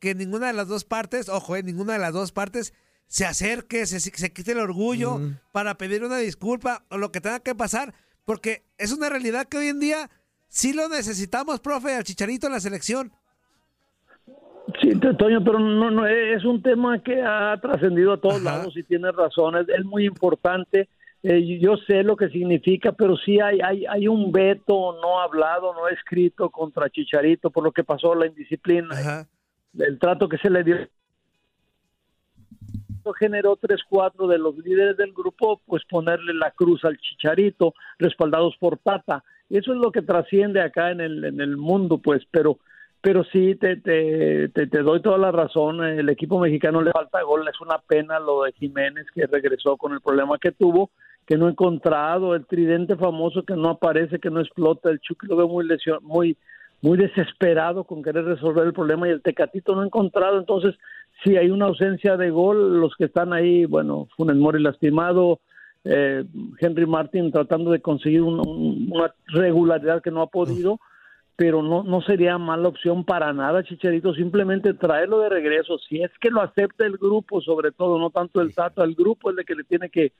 que 0.00 0.14
ninguna 0.14 0.48
de 0.48 0.54
las 0.54 0.66
dos 0.66 0.84
partes, 0.84 1.28
ojo, 1.28 1.54
eh, 1.54 1.62
ninguna 1.62 1.92
de 1.92 2.00
las 2.00 2.12
dos 2.12 2.32
partes 2.32 2.74
se 3.06 3.26
acerque, 3.26 3.86
se, 3.86 4.00
se 4.00 4.32
quite 4.32 4.52
el 4.52 4.58
orgullo 4.58 5.18
mm. 5.18 5.38
para 5.52 5.76
pedir 5.76 6.04
una 6.04 6.18
disculpa 6.18 6.84
o 6.88 6.98
lo 6.98 7.12
que 7.12 7.20
tenga 7.20 7.40
que 7.40 7.54
pasar 7.54 7.94
porque 8.30 8.62
es 8.78 8.96
una 8.96 9.08
realidad 9.08 9.48
que 9.48 9.58
hoy 9.58 9.66
en 9.66 9.80
día 9.80 10.08
sí 10.46 10.72
lo 10.72 10.88
necesitamos, 10.88 11.58
profe, 11.58 11.94
al 11.94 12.04
Chicharito 12.04 12.46
en 12.46 12.52
la 12.52 12.60
selección. 12.60 13.10
Sí, 14.80 14.92
Toño, 15.00 15.42
pero 15.42 15.58
no, 15.58 15.90
no 15.90 16.06
es 16.06 16.44
un 16.44 16.62
tema 16.62 17.02
que 17.02 17.20
ha 17.20 17.58
trascendido 17.60 18.12
a 18.12 18.20
todos 18.20 18.36
Ajá. 18.36 18.58
lados 18.58 18.76
y 18.76 18.84
tiene 18.84 19.10
razón, 19.10 19.56
es, 19.56 19.68
es 19.68 19.84
muy 19.84 20.06
importante. 20.06 20.88
Eh, 21.24 21.58
yo 21.58 21.76
sé 21.88 22.04
lo 22.04 22.14
que 22.14 22.28
significa, 22.28 22.92
pero 22.92 23.16
sí 23.16 23.40
hay, 23.40 23.58
hay, 23.60 23.84
hay 23.84 24.06
un 24.06 24.30
veto 24.30 24.96
no 25.02 25.20
hablado, 25.20 25.74
no 25.74 25.88
escrito 25.88 26.50
contra 26.50 26.88
Chicharito 26.88 27.50
por 27.50 27.64
lo 27.64 27.72
que 27.72 27.82
pasó, 27.82 28.14
la 28.14 28.26
indisciplina, 28.26 28.88
Ajá. 28.92 29.26
El 29.78 29.98
trato 29.98 30.28
que 30.28 30.38
se 30.38 30.50
le 30.50 30.64
dio 30.64 30.76
generó 33.18 33.56
tres, 33.56 33.80
cuatro 33.88 34.26
de 34.26 34.38
los 34.38 34.56
líderes 34.58 34.96
del 34.96 35.12
grupo, 35.12 35.60
pues 35.66 35.84
ponerle 35.84 36.34
la 36.34 36.50
cruz 36.50 36.84
al 36.84 36.98
chicharito, 36.98 37.74
respaldados 37.98 38.56
por 38.58 38.78
Tata. 38.78 39.24
Eso 39.48 39.72
es 39.72 39.78
lo 39.78 39.90
que 39.90 40.02
trasciende 40.02 40.60
acá 40.60 40.90
en 40.90 41.00
el, 41.00 41.24
en 41.24 41.40
el 41.40 41.56
mundo, 41.56 41.98
pues, 41.98 42.22
pero 42.30 42.58
pero 43.02 43.24
sí 43.24 43.54
te, 43.54 43.76
te, 43.78 44.50
te, 44.50 44.66
doy 44.66 45.00
toda 45.00 45.16
la 45.16 45.32
razón, 45.32 45.82
el 45.82 46.10
equipo 46.10 46.38
mexicano 46.38 46.82
le 46.82 46.92
falta 46.92 47.22
gol, 47.22 47.48
es 47.48 47.58
una 47.62 47.78
pena 47.78 48.20
lo 48.20 48.42
de 48.42 48.52
Jiménez 48.52 49.06
que 49.14 49.26
regresó 49.26 49.78
con 49.78 49.94
el 49.94 50.02
problema 50.02 50.36
que 50.38 50.52
tuvo, 50.52 50.90
que 51.24 51.38
no 51.38 51.46
ha 51.46 51.50
encontrado, 51.50 52.34
el 52.34 52.44
tridente 52.44 52.96
famoso 52.96 53.42
que 53.42 53.54
no 53.54 53.70
aparece, 53.70 54.18
que 54.18 54.28
no 54.28 54.40
explota, 54.40 54.90
el 54.90 55.00
Chucky 55.00 55.28
lo 55.28 55.36
veo 55.36 55.48
muy 55.48 55.66
lesión, 55.66 56.00
muy 56.02 56.36
muy 56.82 56.96
desesperado 56.96 57.84
con 57.84 58.02
querer 58.02 58.24
resolver 58.24 58.66
el 58.66 58.72
problema 58.72 59.06
y 59.06 59.12
el 59.12 59.22
Tecatito 59.22 59.74
no 59.74 59.82
ha 59.82 59.86
encontrado, 59.86 60.38
entonces 60.38 60.74
sí 61.22 61.36
hay 61.36 61.50
una 61.50 61.66
ausencia 61.66 62.16
de 62.16 62.30
gol, 62.30 62.80
los 62.80 62.94
que 62.96 63.04
están 63.04 63.32
ahí, 63.32 63.66
bueno, 63.66 64.08
Funes 64.16 64.36
Mori 64.36 64.62
lastimado, 64.62 65.40
eh, 65.84 66.24
Henry 66.58 66.86
Martin 66.86 67.32
tratando 67.32 67.70
de 67.70 67.80
conseguir 67.80 68.22
un, 68.22 68.40
un, 68.40 68.88
una 68.90 69.14
regularidad 69.28 70.02
que 70.02 70.10
no 70.10 70.22
ha 70.22 70.26
podido, 70.28 70.80
pero 71.36 71.62
no, 71.62 71.82
no 71.82 72.02
sería 72.02 72.36
mala 72.38 72.68
opción 72.68 73.04
para 73.04 73.32
nada, 73.32 73.62
Chicharito, 73.62 74.14
simplemente 74.14 74.74
traerlo 74.74 75.20
de 75.20 75.30
regreso, 75.30 75.78
si 75.78 76.02
es 76.02 76.10
que 76.20 76.30
lo 76.30 76.42
acepta 76.42 76.84
el 76.84 76.96
grupo, 76.96 77.40
sobre 77.40 77.72
todo, 77.72 77.98
no 77.98 78.10
tanto 78.10 78.40
el 78.40 78.54
Tato, 78.54 78.82
el 78.84 78.94
grupo 78.94 79.30
es 79.30 79.38
el 79.38 79.44
que 79.44 79.54
le 79.54 79.64
tiene 79.64 79.90
que, 79.90 80.12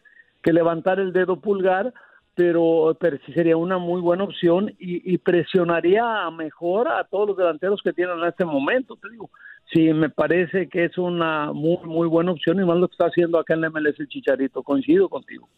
que 0.42 0.52
levantar 0.52 1.00
el 1.00 1.12
dedo 1.12 1.36
pulgar, 1.36 1.92
pero, 2.40 2.96
pero 2.98 3.18
sí 3.26 3.34
sería 3.34 3.58
una 3.58 3.76
muy 3.76 4.00
buena 4.00 4.24
opción 4.24 4.70
y, 4.78 5.12
y 5.12 5.18
presionaría 5.18 6.30
mejor 6.30 6.88
a 6.88 7.04
todos 7.04 7.28
los 7.28 7.36
delanteros 7.36 7.82
que 7.84 7.92
tienen 7.92 8.18
en 8.18 8.28
este 8.28 8.46
momento, 8.46 8.96
te 8.96 9.10
digo, 9.10 9.28
sí 9.70 9.92
me 9.92 10.08
parece 10.08 10.66
que 10.70 10.86
es 10.86 10.96
una 10.96 11.52
muy 11.52 11.76
muy 11.84 12.08
buena 12.08 12.32
opción 12.32 12.58
y 12.58 12.64
más 12.64 12.78
lo 12.78 12.88
que 12.88 12.92
está 12.92 13.08
haciendo 13.08 13.38
acá 13.38 13.52
en 13.52 13.60
la 13.60 13.68
MLS 13.68 14.00
el 14.00 14.08
Chicharito, 14.08 14.62
coincido 14.62 15.10
contigo. 15.10 15.50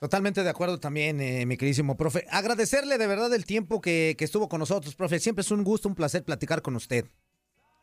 Totalmente 0.00 0.42
de 0.42 0.48
acuerdo 0.48 0.80
también, 0.80 1.20
eh, 1.20 1.44
mi 1.44 1.58
queridísimo 1.58 1.94
profe. 1.94 2.24
Agradecerle 2.30 2.96
de 2.96 3.06
verdad 3.06 3.34
el 3.34 3.44
tiempo 3.44 3.82
que, 3.82 4.14
que, 4.16 4.24
estuvo 4.24 4.48
con 4.48 4.60
nosotros, 4.60 4.94
profe. 4.94 5.18
Siempre 5.18 5.42
es 5.42 5.50
un 5.50 5.62
gusto, 5.62 5.90
un 5.90 5.94
placer 5.94 6.24
platicar 6.24 6.62
con 6.62 6.74
usted. 6.74 7.04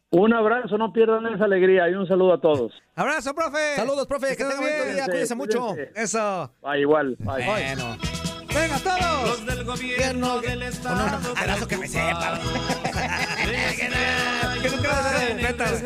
Un 0.09 0.33
abrazo, 0.33 0.79
no 0.79 0.91
pierdan 0.91 1.27
esa 1.27 1.45
alegría 1.45 1.87
y 1.89 1.93
un 1.93 2.07
saludo 2.07 2.33
a 2.33 2.41
todos. 2.41 2.73
Abrazo, 2.95 3.35
profe. 3.35 3.75
Saludos, 3.75 4.07
profe. 4.07 4.29
Que, 4.29 4.37
que 4.37 4.45
tenga 4.45 4.59
buen 4.59 4.93
día, 4.93 5.05
cuídese 5.05 5.35
mucho. 5.35 5.75
Eso. 5.95 6.51
Va 6.65 6.77
igual. 6.79 7.15
Bye. 7.19 7.45
Bueno. 7.45 7.97
Venga, 8.53 8.79
todos. 8.79 9.29
Los 9.29 9.45
del 9.45 9.63
gobierno 9.63 10.39
del 10.41 10.63
estado. 10.63 11.19
No, 11.19 11.39
abrazo 11.39 11.67
que 11.67 11.77
me 11.77 11.87
sepa. 11.87 12.39
que 14.61 14.69
nunca 14.69 15.03
se 15.03 15.33
respetas 15.33 15.83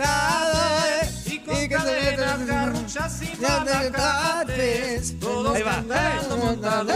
y 1.26 1.40
con 1.40 1.68
cadenas, 1.68 2.46
garruchas 2.46 3.22
y 3.22 3.42
malacates, 3.42 5.20
todos 5.20 5.58
cantando 5.60 6.38
montados 6.38 6.96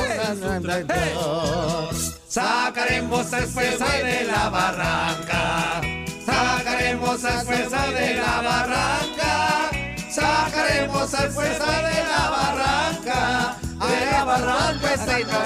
Sacaremos 2.28 3.34
a 3.34 3.42
fuerza 3.42 3.86
de 3.86 4.24
la 4.26 4.50
barranca, 4.50 5.82
sacaremos 6.26 7.26
a 7.26 7.42
fuerza 7.44 7.88
de 7.88 8.16
la 8.16 8.42
barranca, 8.42 9.72
sacaremos 10.12 11.14
a 11.14 11.30
fuerza 11.30 11.82
de 11.82 12.04
la 12.04 12.30
barranca, 12.30 13.58
de 13.88 14.06
la 14.12 14.24
barranca 14.24 14.94
esa 14.94 15.20
y 15.20 15.24
no 15.24 15.46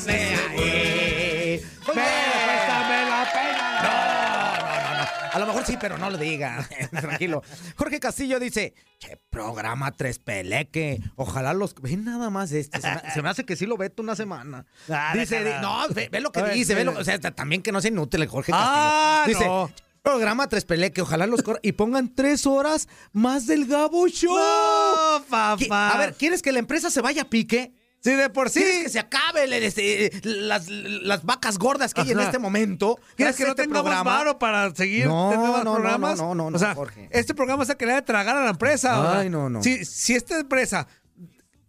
se 0.00 0.14
ahí. 0.14 1.62
Préstame 1.84 3.04
la 3.08 3.28
pena. 3.32 3.82
No, 3.82 4.66
no, 4.66 5.32
no, 5.34 5.38
lo 5.40 5.46
mejor 5.46 5.66
sí, 5.66 5.76
pero 5.80 5.98
no 5.98 6.10
lo 6.10 6.16
diga. 6.18 6.66
Tranquilo. 6.90 7.42
Jorge 7.76 8.00
Castillo 8.00 8.38
dice, 8.40 8.74
che, 8.98 9.18
programa 9.30 9.92
Tres 9.92 10.18
Peleque. 10.18 11.00
Ojalá 11.16 11.52
los... 11.52 11.74
Ve 11.74 11.96
nada 11.96 12.30
más 12.30 12.52
este. 12.52 12.80
Se 12.80 12.88
me, 12.90 13.10
se 13.12 13.22
me 13.22 13.28
hace 13.28 13.44
que 13.44 13.56
sí 13.56 13.66
lo 13.66 13.76
vete 13.76 14.00
una 14.02 14.16
semana. 14.16 14.64
Ah, 14.90 15.12
dice, 15.14 15.42
déjala. 15.44 15.60
di- 15.86 15.88
no, 15.88 15.94
ve, 15.94 16.08
ve 16.10 16.20
lo 16.20 16.32
que 16.32 16.40
A 16.40 16.44
ver, 16.44 16.54
dice. 16.54 16.74
ve 16.74 16.84
lo- 16.84 16.98
o 16.98 17.04
sea, 17.04 17.18
ta- 17.18 17.32
también 17.32 17.62
que 17.62 17.72
no 17.72 17.80
sea 17.80 17.90
inútil 17.90 18.22
el 18.22 18.28
Jorge 18.28 18.52
Castillo. 18.52 18.70
Ah, 18.74 19.24
dice, 19.26 19.46
no. 19.46 19.70
Programa 20.08 20.48
Tres 20.48 20.64
Peleque. 20.64 21.00
Ojalá 21.02 21.26
los 21.26 21.42
corra 21.42 21.58
y 21.62 21.72
pongan 21.72 22.14
tres 22.14 22.46
horas 22.46 22.86
más 23.12 23.46
del 23.46 23.66
Gabo 23.66 24.06
Show. 24.06 24.36
No, 24.36 25.24
papá. 25.28 25.56
¿Qui- 25.56 25.68
A 25.94 25.98
ver, 25.98 26.14
¿quieres 26.14 26.42
que 26.42 26.52
la 26.52 26.60
empresa 26.60 26.90
se 26.90 27.00
vaya 27.00 27.22
a 27.22 27.24
pique? 27.24 27.72
Sí, 28.00 28.12
de 28.12 28.28
por 28.28 28.50
sí. 28.50 28.60
¿Quieres 28.60 28.82
que 28.82 28.88
se 28.90 28.98
acabe 28.98 29.44
el- 29.44 29.54
este, 29.54 30.12
las, 30.24 30.68
las 30.68 31.24
vacas 31.24 31.56
gordas 31.58 31.94
que 31.94 32.02
hay 32.02 32.10
en 32.12 32.20
este 32.20 32.38
momento? 32.38 32.98
¿Quieres 33.16 33.34
que 33.34 33.44
no 33.44 33.50
este 33.50 33.62
tengamos 33.62 33.82
programa? 33.84 34.10
varo 34.18 34.38
para 34.38 34.74
seguir 34.74 35.06
No, 35.06 35.30
teniendo 35.30 35.56
no, 35.58 35.64
no, 35.64 35.72
programas? 35.72 36.18
no, 36.18 36.34
no, 36.34 36.50
no, 36.50 36.56
o 36.56 36.60
sea, 36.60 36.74
Jorge. 36.74 37.08
este 37.10 37.34
programa 37.34 37.64
se 37.64 37.74
quería 37.76 38.04
tragar 38.04 38.36
a 38.36 38.44
la 38.44 38.50
empresa. 38.50 39.18
Ay, 39.20 39.30
no, 39.30 39.48
no. 39.48 39.62
Si, 39.62 39.86
si 39.86 40.12
esta 40.14 40.38
empresa, 40.38 40.86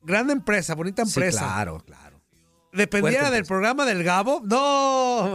gran 0.03 0.29
empresa, 0.29 0.75
bonita 0.75 1.05
Sí, 1.05 1.11
empresa, 1.11 1.39
claro, 1.39 1.79
claro. 1.85 2.04
Dependiera 2.75 3.01
Fuerte 3.01 3.31
del 3.31 3.33
empresa. 3.39 3.47
programa 3.47 3.85
del 3.85 4.03
Gabo, 4.03 4.41
no, 4.45 5.33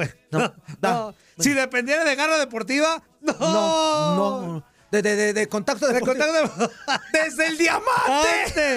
No. 0.82 1.14
Si 1.38 1.50
dependiera 1.52 2.04
de 2.04 2.14
Garra 2.16 2.38
Deportiva, 2.38 3.02
no. 3.20 3.32
No, 3.38 4.16
no. 4.46 4.64
De, 4.90 5.02
de, 5.02 5.14
de, 5.16 5.32
de 5.32 5.48
contacto 5.48 5.86
de, 5.86 5.94
De 5.94 6.00
contacto 6.00 6.32
de- 6.32 6.70
Desde 7.12 7.46
el 7.46 7.56
diamante. 7.58 8.76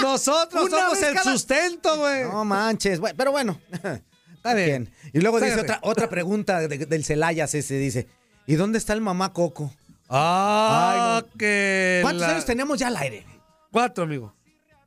Nosotros 0.00 0.64
Una 0.68 0.78
somos 0.78 1.02
el 1.02 1.14
cada- 1.14 1.32
sustento, 1.32 1.96
güey. 1.98 2.24
No 2.24 2.44
manches, 2.44 2.98
güey, 3.00 3.14
pero 3.14 3.30
bueno. 3.30 3.60
Está 4.34 4.54
bien. 4.54 4.92
Y 5.12 5.20
luego 5.20 5.38
dice 5.40 5.60
otra, 5.60 5.78
otra 5.82 6.08
pregunta 6.08 6.60
de- 6.60 6.86
del 6.86 7.04
Celayas 7.04 7.54
ese, 7.54 7.74
dice, 7.74 8.08
¿y 8.46 8.54
dónde 8.56 8.78
está 8.78 8.92
el 8.94 9.00
mamá 9.00 9.32
Coco? 9.32 9.72
Ah, 10.08 11.20
Ay, 11.20 11.22
no. 11.30 11.38
que. 11.38 12.00
¿Cuántos 12.02 12.22
la- 12.26 12.32
años 12.32 12.44
tenemos 12.44 12.78
ya 12.78 12.88
al 12.88 12.96
aire? 12.96 13.24
Cuatro, 13.70 14.04
amigo. 14.04 14.34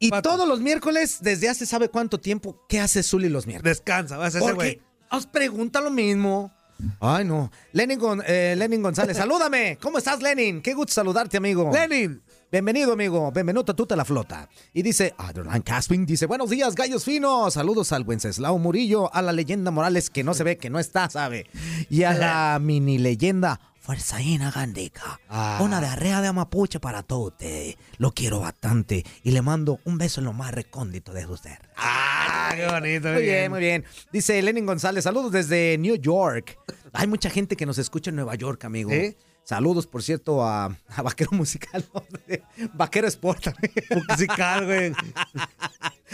Y 0.08 0.22
todos 0.22 0.47
los 0.47 0.60
miércoles, 0.62 1.18
desde 1.22 1.49
hace 1.49 1.66
sabe 1.66 1.89
cuánto 1.89 2.20
tiempo, 2.20 2.66
¿qué 2.70 2.80
hace 2.80 3.03
Zully 3.03 3.30
los 3.30 3.47
miércoles? 3.47 3.78
Descansa, 3.78 4.18
vas 4.18 4.36
a 4.36 4.39
ese 4.39 4.53
güey. 4.53 4.82
Os 5.12 5.26
pregunta 5.26 5.82
lo 5.82 5.89
mismo. 5.91 6.51
Ay, 6.99 7.24
no. 7.24 7.51
Lenin, 7.72 7.97
Gon- 7.99 8.24
eh, 8.28 8.53
Lenin 8.58 8.82
González, 8.82 9.16
salúdame. 9.24 9.78
¿Cómo 9.82 9.97
estás, 9.97 10.22
Lenin? 10.22 10.62
Qué 10.62 10.74
gusto 10.74 10.93
saludarte, 10.93 11.38
amigo. 11.38 11.72
Lenin. 11.74 12.22
Bienvenido, 12.51 12.93
amigo. 12.93 13.32
Bienvenuto 13.32 13.72
a 13.72 13.76
tuta 13.76 13.95
la 13.95 14.06
flota. 14.06 14.47
Y 14.74 14.82
dice, 14.82 15.14
Adrian 15.18 15.62
Caspin 15.62 16.06
dice, 16.06 16.26
buenos 16.26 16.49
días, 16.49 16.76
gallos 16.76 17.03
finos. 17.03 17.53
Saludos 17.53 17.91
al 17.91 18.03
Wenceslao 18.03 18.58
Murillo, 18.58 19.14
a 19.14 19.22
la 19.22 19.32
leyenda 19.32 19.72
Morales, 19.72 20.10
que 20.10 20.24
no 20.24 20.34
se 20.34 20.43
ve, 20.43 20.58
que 20.58 20.70
no 20.70 20.80
está, 20.80 21.10
¿sabe? 21.10 21.47
Y 21.89 22.03
a 22.03 22.14
la 22.14 22.60
mini 22.62 22.97
leyenda 22.97 23.60
Fuerza 23.86 24.20
Ina 24.20 24.50
Gandica. 24.50 25.20
Ah. 25.30 25.60
Una 25.62 25.80
diarrea 25.80 26.20
de 26.20 26.30
amapuche 26.30 26.80
para 26.80 27.04
todo 27.04 27.28
usted. 27.28 27.76
Lo 28.00 28.14
quiero 28.14 28.40
bastante 28.40 29.06
y 29.22 29.30
le 29.30 29.44
mando 29.44 29.80
un 29.84 30.00
beso 30.00 30.22
en 30.22 30.26
lo 30.26 30.34
más 30.34 30.52
recóndito 30.56 31.14
de 31.14 31.28
usted. 31.28 31.60
Ah, 31.78 32.52
qué 32.56 32.66
bonito. 32.66 33.10
Muy 33.10 33.22
bien, 33.22 33.52
muy 33.52 33.60
bien. 33.60 33.86
Dice 34.12 34.42
Lenin 34.42 34.66
González, 34.66 35.04
saludos 35.04 35.32
desde 35.32 35.78
New 35.78 35.98
York. 35.98 36.58
Hay 36.94 37.06
mucha 37.06 37.30
gente 37.30 37.56
que 37.56 37.68
nos 37.68 37.78
escucha 37.78 38.10
en 38.10 38.16
Nueva 38.16 38.34
York, 38.34 38.66
amigo. 38.66 38.90
¿Sí? 38.90 39.16
Saludos, 39.46 39.86
por 39.86 40.02
cierto, 40.02 40.43
a, 40.43 40.66
a 40.89 41.02
Vaquero 41.04 41.30
Musical, 41.34 41.86
Vaquero 42.74 43.08
Sport. 43.08 43.48
Musical, 44.10 44.66
güey. 44.66 44.91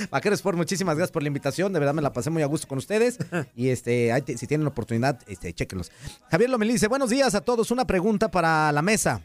Vaquero 0.09 0.35
Sport, 0.35 0.57
muchísimas 0.57 0.97
gracias 0.97 1.11
por 1.13 1.23
la 1.23 1.27
invitación. 1.27 1.71
De 1.71 1.79
verdad 1.79 1.93
me 1.93 2.01
la 2.01 2.11
pasé 2.11 2.29
muy 2.29 2.43
a 2.43 2.45
gusto 2.45 2.67
con 2.67 2.77
ustedes. 2.77 3.17
Y 3.55 3.69
este, 3.69 4.11
ahí 4.11 4.21
te- 4.21 4.37
si 4.37 4.47
tienen 4.47 4.65
la 4.65 4.69
oportunidad, 4.71 5.19
este, 5.27 5.53
chéquenlos. 5.53 5.91
Javier 6.29 6.49
Lomelí 6.49 6.73
dice, 6.73 6.87
buenos 6.87 7.09
días 7.09 7.33
a 7.33 7.41
todos. 7.41 7.71
Una 7.71 7.85
pregunta 7.85 8.29
para 8.29 8.69
la 8.73 8.81
mesa. 8.81 9.21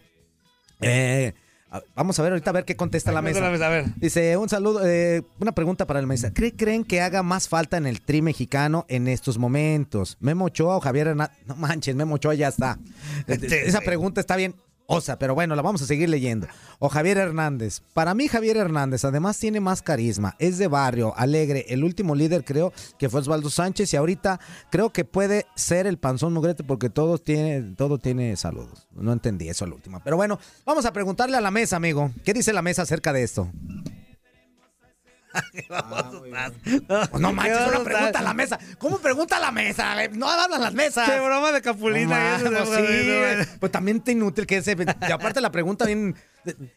Eh, 0.80 1.34
vamos 1.94 2.18
a 2.18 2.22
ver 2.22 2.32
ahorita 2.32 2.50
a 2.50 2.52
ver 2.52 2.64
qué 2.64 2.76
contesta 2.76 3.12
la 3.12 3.22
mesa. 3.22 3.46
A 3.46 3.68
ver. 3.68 3.86
Dice, 3.96 4.36
un 4.36 4.48
saludo, 4.48 4.86
eh, 4.86 5.22
una 5.40 5.52
pregunta 5.52 5.86
para 5.86 6.00
el 6.00 6.06
mesa. 6.06 6.32
¿Cree, 6.32 6.54
¿Creen 6.54 6.84
que 6.84 7.00
haga 7.00 7.22
más 7.22 7.48
falta 7.48 7.76
en 7.76 7.86
el 7.86 8.00
tri 8.00 8.22
mexicano 8.22 8.84
en 8.88 9.08
estos 9.08 9.38
momentos? 9.38 10.16
¿Memo 10.20 10.46
Ochoa 10.46 10.76
o 10.76 10.80
Javier 10.80 11.08
Hernández? 11.08 11.36
No 11.46 11.56
manches, 11.56 11.94
Memo 11.94 12.16
Ochoa 12.16 12.34
ya 12.34 12.48
está. 12.48 12.78
Esa 13.26 13.80
pregunta 13.80 14.20
está 14.20 14.36
bien 14.36 14.54
osa, 14.86 15.18
pero 15.18 15.34
bueno, 15.34 15.54
la 15.54 15.62
vamos 15.62 15.82
a 15.82 15.86
seguir 15.86 16.08
leyendo. 16.08 16.46
O 16.78 16.88
Javier 16.88 17.18
Hernández. 17.18 17.82
Para 17.94 18.14
mí, 18.14 18.28
Javier 18.28 18.56
Hernández 18.56 19.04
además 19.04 19.38
tiene 19.38 19.60
más 19.60 19.82
carisma, 19.82 20.36
es 20.38 20.58
de 20.58 20.68
barrio, 20.68 21.14
alegre. 21.16 21.66
El 21.68 21.84
último 21.84 22.14
líder 22.14 22.44
creo 22.44 22.72
que 22.98 23.08
fue 23.08 23.20
Osvaldo 23.20 23.50
Sánchez 23.50 23.92
y 23.92 23.96
ahorita 23.96 24.40
creo 24.70 24.92
que 24.92 25.04
puede 25.04 25.46
ser 25.54 25.86
el 25.86 25.98
panzón 25.98 26.32
mugrete 26.32 26.64
porque 26.64 26.90
todo 26.90 27.18
tiene, 27.18 27.74
todo 27.76 27.98
tiene 27.98 28.36
saludos. 28.36 28.86
No 28.92 29.12
entendí 29.12 29.48
eso 29.48 29.64
al 29.64 29.72
último. 29.72 30.00
Pero 30.04 30.16
bueno, 30.16 30.38
vamos 30.64 30.84
a 30.86 30.92
preguntarle 30.92 31.36
a 31.36 31.40
la 31.40 31.50
mesa, 31.50 31.76
amigo. 31.76 32.10
¿Qué 32.24 32.32
dice 32.32 32.52
la 32.52 32.62
mesa 32.62 32.82
acerca 32.82 33.12
de 33.12 33.22
esto? 33.22 33.50
Pues 37.10 37.20
no 37.22 37.32
manches, 37.32 37.68
una 37.68 37.84
pregunta 37.84 38.18
a 38.18 38.22
la 38.22 38.34
mesa. 38.34 38.58
¿Cómo 38.78 38.98
pregunta 38.98 39.36
a 39.36 39.40
la 39.40 39.50
mesa? 39.52 40.08
No 40.12 40.28
hablan 40.28 40.60
las 40.60 40.74
mesas. 40.74 41.08
Qué 41.10 41.20
broma 41.20 41.52
de 41.52 41.62
Capulina. 41.62 42.38
No, 42.38 42.64
sí, 42.66 43.48
pues 43.60 43.72
también 43.72 44.00
te 44.00 44.12
inútil 44.12 44.46
que 44.46 44.58
ese. 44.58 44.76
Y 45.08 45.12
aparte 45.12 45.40
la 45.40 45.50
pregunta 45.52 45.84
bien. 45.86 46.14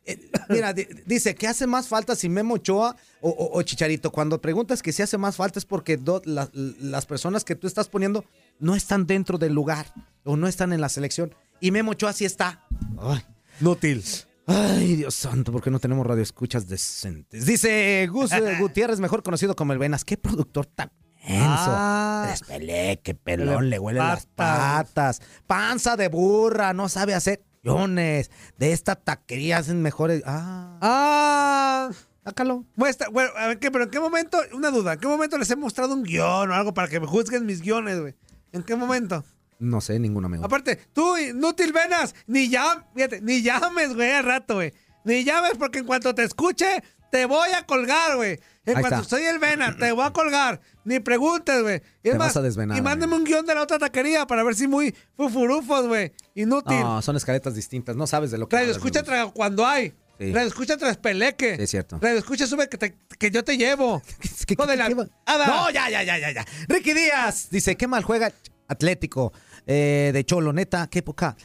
eh, 0.05 0.30
Mira, 0.49 0.74
di- 0.74 0.88
dice, 1.05 1.36
¿qué 1.36 1.47
hace 1.47 1.68
más 1.68 1.88
falta 1.88 2.16
si 2.16 2.28
Memo 2.30 2.55
Ochoa 2.55 2.95
o, 3.22 3.30
o- 3.30 3.57
o 3.57 3.62
Chicharito? 3.62 4.12
Cuando 4.12 4.41
preguntas 4.41 4.82
que 4.82 4.91
si 4.91 5.01
hace 5.03 5.18
más 5.18 5.36
falta 5.36 5.60
es 5.60 5.66
porque 5.66 5.97
do- 5.97 6.22
la- 6.26 6.49
las 6.53 7.05
personas 7.05 7.43
que 7.43 7.55
tú 7.55 7.68
estás 7.68 7.88
poniendo 7.89 8.26
no 8.60 8.76
están 8.76 9.05
dentro 9.07 9.38
del 9.38 9.53
lugar 9.53 9.86
o 10.24 10.36
no 10.38 10.47
están 10.47 10.74
en 10.74 10.82
la 10.82 10.89
selección. 10.89 11.34
Y 11.60 11.72
Memo 11.72 11.91
Ochoa 11.91 12.14
sí 12.14 12.26
está. 12.26 12.66
Ay. 13.01 13.24
Inútil. 13.62 14.03
Ay, 14.51 14.95
Dios 14.95 15.13
santo, 15.13 15.51
¿por 15.51 15.61
qué 15.61 15.69
no 15.69 15.79
tenemos 15.79 16.05
radioescuchas 16.07 16.67
decentes? 16.67 17.45
Dice 17.45 18.07
Gus 18.11 18.31
Gutiérrez, 18.59 18.99
mejor 18.99 19.21
conocido 19.21 19.55
como 19.55 19.73
el 19.73 19.79
Venas. 19.79 20.03
¿Qué 20.03 20.17
productor 20.17 20.65
tan 20.65 20.91
menso? 21.27 21.71
Ah. 21.71 22.25
Despelé, 22.31 22.99
qué 23.03 23.13
pelón, 23.13 23.65
Le 23.65 23.71
le 23.71 23.79
huele 23.79 23.99
las 23.99 24.25
patas. 24.25 24.87
patas. 24.87 25.21
Panza 25.45 25.95
de 25.97 26.07
burra, 26.07 26.73
no 26.73 26.89
sabe 26.89 27.13
hacer 27.13 27.43
guiones. 27.63 28.31
De 28.57 28.71
esta 28.71 28.95
taquería 28.95 29.57
hacen 29.59 29.81
mejores. 29.83 30.23
Ah, 30.25 30.77
Ah. 30.81 31.89
sácalo. 32.23 32.65
Muestra, 32.75 33.09
bueno, 33.09 33.29
a 33.37 33.47
ver, 33.47 33.59
¿qué, 33.59 33.69
pero 33.69 33.83
¿en 33.83 33.89
qué 33.91 33.99
momento? 33.99 34.39
Una 34.53 34.71
duda. 34.71 34.93
¿En 34.93 34.99
qué 34.99 35.07
momento 35.07 35.37
les 35.37 35.49
he 35.51 35.55
mostrado 35.55 35.93
un 35.93 36.01
guion 36.03 36.49
o 36.49 36.53
algo 36.55 36.73
para 36.73 36.87
que 36.87 36.99
me 36.99 37.05
juzguen 37.05 37.45
mis 37.45 37.61
guiones, 37.61 37.99
güey? 37.99 38.15
¿En 38.51 38.63
qué 38.63 38.75
momento? 38.75 39.23
No 39.60 39.82
sé, 39.82 39.99
ningún 39.99 40.26
amigo. 40.26 40.45
Aparte, 40.45 40.78
tú, 40.93 41.18
inútil 41.18 41.74
venas, 41.74 42.16
ni 42.28 42.49
llames, 42.49 42.86
fíjate, 42.95 43.22
ni 43.22 43.41
llames, 43.41 43.93
güey, 43.93 44.12
al 44.12 44.24
rato, 44.24 44.55
güey. 44.55 44.74
Ni 45.03 45.24
llames 45.24 45.51
porque 45.60 45.80
en 45.80 45.86
cuanto 45.86 46.16
te 46.16 46.24
escuche, 46.24 46.82
te 47.12 47.26
voy 47.26 47.49
a 47.51 47.66
colgar, 47.66 48.16
güey. 48.16 48.39
En 48.66 48.78
Ahí 48.78 48.82
cuanto 48.84 49.01
está. 49.01 49.18
soy 49.18 49.26
el 49.26 49.39
vena, 49.39 49.76
te 49.78 49.91
voy 49.91 50.05
a 50.05 50.12
colgar. 50.12 50.62
Ni 50.86 50.99
preguntes, 50.99 51.62
güey. 51.62 51.82
Te 52.01 52.12
más, 52.12 52.28
vas 52.30 52.38
a 52.38 52.41
desvenar, 52.41 52.78
Y 52.78 52.82
mándame 52.82 53.16
un 53.16 53.24
guion 53.24 53.45
de 53.45 53.55
la 53.55 53.64
otra 53.64 53.80
taquería 53.80 54.26
para 54.28 54.43
ver 54.43 54.55
si 54.55 54.68
muy 54.68 54.95
fufurufos, 55.18 55.88
güey. 55.88 56.12
Inútil. 56.36 56.80
No, 56.80 57.01
son 57.01 57.16
escaletas 57.16 57.55
distintas. 57.55 57.95
No 57.95 58.07
sabes 58.07 58.32
de 58.32 58.38
lo 58.38 58.47
que 58.47 58.55
Radio 58.55 58.72
escucha 58.72 59.03
tra- 59.03 59.32
cuando 59.34 59.66
hay. 59.66 59.93
Sí. 60.20 60.34
Radio 60.34 60.47
escucha 60.49 60.78
tras 60.78 60.97
peleque. 60.97 61.55
Sí, 61.55 61.64
es 61.64 61.70
cierto. 61.70 61.97
Radio 62.01 62.18
escucha 62.20 62.45
sube 62.45 62.68
que, 62.70 62.78
te- 62.78 62.95
que 63.18 63.32
yo 63.32 63.43
te 63.43 63.57
llevo. 63.57 64.01
¿Qué- 64.47 64.55
de 64.55 64.76
la-. 64.76 64.89
No, 64.89 65.70
ya, 65.72 65.89
ya, 65.89 66.03
ya, 66.03 66.18
ya, 66.20 66.32
ya. 66.32 66.45
Ricky 66.68 66.93
Díaz 66.93 67.49
dice, 67.49 67.76
qué 67.78 67.88
mal 67.88 68.03
juega 68.03 68.32
Atlético 68.70 69.34
eh, 69.67 70.11
de 70.13 70.24
Cholo, 70.24 70.53
neta, 70.53 70.88
qué 70.88 71.01
poca, 71.01 71.36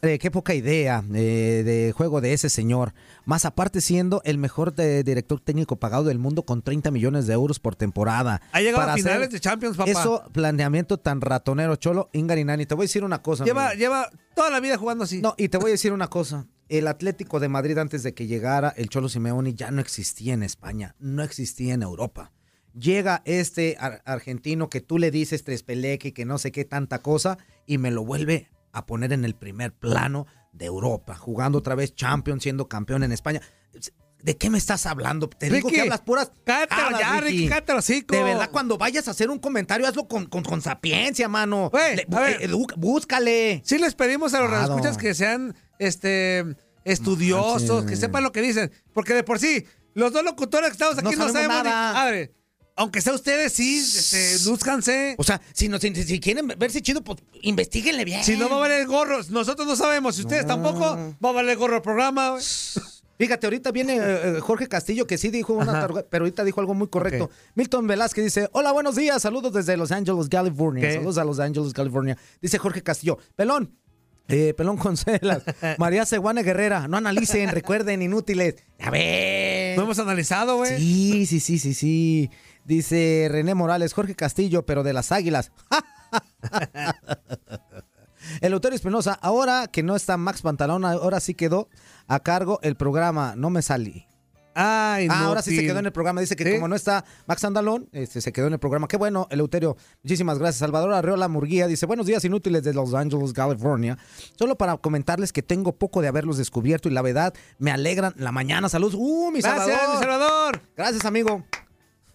eh, 0.00 0.18
qué 0.20 0.30
poca 0.30 0.54
idea 0.54 1.02
eh, 1.12 1.62
de 1.66 1.92
juego 1.92 2.20
de 2.20 2.32
ese 2.32 2.48
señor. 2.48 2.94
Más 3.24 3.44
aparte 3.44 3.80
siendo 3.80 4.22
el 4.24 4.38
mejor 4.38 4.72
de- 4.74 5.02
director 5.02 5.40
técnico 5.40 5.76
pagado 5.76 6.04
del 6.04 6.18
mundo 6.18 6.44
con 6.44 6.62
30 6.62 6.90
millones 6.92 7.26
de 7.26 7.34
euros 7.34 7.58
por 7.58 7.74
temporada. 7.76 8.40
Ha 8.52 8.60
llegado 8.60 8.78
Para 8.78 8.92
a 8.94 8.96
finales 8.96 9.30
de 9.30 9.40
Champions, 9.40 9.76
papá. 9.76 9.90
Eso, 9.90 10.22
planeamiento 10.32 10.98
tan 10.98 11.20
ratonero, 11.20 11.74
Cholo, 11.76 12.08
Ingarinani. 12.12 12.64
Te 12.64 12.74
voy 12.74 12.84
a 12.84 12.86
decir 12.86 13.02
una 13.04 13.20
cosa. 13.22 13.44
lleva, 13.44 13.70
amigo. 13.70 13.78
lleva 13.80 14.10
toda 14.34 14.50
la 14.50 14.60
vida 14.60 14.78
jugando 14.78 15.04
así. 15.04 15.20
No, 15.20 15.34
y 15.36 15.48
te 15.48 15.58
voy 15.58 15.70
a 15.70 15.72
decir 15.72 15.92
una 15.92 16.08
cosa. 16.08 16.46
El 16.68 16.86
Atlético 16.86 17.40
de 17.40 17.48
Madrid 17.48 17.76
antes 17.78 18.02
de 18.02 18.14
que 18.14 18.26
llegara 18.26 18.72
el 18.76 18.88
Cholo 18.90 19.08
Simeone 19.08 19.54
ya 19.54 19.70
no 19.70 19.80
existía 19.80 20.34
en 20.34 20.42
España, 20.42 20.94
no 21.00 21.22
existía 21.22 21.74
en 21.74 21.82
Europa. 21.82 22.30
Llega 22.72 23.22
este 23.24 23.76
ar- 23.80 24.02
argentino 24.04 24.68
que 24.68 24.80
tú 24.80 24.98
le 24.98 25.10
dices 25.10 25.44
tres 25.44 25.62
peleque, 25.62 26.12
que 26.12 26.24
no 26.24 26.38
sé 26.38 26.52
qué 26.52 26.64
tanta 26.64 26.98
cosa, 27.00 27.38
y 27.66 27.78
me 27.78 27.90
lo 27.90 28.04
vuelve 28.04 28.48
a 28.72 28.86
poner 28.86 29.12
en 29.12 29.24
el 29.24 29.34
primer 29.34 29.72
plano 29.72 30.26
de 30.52 30.66
Europa, 30.66 31.14
jugando 31.14 31.58
otra 31.58 31.74
vez 31.74 31.94
Champions, 31.94 32.42
siendo 32.42 32.68
campeón 32.68 33.02
en 33.02 33.12
España. 33.12 33.40
¿De 34.22 34.36
qué 34.36 34.50
me 34.50 34.58
estás 34.58 34.84
hablando? 34.86 35.28
Te 35.28 35.48
digo 35.48 35.68
que 35.68 35.80
hablas 35.82 36.00
puras. 36.00 36.32
jadas, 36.44 36.98
ya, 36.98 37.20
Ricky, 37.20 37.48
hocico. 37.76 38.16
De 38.16 38.22
verdad, 38.24 38.50
cuando 38.50 38.76
vayas 38.76 39.06
a 39.06 39.12
hacer 39.12 39.30
un 39.30 39.38
comentario, 39.38 39.86
hazlo 39.86 40.08
con, 40.08 40.26
con, 40.26 40.42
con 40.42 40.60
sapiencia, 40.60 41.28
mano. 41.28 41.70
Güey, 41.70 41.96
Le- 41.96 42.06
a 42.16 42.20
ver. 42.20 42.42
eh, 42.42 42.48
búscale. 42.76 43.62
Sí 43.64 43.78
les 43.78 43.94
pedimos 43.94 44.34
a 44.34 44.40
los 44.40 44.48
Claro. 44.48 44.62
radioescuchas 44.66 44.98
que 44.98 45.14
sean 45.14 45.54
este 45.78 46.44
estudiosos, 46.84 47.84
que 47.84 47.96
sepan 47.96 48.22
lo 48.24 48.32
que 48.32 48.42
dicen. 48.42 48.72
Porque 48.92 49.14
de 49.14 49.22
por 49.22 49.38
sí, 49.38 49.64
los 49.94 50.12
dos 50.12 50.24
locutores 50.24 50.70
que 50.70 50.72
estamos 50.72 50.98
aquí 50.98 51.04
No 51.04 51.10
no, 51.10 51.16
sabemos 51.16 51.32
sabemos 51.34 51.64
ni 51.64 51.70
nada. 51.70 51.92
madre. 51.92 52.32
Aunque 52.78 53.00
sea 53.00 53.12
ustedes, 53.12 53.52
sí, 53.52 53.78
este, 53.78 54.48
lúzcanse. 54.48 55.16
O 55.18 55.24
sea, 55.24 55.40
si, 55.52 55.68
no, 55.68 55.78
si, 55.78 55.92
si 55.94 56.20
quieren 56.20 56.46
verse 56.56 56.80
chido, 56.80 57.02
pues 57.02 57.18
investiguenle 57.42 58.04
bien. 58.04 58.22
Si 58.22 58.36
no 58.36 58.48
va 58.48 58.56
a 58.56 58.60
valer 58.60 58.86
gorro, 58.86 59.18
nosotros 59.30 59.66
no 59.66 59.74
sabemos. 59.74 60.14
Si 60.14 60.22
ustedes 60.22 60.46
tampoco, 60.46 60.96
va 61.22 61.28
a 61.28 61.32
valer 61.32 61.56
gorro 61.56 61.76
el 61.76 61.82
programa. 61.82 62.30
güey. 62.30 62.44
Fíjate, 63.18 63.48
ahorita 63.48 63.72
viene 63.72 63.96
eh, 63.96 64.36
eh, 64.36 64.40
Jorge 64.40 64.68
Castillo, 64.68 65.08
que 65.08 65.18
sí 65.18 65.30
dijo 65.30 65.54
una 65.54 65.72
tarugada, 65.72 66.06
pero 66.08 66.22
ahorita 66.24 66.44
dijo 66.44 66.60
algo 66.60 66.74
muy 66.74 66.86
correcto. 66.86 67.30
Milton 67.56 67.88
Velázquez 67.88 68.24
dice, 68.24 68.48
hola, 68.52 68.70
buenos 68.70 68.94
días, 68.94 69.20
saludos 69.20 69.52
desde 69.52 69.76
Los 69.76 69.90
Ángeles, 69.90 70.28
California. 70.28 70.92
Saludos 70.92 71.18
a 71.18 71.24
Los 71.24 71.40
Ángeles, 71.40 71.72
California. 71.72 72.16
Dice 72.40 72.58
Jorge 72.58 72.80
Castillo, 72.82 73.18
pelón, 73.34 73.76
eh, 74.28 74.54
pelón 74.54 74.76
con 74.76 74.96
celas. 74.96 75.42
María 75.78 76.06
Seguana 76.06 76.42
Guerrera, 76.42 76.86
no 76.86 76.96
analicen, 76.96 77.48
recuerden, 77.50 78.02
inútiles. 78.02 78.54
A 78.78 78.90
ver. 78.90 79.76
¿No 79.76 79.82
hemos 79.84 79.98
analizado, 79.98 80.58
güey? 80.58 80.76
Sí, 80.78 81.26
sí, 81.26 81.40
sí, 81.40 81.58
sí, 81.58 81.74
sí. 81.74 82.30
Dice 82.68 83.28
René 83.30 83.54
Morales, 83.54 83.94
Jorge 83.94 84.14
Castillo, 84.14 84.66
pero 84.66 84.82
de 84.82 84.92
las 84.92 85.10
águilas. 85.10 85.52
Eleuterio 88.42 88.76
Espinosa, 88.76 89.14
ahora 89.14 89.68
que 89.68 89.82
no 89.82 89.96
está 89.96 90.18
Max 90.18 90.42
Pantalón, 90.42 90.84
ahora 90.84 91.18
sí 91.18 91.32
quedó 91.32 91.70
a 92.08 92.20
cargo 92.20 92.58
el 92.62 92.76
programa. 92.76 93.34
No 93.36 93.48
me 93.48 93.62
salí. 93.62 94.04
Ay, 94.54 95.08
Ah, 95.10 95.20
no, 95.20 95.26
ahora 95.28 95.40
sí 95.40 95.56
se 95.56 95.62
quedó 95.62 95.78
en 95.78 95.86
el 95.86 95.92
programa. 95.92 96.20
Dice 96.20 96.36
que 96.36 96.44
¿Sí? 96.44 96.56
como 96.56 96.68
no 96.68 96.76
está 96.76 97.06
Max 97.26 97.42
Andalón, 97.44 97.88
este, 97.92 98.20
se 98.20 98.32
quedó 98.32 98.48
en 98.48 98.52
el 98.52 98.58
programa. 98.58 98.86
Qué 98.86 98.98
bueno, 98.98 99.28
Eleuterio. 99.30 99.78
Muchísimas 100.02 100.38
gracias. 100.38 100.56
Salvador 100.58 100.92
Arreola 100.92 101.26
Murguía 101.28 101.68
dice, 101.68 101.86
buenos 101.86 102.04
días 102.04 102.22
inútiles 102.26 102.64
de 102.64 102.74
Los 102.74 102.92
Ángeles, 102.92 103.32
California. 103.32 103.96
Solo 104.38 104.58
para 104.58 104.76
comentarles 104.76 105.32
que 105.32 105.42
tengo 105.42 105.72
poco 105.78 106.02
de 106.02 106.08
haberlos 106.08 106.36
descubierto 106.36 106.90
y 106.90 106.92
la 106.92 107.00
verdad 107.00 107.32
me 107.58 107.70
alegran 107.70 108.12
la 108.18 108.30
mañana. 108.30 108.68
Saludos. 108.68 108.94
¡Uh, 108.94 109.30
mi 109.30 109.40
Gracias, 109.40 109.68
Salvador! 109.68 109.94
mi 109.94 110.00
Salvador. 110.02 110.60
Gracias, 110.76 111.04
amigo. 111.06 111.46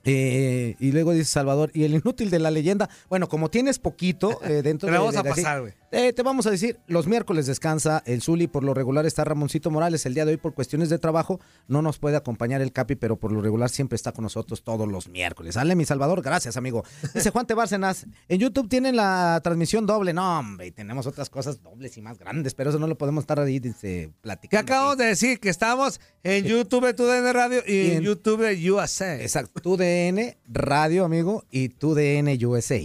Eh, 0.05 0.75
y 0.79 0.91
luego 0.91 1.13
dice 1.13 1.25
Salvador, 1.25 1.71
y 1.73 1.83
el 1.85 1.93
inútil 1.95 2.29
de 2.29 2.39
la 2.39 2.51
leyenda, 2.51 2.89
bueno, 3.09 3.29
como 3.29 3.49
tienes 3.49 3.79
poquito 3.79 4.39
eh, 4.43 4.61
dentro 4.61 4.87
la 4.87 4.93
de- 4.93 4.99
vamos 4.99 5.13
de- 5.13 5.19
a 5.19 5.23
de 5.23 5.29
pasar, 5.29 5.61
güey. 5.61 5.73
Eh, 5.93 6.11
te 6.11 6.23
vamos 6.23 6.45
a 6.47 6.51
decir, 6.51 6.79
los 6.87 7.07
miércoles 7.07 7.45
descansa 7.45 8.03
el 8.05 8.21
Zuli, 8.21 8.47
por 8.47 8.63
lo 8.63 8.73
regular 8.73 9.05
está 9.05 9.23
Ramoncito 9.23 9.71
Morales, 9.71 10.05
el 10.05 10.13
día 10.13 10.25
de 10.25 10.31
hoy 10.31 10.37
por 10.37 10.53
cuestiones 10.53 10.89
de 10.89 10.97
trabajo 10.99 11.39
no 11.67 11.81
nos 11.81 11.99
puede 11.99 12.17
acompañar 12.17 12.61
el 12.61 12.71
Capi, 12.73 12.95
pero 12.95 13.15
por 13.17 13.31
lo 13.31 13.41
regular 13.41 13.69
siempre 13.69 13.95
está 13.95 14.11
con 14.11 14.23
nosotros 14.23 14.63
todos 14.63 14.87
los 14.87 15.07
miércoles. 15.07 15.53
Sale 15.55 15.75
mi 15.75 15.85
Salvador, 15.85 16.21
gracias 16.21 16.57
amigo. 16.57 16.83
Dice 17.13 17.29
Juan 17.29 17.45
T. 17.47 17.53
Bárcenas, 17.53 18.05
en 18.27 18.39
YouTube 18.39 18.67
tienen 18.67 18.95
la 18.95 19.39
transmisión 19.43 19.85
doble, 19.85 20.13
no 20.13 20.39
hombre, 20.39 20.67
y 20.67 20.71
tenemos 20.71 21.07
otras 21.07 21.29
cosas 21.29 21.61
dobles 21.61 21.95
y 21.97 22.01
más 22.01 22.17
grandes, 22.17 22.53
pero 22.55 22.71
eso 22.71 22.79
no 22.79 22.87
lo 22.87 22.97
podemos 22.97 23.21
estar 23.23 23.39
ahí 23.39 23.59
dice, 23.59 23.77
Que 23.81 24.13
platicando. 24.21 24.61
acabamos 24.73 24.97
de 24.97 25.05
decir 25.05 25.39
que 25.39 25.49
estamos 25.49 26.01
en 26.23 26.45
YouTube 26.45 26.95
TUDN 26.95 27.31
Radio 27.33 27.61
y, 27.67 27.71
Y 27.73 27.91
en, 27.91 27.97
en- 27.97 28.03
YouTube 28.03 28.41
USA. 28.71 29.21
Exacto, 29.21 29.61
tu 29.61 29.77
DN 29.77 30.37
Radio, 30.47 31.05
amigo, 31.05 31.45
y 31.51 31.69
tu 31.69 31.93
DN 31.93 32.35
USA. 32.45 32.79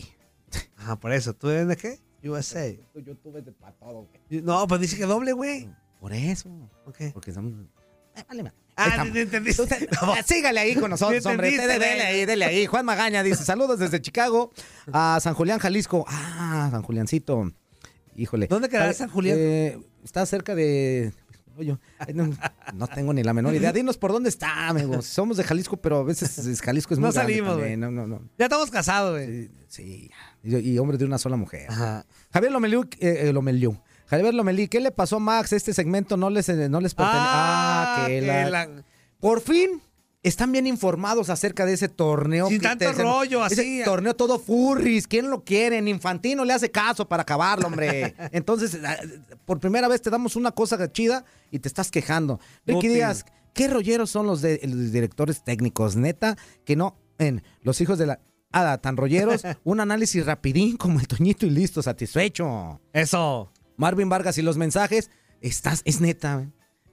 Ajá, 0.77 0.97
por 0.97 1.13
eso. 1.13 1.35
¿TUDN 1.35 1.75
qué? 1.77 1.99
USA. 2.25 2.71
YouTube 2.95 3.37
es 3.39 3.45
de 3.45 3.53
para 3.53 3.73
todo, 3.77 4.09
güey. 4.29 4.43
No, 4.43 4.67
pues 4.67 4.81
dice 4.81 4.97
que 4.97 5.05
doble, 5.05 5.33
güey. 5.33 5.69
Por 6.01 6.13
eso. 6.13 6.49
Ok. 6.87 6.97
Porque 7.13 7.33
somos. 7.33 7.53
Eh, 8.17 8.25
vale, 8.29 8.43
ma- 8.45 8.55
Ah, 8.77 8.85
Ahí 8.85 8.91
estamos. 8.91 9.13
te 9.13 9.21
entendiste. 9.23 9.63
Usted- 9.63 9.89
sígale 10.25 10.61
ahí 10.61 10.75
con 10.77 10.89
nosotros, 10.91 11.25
hombre. 11.27 11.51
Dele, 11.57 11.85
ahí, 12.03 12.25
dele 12.27 12.45
ahí. 12.45 12.67
Juan 12.67 12.85
Magaña 12.87 13.23
dice: 13.25 13.45
Saludos 13.45 13.79
desde 13.81 14.01
Chicago 14.01 14.53
a 14.93 15.19
San 15.21 15.35
Julián, 15.35 15.59
Jalisco. 15.59 16.05
Ah, 16.09 16.69
San 16.71 16.83
Juliancito. 16.83 17.51
Híjole. 18.15 18.47
¿Dónde 18.47 18.69
quedará 18.69 18.93
San 18.93 19.09
Julián? 19.11 19.37
eh, 19.41 19.79
está 20.05 20.25
cerca 20.27 20.55
de. 20.55 21.13
No, 22.15 22.31
no 22.75 22.87
tengo 22.89 23.13
ni 23.13 23.23
la 23.23 23.33
menor 23.35 23.55
idea. 23.55 23.73
Dinos 23.73 23.99
por 23.99 24.13
dónde 24.13 24.29
está, 24.29 24.69
amigos. 24.69 25.07
Somos 25.07 25.37
de 25.37 25.45
Jalisco, 25.45 25.77
pero 25.77 25.99
a 25.99 26.03
veces 26.05 26.39
es- 26.39 26.61
Jalisco 26.61 26.95
es 26.95 27.01
No 27.01 27.07
muy 27.07 27.15
grande 27.15 27.33
salimos, 27.35 27.57
también. 27.59 27.81
No, 27.81 27.91
no, 27.91 28.07
no. 28.07 28.23
Ya 28.39 28.47
estamos 28.47 28.71
casados, 28.71 29.13
güey. 29.13 29.51
Sí, 29.69 30.11
y, 30.43 30.57
y 30.57 30.79
hombre 30.79 30.97
de 30.99 31.05
una 31.05 31.19
sola 31.19 31.37
mujer. 31.37 31.67
Ajá. 31.71 32.07
Javier 32.33 32.53
Lomeliu, 32.53 32.83
eh, 33.01 33.29
eh, 33.29 33.33
Lomeliu. 33.33 33.79
Javier 34.07 34.33
Lomelí, 34.33 34.69
¿qué 34.69 34.81
le 34.81 34.91
pasó 34.91 35.17
a 35.17 35.21
Max? 35.21 35.53
Este 35.53 35.75
segmento 35.75 36.17
no 36.17 36.31
les, 36.31 36.49
eh, 36.49 36.69
no 36.71 36.81
les 36.81 36.95
pertenece. 36.95 37.21
Ah, 37.31 38.05
que 38.07 38.21
la- 38.23 38.69
Por 39.21 39.41
fin 39.43 39.83
están 40.23 40.53
bien 40.53 40.67
informados 40.67 41.31
acerca 41.31 41.65
de 41.65 41.75
ese 41.75 41.89
torneo. 41.89 42.49
Sin 42.49 42.61
tanto 42.61 42.85
te- 42.85 43.03
rollo, 43.03 43.47
ese 43.47 43.61
así. 43.61 43.83
torneo 43.85 44.15
todo 44.15 44.39
furris. 44.39 45.07
¿Quién 45.07 45.31
lo 45.31 45.45
quiere? 45.45 45.79
Infantino 45.89 46.45
le 46.45 46.53
hace 46.53 46.71
caso 46.71 47.09
para 47.09 47.23
acabarlo, 47.23 47.67
hombre. 47.69 48.15
Entonces, 48.33 48.79
por 49.45 49.61
primera 49.61 49.89
vez 49.89 50.03
te 50.03 50.11
damos 50.11 50.37
una 50.37 50.51
cosa 50.51 50.91
chida 50.93 51.25
y 51.51 51.61
te 51.61 51.69
estás 51.69 51.91
quejando. 51.91 52.41
Ricky. 52.67 52.89
Díaz, 52.89 53.25
¿qué 53.55 53.69
rolleros 53.69 54.11
son 54.11 54.27
los, 54.27 54.43
de, 54.43 54.61
los 54.65 54.93
directores 54.93 55.45
técnicos? 55.45 55.97
Neta, 55.97 56.37
que 56.65 56.77
no, 56.77 56.97
en 57.19 57.43
los 57.63 57.81
hijos 57.81 57.99
de 57.99 58.07
la... 58.07 58.21
Ah, 58.51 58.79
tan 58.79 58.97
rolleros, 58.97 59.43
un 59.65 59.79
análisis 59.81 60.25
rapidín 60.25 60.77
como 60.79 61.01
el 61.01 61.07
Toñito 61.07 61.45
y 61.47 61.51
listo, 61.51 61.83
satisfecho. 61.83 62.81
Eso. 62.93 63.53
Marvin 63.77 64.09
Vargas 64.09 64.39
y 64.39 64.43
los 64.43 64.57
mensajes, 64.57 65.11
estás, 65.41 65.83
es 65.85 66.01
neta. 66.01 66.37
güey. 66.37 66.49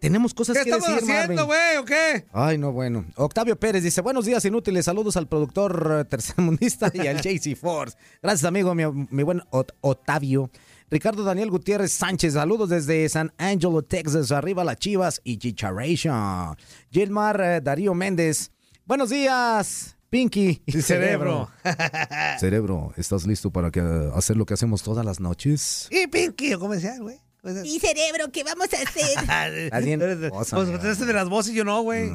Tenemos 0.06 0.36
cosas 0.36 0.56
¿Qué 0.58 0.66
que 0.66 0.70
estamos 0.70 0.88
decir, 1.02 1.16
haciendo, 1.16 1.48
güey, 1.48 1.78
o 1.80 1.84
qué? 1.86 2.26
Ay, 2.32 2.60
no, 2.60 2.72
bueno. 2.72 3.06
Octavio 3.16 3.60
Pérez 3.60 3.82
dice, 3.84 4.02
buenos 4.02 4.26
días, 4.26 4.46
inútiles. 4.46 4.86
Saludos 4.86 5.18
al 5.18 5.28
productor 5.28 5.98
eh, 6.02 6.06
tercermundista 6.06 6.92
y 6.94 7.08
al 7.08 7.22
JC 7.24 7.56
Force. 7.56 7.98
Gracias, 8.22 8.46
amigo, 8.46 8.76
mi, 8.76 8.84
mi 9.10 9.24
buen 9.24 9.40
Ot- 9.50 9.74
Octavio. 9.82 10.52
Ricardo 10.92 11.24
Daniel 11.24 11.50
Gutiérrez 11.50 11.92
Sánchez, 11.92 12.34
saludos 12.36 12.70
desde 12.70 13.10
San 13.10 13.34
Angelo, 13.40 13.82
Texas. 13.82 14.32
Arriba 14.32 14.64
las 14.64 14.78
chivas 14.78 15.20
y 15.24 15.38
Chicharation. 15.38 16.56
Gilmar 16.92 17.42
eh, 17.42 17.62
Darío 17.62 17.96
Méndez. 17.96 18.52
Buenos 18.86 19.10
días, 19.10 19.98
Pinky. 20.12 20.62
y 20.68 20.82
cerebro. 20.84 21.50
cerebro, 22.40 22.94
¿estás 22.98 23.26
listo 23.26 23.50
para 23.50 23.72
que, 23.72 23.82
hacer 24.14 24.38
lo 24.38 24.46
que 24.46 24.54
hacemos 24.54 24.84
todas 24.84 25.04
las 25.04 25.20
noches? 25.20 25.88
Y 25.90 26.06
Pinky, 26.06 26.54
o 26.54 26.60
comercial, 26.60 27.02
güey. 27.02 27.18
Y 27.64 27.80
cerebro, 27.80 28.32
¿qué 28.32 28.44
vamos 28.44 28.68
a 28.74 28.78
hacer? 28.82 29.72
Pues 30.30 30.32
cosa, 30.32 30.56
pues, 30.56 30.70
usted 30.70 31.06
de 31.08 31.14
las 31.14 31.30
voces 31.30 31.54
y 31.54 31.56
yo 31.56 31.64
no, 31.64 31.82
güey. 31.82 32.10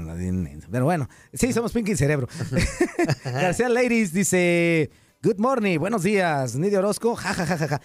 Pero 0.71 0.85
bueno, 0.85 1.09
sí, 1.33 1.53
somos 1.53 1.73
Pinky 1.73 1.93
y 1.93 1.97
Cerebro. 1.97 2.29
García 3.25 3.69
Ladies 3.69 4.13
dice, 4.13 4.91
Good 5.23 5.39
morning, 5.39 5.79
buenos 5.79 6.03
días, 6.03 6.57
Nidia 6.57 6.79
Orozco, 6.79 7.15
ja, 7.17 7.35
ja, 7.35 7.47
ja, 7.47 7.57
ja, 7.59 7.69
ja. 7.69 7.81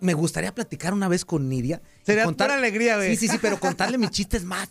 Me 0.00 0.14
gustaría 0.14 0.54
platicar 0.54 0.94
una 0.94 1.08
vez 1.08 1.24
con 1.24 1.48
Nidia. 1.48 1.82
Sería 2.02 2.24
pura 2.24 2.54
alegría, 2.54 2.96
güey. 2.96 3.16
Sí, 3.16 3.26
sí, 3.26 3.32
sí, 3.34 3.38
pero 3.42 3.58
contarle 3.60 3.98
mis 3.98 4.10
chistes 4.10 4.44
más 4.44 4.68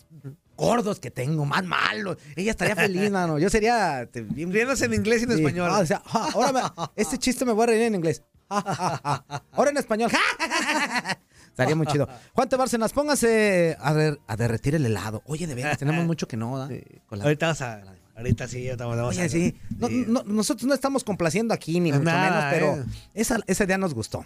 gordos 0.55 0.99
que 0.99 1.12
tengo, 1.12 1.45
más 1.45 1.64
malos. 1.66 2.18
Ella 2.36 2.51
estaría 2.51 2.76
feliz, 2.76 3.12
mano. 3.12 3.38
Yo 3.38 3.49
sería... 3.49 4.07
te- 4.12 4.22
bien- 4.24 4.51
Riéndose 4.51 4.86
en 4.86 4.93
inglés 4.93 5.22
y 5.22 5.26
en 5.26 5.32
Sí. 5.32 5.38
español. 5.38 5.70
Ah, 5.72 5.80
o 5.80 5.86
sea, 5.86 6.01
ja, 6.05 6.30
ahora 6.34 6.51
me- 6.51 6.62
este 6.95 7.18
chiste 7.18 7.45
me 7.45 7.51
voy 7.53 7.64
a 7.64 7.68
reír 7.68 7.84
en 7.84 7.95
inglés. 7.95 8.24
Ja, 8.49 8.62
ja, 8.62 8.76
ja, 8.76 9.24
ja. 9.30 9.43
Ahora 9.51 9.70
en 9.72 9.78
español. 9.78 10.10
Estaría 11.50 11.76
muy 11.76 11.86
chido. 11.88 12.08
Juan 12.34 12.50
T. 12.50 12.56
Bárcenas, 12.56 12.93
póngase 12.93 13.76
a, 13.80 13.93
der- 13.93 14.20
a 14.28 14.36
derretir 14.38 14.76
el 14.76 14.86
helado. 14.86 15.22
Oye, 15.26 15.45
de 15.47 15.56
veras, 15.56 15.78
tenemos 15.78 16.06
mucho 16.06 16.28
que 16.28 16.38
no, 16.38 16.58
la- 16.58 16.70
Ahorita 17.24 17.47
vamos 17.47 17.62
a. 17.62 17.82
Ahorita 18.16 18.47
sí, 18.47 18.70
vamos 18.78 18.97
a. 18.97 19.06
Oye, 19.06 19.30
sí. 19.30 19.56
No- 19.78 19.89
no- 19.89 20.24
nosotros 20.24 20.68
no 20.68 20.74
estamos 20.74 21.04
complaciendo 21.04 21.54
aquí, 21.54 21.80
ni 21.80 21.91
mucho 21.91 22.04
Nada, 22.04 22.52
menos, 22.52 22.54
pero 22.54 22.82
eh. 22.84 22.86
esa, 23.14 23.39
esa 23.47 23.64
idea 23.64 23.78
nos 23.78 23.93
gustó. 23.93 24.26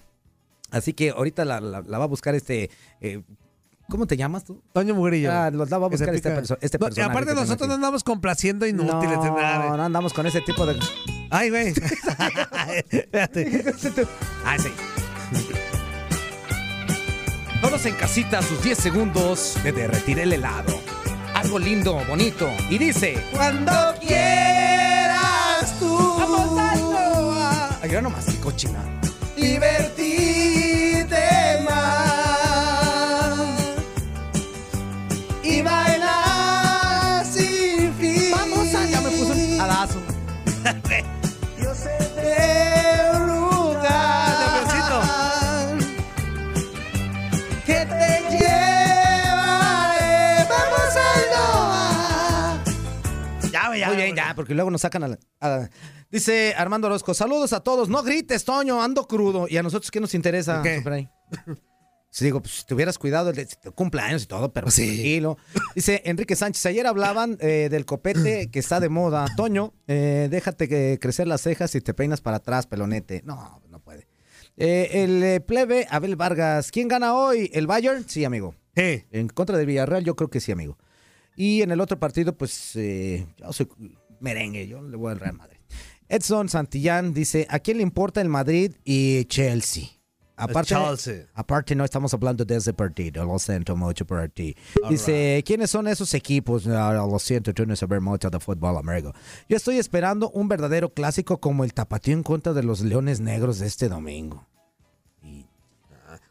Así 0.72 0.94
que 0.94 1.12
ahorita 1.12 1.46
la, 1.46 1.62
la- 1.62 1.82
la 1.82 1.98
va 2.00 2.06
a 2.06 2.08
buscar 2.08 2.34
este... 2.36 2.70
eh, 3.02 3.22
¿Cómo 3.90 4.08
te 4.08 4.16
llamas 4.18 4.46
tú? 4.46 4.64
Toño 4.72 4.96
Mugrillo. 4.96 5.30
Ah, 5.32 5.52
los 5.52 5.70
la 5.70 5.78
va 5.78 5.86
a 5.88 5.90
buscar 5.90 6.16
este, 6.16 6.30
perso- 6.34 6.58
este 6.62 6.78
No, 6.80 6.86
personaje 6.86 7.12
aparte 7.12 7.36
nosotros 7.36 7.68
no 7.68 7.76
andamos 7.76 8.04
complaciendo 8.04 8.66
inútiles 8.66 9.22
de 9.22 9.30
nada. 9.30 9.70
No, 9.70 9.78
no 9.78 9.84
andamos 9.84 10.14
con 10.14 10.26
ese 10.26 10.40
tipo 10.42 10.66
de... 10.66 10.80
Ay, 11.30 11.50
güey. 11.50 11.68
Espérate. 12.90 13.66
Ah, 14.46 14.58
sí. 14.58 14.70
Todos 17.64 17.86
en 17.86 17.95
casita, 17.95 18.41
sus 18.41 18.61
10 18.61 18.78
segundos 18.78 19.57
de 19.64 19.72
derretir 19.72 20.20
el 20.20 20.34
helado. 20.34 20.78
Algo 21.34 21.57
lindo, 21.57 21.97
bonito. 22.09 22.49
Y 22.70 22.78
dice... 22.78 23.24
Cuando 23.32 23.72
quieras 24.01 25.80
tú. 25.80 25.97
¡Vamos, 26.20 26.59
Ay, 27.82 27.89
yo 27.89 28.01
no 28.01 28.09
mastico, 28.09 28.51
china. 28.51 28.84
Porque 54.44 54.56
luego 54.56 54.70
nos 54.70 54.82
sacan 54.82 55.04
a 55.06 55.08
la... 55.08 55.20
a 55.39 55.48
la- 55.48 55.70
Dice 56.12 56.54
Armando 56.58 56.88
Orozco, 56.88 57.14
saludos 57.14 57.54
a 57.54 57.62
todos. 57.62 57.88
No 57.88 58.04
grites, 58.04 58.44
Toño, 58.44 58.84
ando 58.84 59.08
crudo. 59.08 59.48
¿Y 59.50 59.56
a 59.56 59.64
nosotros 59.64 59.89
qué 59.89 60.02
nos 60.02 60.14
interesa? 60.14 60.62
¿Qué? 60.62 60.84
Sí, 62.10 62.26
digo, 62.26 62.41
pues, 62.41 62.58
si 62.58 62.66
te 62.68 62.76
hubieras 62.76 63.00
cuidado, 63.00 63.32
el 63.32 63.48
si 63.48 63.56
cumpleaños 63.74 64.22
y 64.22 64.28
todo, 64.28 64.54
pero 64.54 64.68
tranquilo. 64.68 65.36
Dice 65.74 66.04
Enrique 66.06 66.36
Sánchez, 66.36 66.64
ayer 66.68 66.86
hablaban 66.86 67.38
eh, 67.39 67.70
del 67.72 67.86
copete 67.86 68.52
que 68.52 68.60
está 68.60 68.80
de 68.80 68.88
moda. 68.89 69.26
Toño, 69.36 69.74
eh, 69.88 70.28
déjate 70.30 70.68
que 70.68 71.00
crecer 71.02 71.28
las 71.28 71.41
cejas 71.41 71.74
y 71.74 71.82
te 71.82 71.96
peinas 71.96 72.22
para 72.22 72.38
atrás, 72.38 72.68
pelonete. 72.68 73.24
No, 73.26 73.64
no 73.68 73.80
puede. 73.80 74.08
Eh, 74.58 74.89
el 75.04 75.41
plebe, 75.41 75.88
Abel 75.89 76.16
Vargas, 76.16 76.70
¿quién 76.70 76.88
gana 76.88 77.16
hoy? 77.16 77.50
¿El 77.52 77.66
Bayern? 77.66 78.08
Sí, 78.08 78.24
amigo. 78.26 78.54
En 78.76 79.28
contra 79.30 79.58
del 79.58 79.66
Villarreal, 79.66 80.04
yo 80.04 80.16
creo 80.16 80.30
que 80.30 80.39
sí, 80.39 80.52
amigo. 80.52 80.78
Y 81.36 81.64
en 81.64 81.72
el 81.72 81.82
otro 81.82 81.98
partido, 81.98 82.38
pues, 82.38 82.74
yo 82.76 83.54
soy 83.54 83.68
merengue, 84.24 84.68
yo 84.68 84.82
le 84.82 84.98
voy 84.98 85.12
al 85.12 85.20
Real 85.20 85.36
Madrid. 85.36 85.58
Edson 86.10 86.50
Santillán 86.50 87.14
dice, 87.14 87.46
¿a 87.50 87.60
quién 87.60 87.78
le 87.78 87.84
importa 87.84 88.22
el 88.22 88.30
Madrid 88.30 88.74
y 88.84 89.26
Chelsea? 89.26 89.86
Aparte, 90.36 90.74
Chelsea. 90.74 91.28
aparte 91.36 91.76
no 91.76 91.86
estamos 91.86 92.14
hablando 92.14 92.44
de 92.44 92.56
ese 92.56 92.74
partido, 92.74 93.24
lo 93.24 93.38
siento 93.38 93.76
mucho 93.76 94.06
por 94.06 94.28
ti. 94.30 94.56
Dice, 94.90 95.44
¿quiénes 95.46 95.70
son 95.70 95.88
esos 95.88 96.14
equipos? 96.16 96.66
No, 96.66 97.08
lo 97.08 97.20
siento, 97.20 97.54
tú 97.54 97.66
no 97.66 97.76
sabes 97.76 98.02
mucho 98.02 98.30
de 98.30 98.40
fútbol, 98.40 98.78
amigo. 98.78 99.14
Yo 99.48 99.58
estoy 99.58 99.78
esperando 99.78 100.32
un 100.32 100.48
verdadero 100.48 100.90
clásico 100.90 101.40
como 101.40 101.64
el 101.64 101.74
tapatío 101.74 102.14
en 102.14 102.24
contra 102.24 102.54
de 102.54 102.64
los 102.64 102.82
Leones 102.82 103.20
Negros 103.20 103.60
de 103.60 103.68
este 103.68 103.90
domingo. 103.90 104.48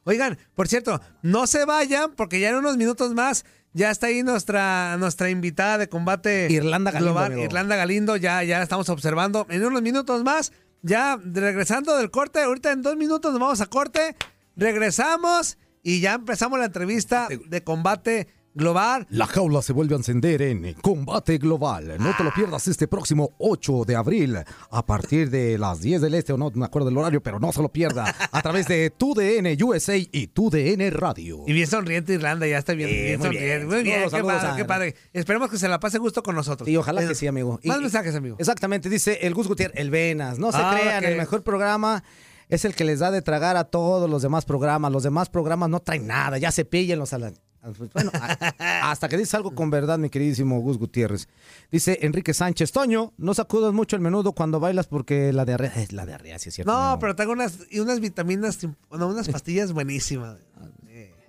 Oigan, 0.04 0.36
por 0.54 0.66
cierto, 0.66 1.00
no 1.22 1.46
se 1.46 1.64
vayan 1.64 2.14
porque 2.16 2.40
ya 2.40 2.50
en 2.50 2.56
unos 2.56 2.76
minutos 2.76 3.14
más 3.14 3.44
ya 3.72 3.90
está 3.90 4.08
ahí 4.08 4.22
nuestra, 4.22 4.96
nuestra 4.98 5.30
invitada 5.30 5.78
de 5.78 5.88
combate 5.88 6.48
Irlanda 6.50 6.90
Galindo, 6.90 7.12
global. 7.12 7.38
Irlanda 7.38 7.76
Galindo, 7.76 8.16
ya, 8.16 8.42
ya 8.42 8.58
la 8.58 8.64
estamos 8.64 8.88
observando. 8.88 9.46
En 9.48 9.64
unos 9.64 9.82
minutos 9.82 10.22
más, 10.24 10.52
ya 10.82 11.18
regresando 11.22 11.96
del 11.96 12.10
corte, 12.10 12.42
ahorita 12.42 12.72
en 12.72 12.82
dos 12.82 12.96
minutos 12.96 13.32
nos 13.32 13.40
vamos 13.40 13.60
a 13.60 13.66
corte, 13.66 14.16
regresamos 14.56 15.58
y 15.82 16.00
ya 16.00 16.14
empezamos 16.14 16.58
la 16.58 16.66
entrevista 16.66 17.28
de 17.28 17.64
combate 17.64 18.28
global. 18.54 19.06
La 19.10 19.26
jaula 19.26 19.62
se 19.62 19.72
vuelve 19.72 19.94
a 19.94 19.98
encender 19.98 20.42
en 20.42 20.74
Combate 20.74 21.38
Global. 21.38 21.96
No 21.98 22.14
te 22.16 22.24
lo 22.24 22.32
pierdas 22.34 22.66
este 22.68 22.86
próximo 22.88 23.30
8 23.38 23.84
de 23.86 23.96
abril 23.96 24.36
a 24.70 24.86
partir 24.86 25.30
de 25.30 25.58
las 25.58 25.80
10 25.80 26.00
del 26.02 26.14
este, 26.14 26.32
o 26.32 26.36
no 26.38 26.50
me 26.54 26.64
acuerdo 26.64 26.88
del 26.88 26.98
horario, 26.98 27.22
pero 27.22 27.38
no 27.40 27.52
se 27.52 27.62
lo 27.62 27.70
pierda 27.70 28.14
a 28.30 28.42
través 28.42 28.66
de 28.68 28.90
TUDN 28.96 29.56
USA 29.62 29.96
y 29.96 30.26
TUDN 30.28 30.90
Radio. 30.92 31.44
Y 31.46 31.52
bien 31.52 31.66
sonriente 31.66 32.14
Irlanda, 32.14 32.46
ya 32.46 32.58
está 32.58 32.74
bien, 32.74 32.90
bien 32.90 33.18
muy 33.18 33.26
sonriente. 33.26 33.56
bien. 33.56 33.66
Muy 33.68 33.82
bien, 33.82 34.02
qué 34.04 34.10
saludos 34.10 34.34
padre, 34.34 34.48
a- 34.48 34.56
qué 34.56 34.64
padre. 34.64 34.94
Esperemos 35.12 35.50
que 35.50 35.58
se 35.58 35.68
la 35.68 35.80
pase 35.80 35.98
gusto 35.98 36.22
con 36.22 36.34
nosotros. 36.34 36.68
Y 36.68 36.76
ojalá 36.76 37.06
que 37.06 37.14
sí, 37.14 37.26
amigo. 37.26 37.58
Y- 37.62 37.68
Más 37.68 37.78
y- 37.78 37.82
mensajes, 37.82 38.14
amigo. 38.14 38.36
Exactamente, 38.38 38.88
dice 38.88 39.18
el 39.22 39.34
Gus 39.34 39.48
Gutiérrez, 39.48 39.78
el 39.78 39.90
Venas. 39.90 40.38
No 40.38 40.52
se 40.52 40.58
Ah, 40.60 40.76
crean, 40.78 41.04
el 41.04 41.16
mejor 41.16 41.42
programa 41.42 42.04
es 42.48 42.64
el 42.66 42.74
que 42.74 42.84
les 42.84 42.98
da 42.98 43.10
de 43.10 43.22
tragar 43.22 43.56
a 43.56 43.64
todos 43.64 44.10
los 44.10 44.20
demás 44.22 44.44
programas. 44.44 44.92
Los 44.92 45.02
demás 45.02 45.30
programas 45.30 45.70
no 45.70 45.80
traen 45.80 46.06
nada, 46.06 46.36
ya 46.38 46.50
se 46.52 46.64
pillenlos 46.64 47.12
a 47.14 47.18
la... 47.18 47.32
Bueno, 47.62 48.10
hasta 48.58 49.08
que 49.08 49.16
dices 49.16 49.34
algo 49.34 49.54
con 49.54 49.70
verdad, 49.70 49.96
mi 49.98 50.10
queridísimo 50.10 50.60
Gus 50.60 50.78
Gutiérrez. 50.78 51.28
Dice 51.70 52.00
Enrique 52.02 52.34
Sánchez, 52.34 52.72
Toño, 52.72 53.12
no 53.18 53.34
sacudas 53.34 53.72
mucho 53.72 53.94
el 53.94 54.02
menudo 54.02 54.32
cuando 54.32 54.58
bailas 54.58 54.88
porque 54.88 55.32
la 55.32 55.44
diarrea 55.44 55.72
es 55.76 55.92
la 55.92 56.04
diarrea, 56.04 56.40
sí 56.40 56.48
es 56.48 56.56
cierto. 56.56 56.72
No, 56.72 56.78
amigo. 56.78 56.98
pero 56.98 57.14
tengo 57.14 57.32
unas, 57.32 57.58
y 57.70 57.78
unas 57.78 58.00
vitaminas, 58.00 58.58
no, 58.90 59.06
unas 59.06 59.28
pastillas 59.28 59.72
buenísimas. 59.72 60.38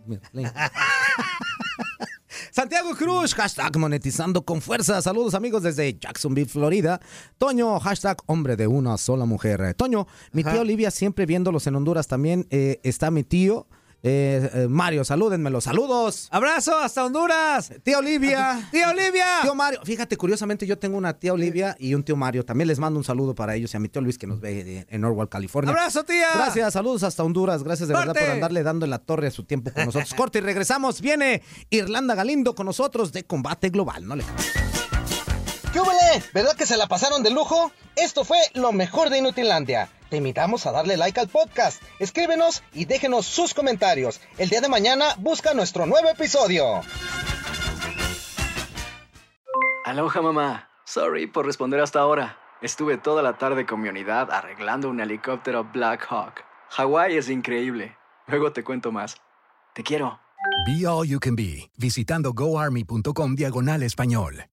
Santiago 2.52 2.96
Cruz, 2.96 3.34
hashtag 3.36 3.78
monetizando 3.78 4.44
con 4.44 4.62
fuerza. 4.62 5.02
Saludos 5.02 5.34
amigos 5.34 5.64
desde 5.64 5.98
Jacksonville, 5.98 6.50
Florida. 6.50 7.00
Toño, 7.38 7.80
hashtag 7.80 8.18
hombre 8.26 8.56
de 8.56 8.68
una 8.68 8.98
sola 8.98 9.26
mujer. 9.26 9.62
Eh, 9.62 9.74
Toño, 9.74 10.08
mi 10.32 10.44
tía 10.44 10.62
Olivia 10.62 10.92
siempre 10.92 11.26
viéndolos 11.26 11.68
en 11.68 11.76
Honduras 11.76 12.08
también 12.08 12.48
eh, 12.50 12.80
está 12.84 13.12
mi 13.12 13.24
tío. 13.24 13.68
Eh, 14.06 14.50
eh, 14.54 14.68
Mario, 14.70 15.06
salúdenmelo. 15.06 15.62
Saludos. 15.62 16.28
Abrazo 16.30 16.78
hasta 16.78 17.06
Honduras. 17.06 17.72
Tía 17.84 18.00
Olivia. 18.00 18.68
Tía 18.70 18.90
Olivia. 18.90 19.26
Tío 19.42 19.56
Mario. 19.56 19.80
Fíjate, 19.86 20.18
curiosamente 20.18 20.68
yo 20.68 20.78
tengo 20.78 20.98
una 20.98 21.18
tía 21.18 21.32
Olivia 21.32 21.78
y 21.80 21.94
un 21.96 22.04
tío 22.04 22.18
Mario. 22.18 22.44
También 22.44 22.68
les 22.68 22.80
mando 22.80 23.00
un 23.00 23.06
saludo 23.06 23.34
para 23.34 23.56
ellos 23.56 23.74
y 23.74 23.78
a 23.78 23.80
mi 23.80 23.88
tío 23.88 24.02
Luis 24.02 24.18
que 24.18 24.28
nos 24.28 24.42
ve 24.42 24.86
en 24.90 25.02
Norwalk, 25.02 25.32
California. 25.32 25.72
Abrazo, 25.72 26.04
tía. 26.04 26.28
Gracias, 26.36 26.74
saludos 26.74 27.04
hasta 27.04 27.24
Honduras. 27.24 27.64
Gracias 27.64 27.88
de 27.88 27.96
verdad 27.96 28.14
por 28.14 28.30
andarle 28.30 28.62
dando 28.64 28.86
en 28.86 28.90
la 28.90 29.00
torre 29.00 29.28
a 29.28 29.32
su 29.32 29.46
tiempo 29.46 29.72
con 29.72 29.86
nosotros. 29.86 30.14
Corte 30.14 30.40
y 30.40 30.42
regresamos. 30.42 31.00
Viene 31.00 31.42
Irlanda 31.70 32.14
Galindo 32.14 32.56
con 32.56 32.66
nosotros 32.66 33.14
de 33.14 33.24
Combate 33.24 33.70
Global. 33.70 34.06
No 34.06 34.18
le 34.18 34.26
¿Qué 35.72 35.80
húbele? 35.80 36.24
¿Verdad 36.34 36.56
que 36.56 36.66
se 36.66 36.76
la 36.78 36.88
pasaron 36.88 37.24
de 37.24 37.32
lujo? 37.32 37.72
Esto 37.96 38.26
fue 38.26 38.38
lo 38.54 38.74
mejor 38.74 39.10
de 39.10 39.20
Inutilandia. 39.20 39.90
Te 40.14 40.18
invitamos 40.18 40.68
a 40.68 40.72
darle 40.72 40.96
like 40.96 41.20
al 41.20 41.28
podcast, 41.28 41.82
escríbenos 41.98 42.62
y 42.72 42.86
déjenos 42.86 43.26
sus 43.26 43.56
comentarios. 43.56 44.22
El 44.38 44.48
día 44.48 44.62
de 44.62 44.70
mañana 44.70 45.06
busca 45.18 45.56
nuestro 45.56 45.88
nuevo 45.88 46.08
episodio. 46.08 46.82
Aloha 49.84 50.22
mamá. 50.22 50.70
Sorry 50.86 51.26
por 51.26 51.48
responder 51.48 51.80
hasta 51.80 52.02
ahora. 52.02 52.38
Estuve 52.62 53.00
toda 53.00 53.24
la 53.24 53.40
tarde 53.40 53.66
con 53.66 53.82
mi 53.82 53.90
unidad 53.90 54.30
arreglando 54.30 54.88
un 54.88 55.00
helicóptero 55.00 55.68
Black 55.74 56.06
Hawk. 56.08 56.44
Hawái 56.70 57.18
es 57.18 57.28
increíble. 57.32 57.98
Luego 58.28 58.54
te 58.54 58.64
cuento 58.64 58.92
más. 58.92 59.18
Te 59.74 59.82
quiero. 59.82 60.20
Be 60.68 60.86
All 60.86 61.08
You 61.08 61.20
Can 61.20 61.36
Be, 61.36 61.72
visitando 61.76 62.34
goarmy.com 62.34 63.34
diagonal 63.34 63.82
español. 63.82 64.46